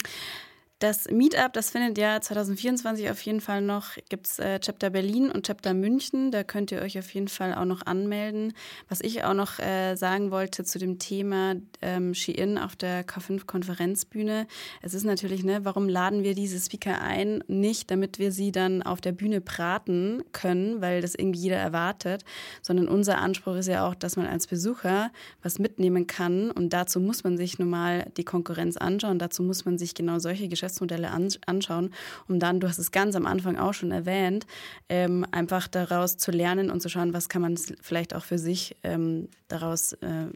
Das 0.79 1.09
Meetup, 1.09 1.53
das 1.53 1.69
findet 1.69 1.97
ja 1.97 2.19
2024 2.19 3.09
auf 3.09 3.21
jeden 3.21 3.39
Fall 3.39 3.61
noch, 3.61 3.91
gibt 4.09 4.27
es 4.27 4.39
äh, 4.39 4.59
Chapter 4.59 4.89
Berlin 4.89 5.31
und 5.31 5.45
Chapter 5.45 5.73
München. 5.73 6.31
Da 6.31 6.43
könnt 6.43 6.69
ihr 6.69 6.81
euch 6.81 6.99
auf 6.99 7.09
jeden 7.13 7.29
Fall 7.29 7.55
auch 7.55 7.63
noch 7.63 7.85
anmelden. 7.85 8.51
Was 8.89 8.99
ich 8.99 9.23
auch 9.23 9.33
noch 9.33 9.57
äh, 9.59 9.95
sagen 9.95 10.31
wollte 10.31 10.65
zu 10.65 10.77
dem 10.77 10.99
Thema 10.99 11.55
ähm, 11.81 12.13
Shein 12.13 12.57
auf 12.57 12.75
der 12.75 13.07
K5-Konferenzbühne. 13.07 14.47
Es 14.81 14.93
ist 14.93 15.05
natürlich, 15.05 15.45
ne, 15.45 15.63
warum 15.63 15.87
laden 15.87 16.23
wir 16.23 16.35
diese 16.35 16.59
Speaker 16.59 17.01
ein? 17.01 17.41
Nicht, 17.47 17.89
damit 17.89 18.19
wir 18.19 18.33
sie 18.33 18.51
dann 18.51 18.83
auf 18.83 18.99
der 18.99 19.13
Bühne 19.13 19.39
braten 19.39 20.23
können, 20.33 20.81
weil 20.81 20.99
das 20.99 21.15
irgendwie 21.15 21.39
jeder 21.39 21.57
erwartet, 21.57 22.25
sondern 22.61 22.89
unser 22.89 23.19
Anspruch 23.19 23.55
ist 23.55 23.69
ja 23.69 23.87
auch, 23.87 23.95
dass 23.95 24.17
man 24.17 24.27
als 24.27 24.45
Besucher 24.45 25.09
was 25.41 25.57
mitnehmen 25.57 26.05
kann. 26.05 26.51
Und 26.51 26.73
dazu 26.73 26.99
muss 26.99 27.23
man 27.23 27.37
sich 27.37 27.59
nun 27.59 27.69
mal 27.69 28.11
die 28.17 28.25
Konkurrenz 28.25 28.75
anschauen. 28.75 29.19
Dazu 29.19 29.41
muss 29.41 29.63
man 29.63 29.77
sich 29.77 29.95
genau 29.95 30.19
solche 30.19 30.49
Geschäfte 30.49 30.64
Geschäftsmodelle 30.65 31.11
anschauen, 31.45 31.93
um 32.27 32.39
dann, 32.39 32.59
du 32.59 32.67
hast 32.67 32.79
es 32.79 32.91
ganz 32.91 33.15
am 33.15 33.25
Anfang 33.25 33.57
auch 33.57 33.73
schon 33.73 33.91
erwähnt, 33.91 34.45
ähm, 34.89 35.25
einfach 35.31 35.67
daraus 35.67 36.17
zu 36.17 36.31
lernen 36.31 36.71
und 36.71 36.81
zu 36.81 36.89
schauen, 36.89 37.13
was 37.13 37.29
kann 37.29 37.41
man 37.41 37.55
vielleicht 37.81 38.15
auch 38.15 38.23
für 38.23 38.37
sich 38.37 38.75
ähm, 38.83 39.29
daraus 39.47 39.93
äh, 39.93 40.27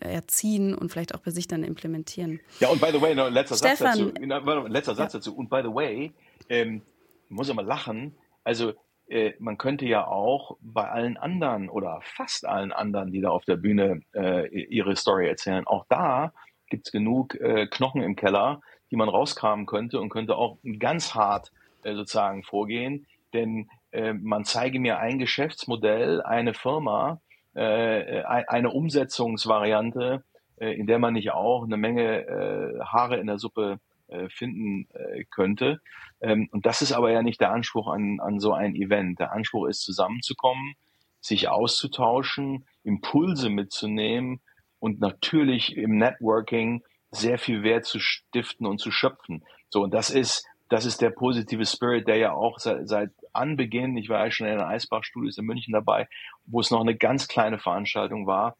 erziehen 0.00 0.74
und 0.74 0.90
vielleicht 0.90 1.14
auch 1.14 1.20
bei 1.20 1.30
sich 1.30 1.46
dann 1.46 1.62
implementieren. 1.62 2.40
Ja, 2.60 2.68
und 2.68 2.80
by 2.80 2.88
the 2.92 3.00
way, 3.00 3.14
noch 3.14 3.30
letzter 3.30 3.56
Stefan, 3.56 3.98
Satz 3.98 4.12
dazu. 4.28 4.66
Letzter 4.68 4.94
Satz 4.94 5.12
ja. 5.12 5.18
dazu. 5.18 5.36
Und 5.36 5.50
by 5.50 5.60
the 5.62 5.72
way, 5.72 6.12
ähm, 6.48 6.82
muss 7.28 7.48
immer 7.48 7.62
lachen, 7.62 8.16
also 8.44 8.72
äh, 9.08 9.34
man 9.38 9.58
könnte 9.58 9.84
ja 9.86 10.06
auch 10.06 10.56
bei 10.60 10.88
allen 10.88 11.16
anderen 11.16 11.68
oder 11.68 12.00
fast 12.02 12.46
allen 12.46 12.72
anderen, 12.72 13.12
die 13.12 13.20
da 13.20 13.28
auf 13.28 13.44
der 13.44 13.56
Bühne 13.56 14.00
äh, 14.14 14.48
ihre 14.48 14.96
Story 14.96 15.28
erzählen, 15.28 15.66
auch 15.66 15.84
da 15.88 16.32
gibt 16.68 16.88
es 16.88 16.92
genug 16.92 17.34
äh, 17.36 17.66
Knochen 17.66 18.02
im 18.02 18.16
Keller, 18.16 18.60
die 18.90 18.96
man 18.96 19.08
rauskramen 19.08 19.66
könnte 19.66 20.00
und 20.00 20.08
könnte 20.08 20.36
auch 20.36 20.58
ganz 20.78 21.14
hart 21.14 21.52
äh, 21.82 21.94
sozusagen 21.94 22.42
vorgehen. 22.42 23.06
Denn 23.32 23.68
äh, 23.92 24.12
man 24.12 24.44
zeige 24.44 24.78
mir 24.80 24.98
ein 24.98 25.18
Geschäftsmodell, 25.18 26.22
eine 26.22 26.54
Firma, 26.54 27.20
äh, 27.54 28.22
eine 28.22 28.70
Umsetzungsvariante, 28.70 30.24
äh, 30.58 30.72
in 30.72 30.86
der 30.86 30.98
man 30.98 31.14
nicht 31.14 31.32
auch 31.32 31.64
eine 31.64 31.76
Menge 31.76 32.26
äh, 32.26 32.80
Haare 32.84 33.18
in 33.18 33.26
der 33.26 33.38
Suppe 33.38 33.80
äh, 34.08 34.28
finden 34.28 34.88
äh, 34.94 35.24
könnte. 35.24 35.80
Ähm, 36.20 36.48
und 36.52 36.66
das 36.66 36.82
ist 36.82 36.92
aber 36.92 37.10
ja 37.10 37.22
nicht 37.22 37.40
der 37.40 37.50
Anspruch 37.52 37.88
an, 37.88 38.20
an 38.20 38.38
so 38.38 38.52
ein 38.52 38.74
Event. 38.74 39.18
Der 39.18 39.32
Anspruch 39.32 39.66
ist, 39.66 39.82
zusammenzukommen, 39.82 40.74
sich 41.20 41.48
auszutauschen, 41.48 42.66
Impulse 42.84 43.50
mitzunehmen 43.50 44.40
und 44.78 45.00
natürlich 45.00 45.76
im 45.76 45.98
Networking 45.98 46.82
sehr 47.16 47.38
viel 47.38 47.62
Wert 47.62 47.84
zu 47.84 47.98
stiften 47.98 48.66
und 48.66 48.78
zu 48.78 48.90
schöpfen. 48.90 49.44
So, 49.68 49.82
und 49.82 49.92
das 49.92 50.10
ist, 50.10 50.46
das 50.68 50.84
ist 50.84 51.00
der 51.00 51.10
positive 51.10 51.64
Spirit, 51.64 52.08
der 52.08 52.16
ja 52.16 52.32
auch 52.32 52.58
seit, 52.58 52.88
seit 52.88 53.10
Anbeginn, 53.32 53.96
ich 53.96 54.08
war 54.08 54.24
ja 54.24 54.30
schon 54.30 54.46
in 54.46 54.58
den 54.58 54.66
Eisbach-Studios 54.66 55.38
in 55.38 55.44
München 55.44 55.72
dabei, 55.72 56.08
wo 56.46 56.60
es 56.60 56.70
noch 56.70 56.80
eine 56.80 56.96
ganz 56.96 57.28
kleine 57.28 57.58
Veranstaltung 57.58 58.26
war, 58.26 58.56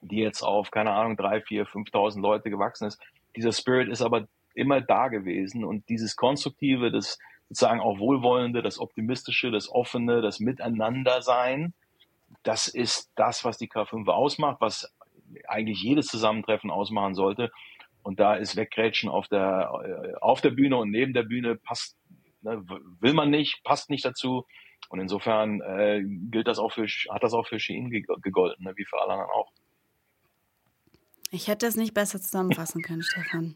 die 0.00 0.18
jetzt 0.18 0.42
auf, 0.42 0.70
keine 0.70 0.92
Ahnung, 0.92 1.16
drei, 1.16 1.40
vier, 1.40 1.66
5.000 1.66 2.20
Leute 2.20 2.50
gewachsen 2.50 2.86
ist. 2.86 3.00
Dieser 3.36 3.52
Spirit 3.52 3.88
ist 3.88 4.02
aber 4.02 4.26
immer 4.54 4.80
da 4.80 5.08
gewesen 5.08 5.64
und 5.64 5.88
dieses 5.88 6.16
Konstruktive, 6.16 6.90
das 6.90 7.18
sozusagen 7.48 7.80
auch 7.80 7.98
Wohlwollende, 7.98 8.62
das 8.62 8.78
Optimistische, 8.78 9.50
das 9.50 9.70
Offene, 9.70 10.22
das 10.22 10.40
Miteinandersein, 10.40 11.74
das 12.42 12.68
ist 12.68 13.10
das, 13.16 13.44
was 13.44 13.58
die 13.58 13.68
K5 13.68 14.06
ausmacht, 14.08 14.60
was 14.60 14.92
eigentlich 15.48 15.82
jedes 15.82 16.06
Zusammentreffen 16.06 16.70
ausmachen 16.70 17.14
sollte. 17.14 17.50
Und 18.04 18.20
da 18.20 18.34
ist 18.34 18.54
Weggrätschen 18.54 19.08
auf 19.08 19.28
der, 19.28 19.70
äh, 19.82 20.14
auf 20.20 20.42
der 20.42 20.50
Bühne 20.50 20.76
und 20.76 20.90
neben 20.90 21.14
der 21.14 21.22
Bühne 21.22 21.56
passt, 21.56 21.96
ne, 22.42 22.62
will 23.00 23.14
man 23.14 23.30
nicht, 23.30 23.64
passt 23.64 23.90
nicht 23.90 24.04
dazu. 24.04 24.44
Und 24.90 25.00
insofern 25.00 25.62
äh, 25.62 26.02
gilt 26.30 26.46
das 26.46 26.58
auch 26.58 26.70
für, 26.70 26.86
hat 26.86 27.22
das 27.22 27.32
auch 27.32 27.46
für 27.46 27.58
Shein 27.58 27.90
gegolten, 27.90 28.64
ne, 28.64 28.74
wie 28.76 28.84
für 28.84 29.00
alle 29.00 29.12
anderen 29.14 29.30
auch. 29.30 29.50
Ich 31.30 31.48
hätte 31.48 31.66
es 31.66 31.76
nicht 31.76 31.94
besser 31.94 32.20
zusammenfassen 32.20 32.82
können, 32.82 33.02
Stefan. 33.02 33.54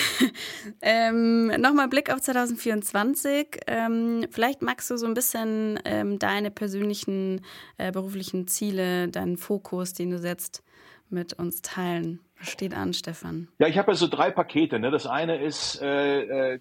ähm, 0.82 1.46
Nochmal 1.58 1.88
Blick 1.88 2.12
auf 2.12 2.20
2024. 2.20 3.62
Ähm, 3.66 4.26
vielleicht 4.30 4.62
magst 4.62 4.90
du 4.90 4.96
so 4.96 5.06
ein 5.06 5.14
bisschen 5.14 5.80
ähm, 5.86 6.18
deine 6.18 6.50
persönlichen 6.50 7.40
äh, 7.78 7.90
beruflichen 7.90 8.46
Ziele, 8.46 9.08
deinen 9.08 9.38
Fokus, 9.38 9.94
den 9.94 10.10
du 10.10 10.18
setzt, 10.18 10.62
mit 11.08 11.32
uns 11.32 11.62
teilen. 11.62 12.20
Steht 12.40 12.74
an, 12.74 12.92
Stefan? 12.92 13.48
Ja, 13.58 13.68
ich 13.68 13.78
habe 13.78 13.92
ja 13.92 13.96
so 13.96 14.06
drei 14.06 14.30
Pakete. 14.30 14.78
Ne? 14.78 14.90
Das 14.90 15.06
eine 15.06 15.42
ist 15.42 15.80
äh, 15.80 16.54
äh, 16.54 16.60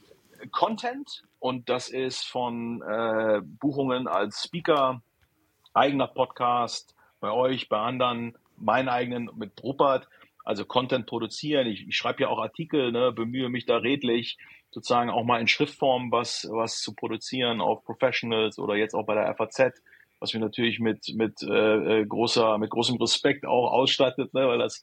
Content 0.51 1.23
und 1.39 1.69
das 1.69 1.89
ist 1.89 2.25
von 2.25 2.81
äh, 2.81 3.41
Buchungen 3.43 4.07
als 4.07 4.43
Speaker, 4.43 5.01
eigener 5.73 6.07
Podcast 6.07 6.95
bei 7.19 7.31
euch, 7.31 7.69
bei 7.69 7.79
anderen, 7.79 8.37
meinen 8.57 8.89
eigenen 8.89 9.29
mit 9.35 9.61
Rupert. 9.63 10.07
Also 10.45 10.65
Content 10.65 11.05
produzieren. 11.05 11.67
Ich, 11.67 11.87
ich 11.87 11.95
schreibe 11.95 12.23
ja 12.23 12.27
auch 12.29 12.39
Artikel, 12.39 12.91
ne, 12.91 13.13
bemühe 13.13 13.49
mich 13.49 13.65
da 13.65 13.77
redlich, 13.77 14.37
sozusagen 14.71 15.09
auch 15.09 15.23
mal 15.23 15.39
in 15.39 15.47
Schriftform 15.47 16.11
was, 16.11 16.47
was 16.51 16.81
zu 16.81 16.93
produzieren 16.93 17.61
auf 17.61 17.85
Professionals 17.85 18.59
oder 18.59 18.75
jetzt 18.75 18.93
auch 18.93 19.05
bei 19.05 19.15
der 19.15 19.33
FAZ 19.35 19.81
was 20.23 20.33
mich 20.33 20.41
natürlich 20.41 20.79
mit 20.79 21.13
mit 21.15 21.43
äh, 21.43 21.99
äh, 21.99 22.05
großer 22.05 22.57
mit 22.57 22.69
großem 22.69 22.95
Respekt 22.95 23.45
auch 23.45 23.69
ausstattet, 23.73 24.33
ne, 24.33 24.47
weil 24.47 24.57
das 24.57 24.81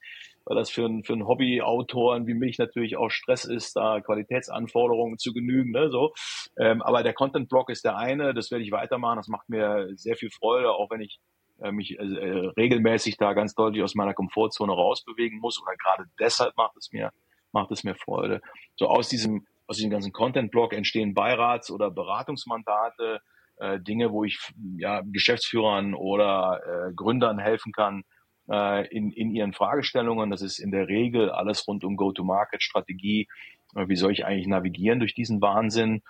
weil 0.50 0.56
das 0.56 0.68
für 0.68 0.84
einen 0.84 1.04
für 1.04 1.12
einen 1.12 1.28
Hobbyautoren 1.28 2.26
wie 2.26 2.34
mich 2.34 2.58
natürlich 2.58 2.96
auch 2.96 3.08
Stress 3.08 3.44
ist, 3.44 3.76
da 3.76 4.00
Qualitätsanforderungen 4.00 5.16
zu 5.16 5.32
genügen, 5.32 5.70
ne, 5.70 5.90
so. 5.92 6.12
Ähm, 6.58 6.82
aber 6.82 7.04
der 7.04 7.14
Content 7.14 7.48
Block 7.48 7.70
ist 7.70 7.84
der 7.84 7.96
eine, 7.96 8.34
das 8.34 8.50
werde 8.50 8.64
ich 8.64 8.72
weitermachen, 8.72 9.18
das 9.18 9.28
macht 9.28 9.48
mir 9.48 9.90
sehr 9.94 10.16
viel 10.16 10.28
Freude, 10.30 10.72
auch 10.72 10.90
wenn 10.90 11.02
ich 11.02 11.20
äh, 11.60 11.70
mich 11.70 11.96
äh, 11.96 12.02
äh, 12.02 12.46
regelmäßig 12.56 13.16
da 13.16 13.32
ganz 13.32 13.54
deutlich 13.54 13.84
aus 13.84 13.94
meiner 13.94 14.12
Komfortzone 14.12 14.72
rausbewegen 14.72 15.38
muss 15.38 15.62
oder 15.62 15.76
gerade 15.76 16.10
deshalb 16.18 16.56
macht 16.56 16.76
es 16.76 16.90
mir 16.90 17.12
macht 17.52 17.70
es 17.70 17.84
mir 17.84 17.94
Freude. 17.94 18.40
So 18.74 18.88
aus 18.88 19.08
diesem 19.08 19.46
aus 19.68 19.76
diesem 19.76 19.90
ganzen 19.90 20.12
Content 20.12 20.50
Block 20.50 20.72
entstehen 20.72 21.14
Beirats 21.14 21.70
oder 21.70 21.92
Beratungsmandate, 21.92 23.20
äh, 23.58 23.78
Dinge, 23.78 24.10
wo 24.10 24.24
ich 24.24 24.36
ja, 24.78 25.02
Geschäftsführern 25.04 25.94
oder 25.94 26.60
äh, 26.66 26.92
Gründern 26.92 27.38
helfen 27.38 27.70
kann 27.70 28.02
äh, 28.50 28.86
in, 28.88 29.12
in 29.12 29.30
ihren 29.30 29.52
Fragestellungen. 29.52 30.30
Das 30.30 30.42
ist 30.42 30.58
in 30.58 30.70
der 30.70 30.88
Regel 30.88 31.30
alles 31.30 31.66
rund 31.66 31.84
um 31.84 31.96
Go-to-Market-Strategie. 31.96 33.28
Äh, 33.74 33.88
wie 33.88 33.96
soll 33.96 34.12
ich 34.12 34.26
eigentlich 34.26 34.46
navigieren 34.46 34.98
durch 34.98 35.14
diesen 35.14 35.40
Wahnsinn? 35.40 36.02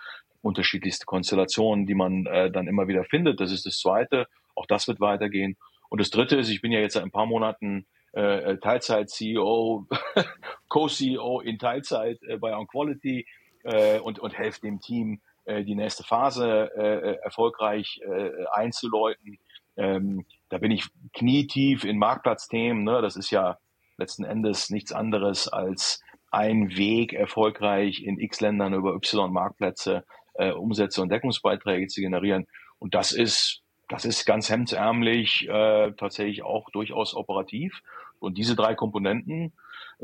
Unterschiedlichste 0.42 1.04
Konstellationen, 1.04 1.86
die 1.86 1.94
man 1.94 2.24
äh, 2.26 2.50
dann 2.50 2.66
immer 2.66 2.88
wieder 2.88 3.04
findet. 3.04 3.40
Das 3.40 3.52
ist 3.52 3.66
das 3.66 3.78
Zweite. 3.78 4.26
Auch 4.54 4.66
das 4.66 4.88
wird 4.88 5.00
weitergehen. 5.00 5.56
Und 5.90 6.00
das 6.00 6.10
Dritte 6.10 6.36
ist, 6.36 6.48
ich 6.48 6.62
bin 6.62 6.72
ja 6.72 6.80
jetzt 6.80 6.94
seit 6.94 7.02
ein 7.02 7.10
paar 7.10 7.26
Monaten 7.26 7.86
äh, 8.12 8.56
Teilzeit-CEO, 8.56 9.86
Co-CEO 10.68 11.40
in 11.40 11.58
Teilzeit 11.58 12.22
äh, 12.22 12.38
bei 12.38 12.56
OnQuality 12.56 13.26
äh, 13.64 13.98
und, 13.98 14.18
und 14.18 14.36
helfe 14.36 14.60
dem 14.62 14.80
Team, 14.80 15.20
äh, 15.44 15.64
die 15.64 15.74
nächste 15.74 16.04
Phase 16.04 16.70
äh, 16.76 17.16
erfolgreich 17.22 18.00
äh, 18.04 18.30
einzuläuten. 18.52 19.38
Ähm, 19.76 20.26
da 20.48 20.58
bin 20.58 20.70
ich 20.70 20.86
knietief 21.12 21.84
in 21.84 21.98
Marktplatzthemen. 21.98 22.84
Ne? 22.84 23.02
Das 23.02 23.16
ist 23.16 23.30
ja 23.30 23.58
letzten 23.96 24.24
Endes 24.24 24.70
nichts 24.70 24.92
anderes 24.92 25.48
als 25.48 26.02
ein 26.30 26.76
Weg, 26.76 27.12
erfolgreich 27.12 28.02
in 28.02 28.18
X 28.18 28.40
Ländern 28.40 28.74
über 28.74 28.94
Y 28.94 29.32
Marktplätze 29.32 30.04
äh, 30.34 30.52
Umsätze 30.52 31.02
und 31.02 31.10
Deckungsbeiträge 31.10 31.86
zu 31.88 32.00
generieren. 32.00 32.46
Und 32.78 32.94
das 32.94 33.12
ist, 33.12 33.62
das 33.88 34.04
ist 34.04 34.24
ganz 34.24 34.48
hemdsärmlich 34.48 35.48
äh, 35.48 35.92
tatsächlich 35.92 36.42
auch 36.42 36.70
durchaus 36.70 37.14
operativ. 37.14 37.82
Und 38.18 38.38
diese 38.38 38.56
drei 38.56 38.74
Komponenten, 38.74 39.52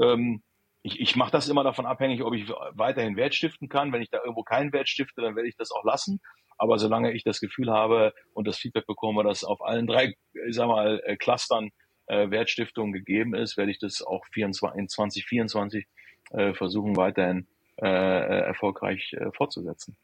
ähm, 0.00 0.42
ich, 0.86 1.00
ich 1.00 1.16
mache 1.16 1.32
das 1.32 1.48
immer 1.48 1.64
davon 1.64 1.84
abhängig, 1.84 2.22
ob 2.22 2.32
ich 2.32 2.48
weiterhin 2.72 3.16
Wert 3.16 3.34
stiften 3.34 3.68
kann. 3.68 3.92
Wenn 3.92 4.02
ich 4.02 4.10
da 4.10 4.18
irgendwo 4.18 4.44
keinen 4.44 4.72
Wert 4.72 4.88
stifte, 4.88 5.20
dann 5.20 5.34
werde 5.34 5.48
ich 5.48 5.56
das 5.56 5.72
auch 5.72 5.84
lassen. 5.84 6.20
Aber 6.58 6.78
solange 6.78 7.12
ich 7.12 7.24
das 7.24 7.40
Gefühl 7.40 7.70
habe 7.70 8.14
und 8.32 8.46
das 8.46 8.56
Feedback 8.56 8.86
bekomme, 8.86 9.24
dass 9.24 9.42
auf 9.42 9.60
allen 9.62 9.88
drei, 9.88 10.14
ich 10.48 10.54
sag 10.54 10.68
mal, 10.68 11.02
äh, 11.04 11.16
Clustern 11.16 11.70
äh, 12.06 12.30
Wertstiftung 12.30 12.92
gegeben 12.92 13.34
ist, 13.34 13.56
werde 13.56 13.72
ich 13.72 13.80
das 13.80 14.00
auch 14.00 14.24
24, 14.32 14.80
in 14.80 14.88
2024 14.88 15.86
äh, 16.30 16.54
versuchen, 16.54 16.96
weiterhin 16.96 17.48
äh, 17.82 17.88
äh, 17.88 18.40
erfolgreich 18.46 19.12
äh, 19.14 19.32
fortzusetzen. 19.32 19.96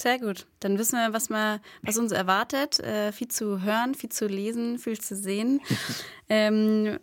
Sehr 0.00 0.18
gut. 0.18 0.46
Dann 0.60 0.78
wissen 0.78 0.96
wir, 0.96 1.12
was, 1.12 1.28
wir, 1.28 1.60
was 1.82 1.98
uns 1.98 2.12
erwartet. 2.12 2.80
Äh, 2.80 3.12
viel 3.12 3.28
zu 3.28 3.62
hören, 3.62 3.94
viel 3.94 4.10
zu 4.10 4.28
lesen, 4.28 4.78
viel 4.78 4.98
zu 4.98 5.14
sehen. 5.14 5.60
ähm, 6.28 6.98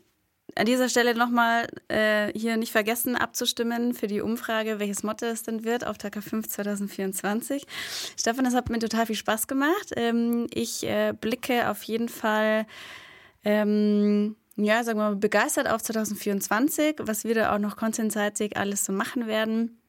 an 0.56 0.66
dieser 0.66 0.88
Stelle 0.88 1.16
nochmal 1.16 1.68
äh, 1.90 2.32
hier 2.38 2.56
nicht 2.58 2.72
vergessen 2.72 3.16
abzustimmen 3.16 3.94
für 3.94 4.08
die 4.08 4.22
Umfrage, 4.22 4.80
welches 4.80 5.04
Motto 5.04 5.26
es 5.26 5.44
denn 5.44 5.66
wird 5.66 5.86
auf 5.86 5.98
Taka 5.98 6.22
5 6.22 6.48
2024. 6.48 7.66
Stefan, 8.18 8.46
das 8.46 8.56
hat 8.56 8.70
mir 8.70 8.80
total 8.80 9.06
viel 9.06 9.18
Spaß 9.18 9.48
gemacht. 9.48 9.92
Ähm, 9.96 10.48
ich 10.54 10.84
äh, 10.86 11.14
blicke 11.20 11.70
auf 11.70 11.84
jeden 11.84 12.08
Fall, 12.08 12.66
ähm, 13.44 14.38
ja, 14.56 14.84
sagen 14.84 15.00
wir 15.00 15.10
mal, 15.10 15.16
begeistert 15.18 15.70
auf 15.70 15.84
2024, 15.84 16.96
was 17.00 17.26
wir 17.26 17.36
da 17.36 17.54
auch 17.54 17.60
noch 17.60 17.76
contentseitig 17.76 18.56
alles 18.56 18.86
so 18.86 18.94
machen 18.94 19.28
werden 19.28 19.82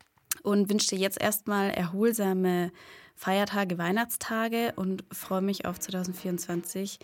und 0.42 0.68
wünsche 0.68 0.88
dir 0.88 0.98
jetzt 0.98 1.20
erstmal 1.20 1.70
erholsame 1.70 2.72
Feiertage, 3.14 3.78
Weihnachtstage 3.78 4.72
und 4.74 5.04
freue 5.12 5.42
mich 5.42 5.64
auf 5.64 5.78
2024 5.78 6.98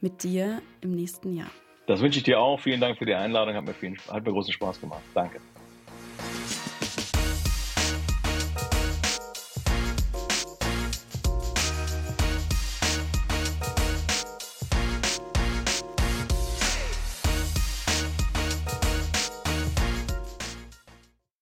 mit 0.00 0.22
dir 0.22 0.62
im 0.80 0.92
nächsten 0.92 1.34
Jahr. 1.34 1.50
Das 1.90 2.00
wünsche 2.00 2.18
ich 2.18 2.22
dir 2.22 2.38
auch. 2.38 2.60
Vielen 2.60 2.80
Dank 2.80 2.98
für 2.98 3.04
die 3.04 3.14
Einladung. 3.14 3.56
Hat 3.56 3.64
mir, 3.64 3.74
viel, 3.74 3.96
hat 4.08 4.24
mir 4.24 4.30
großen 4.30 4.52
Spaß 4.52 4.80
gemacht. 4.80 5.02
Danke. 5.12 5.40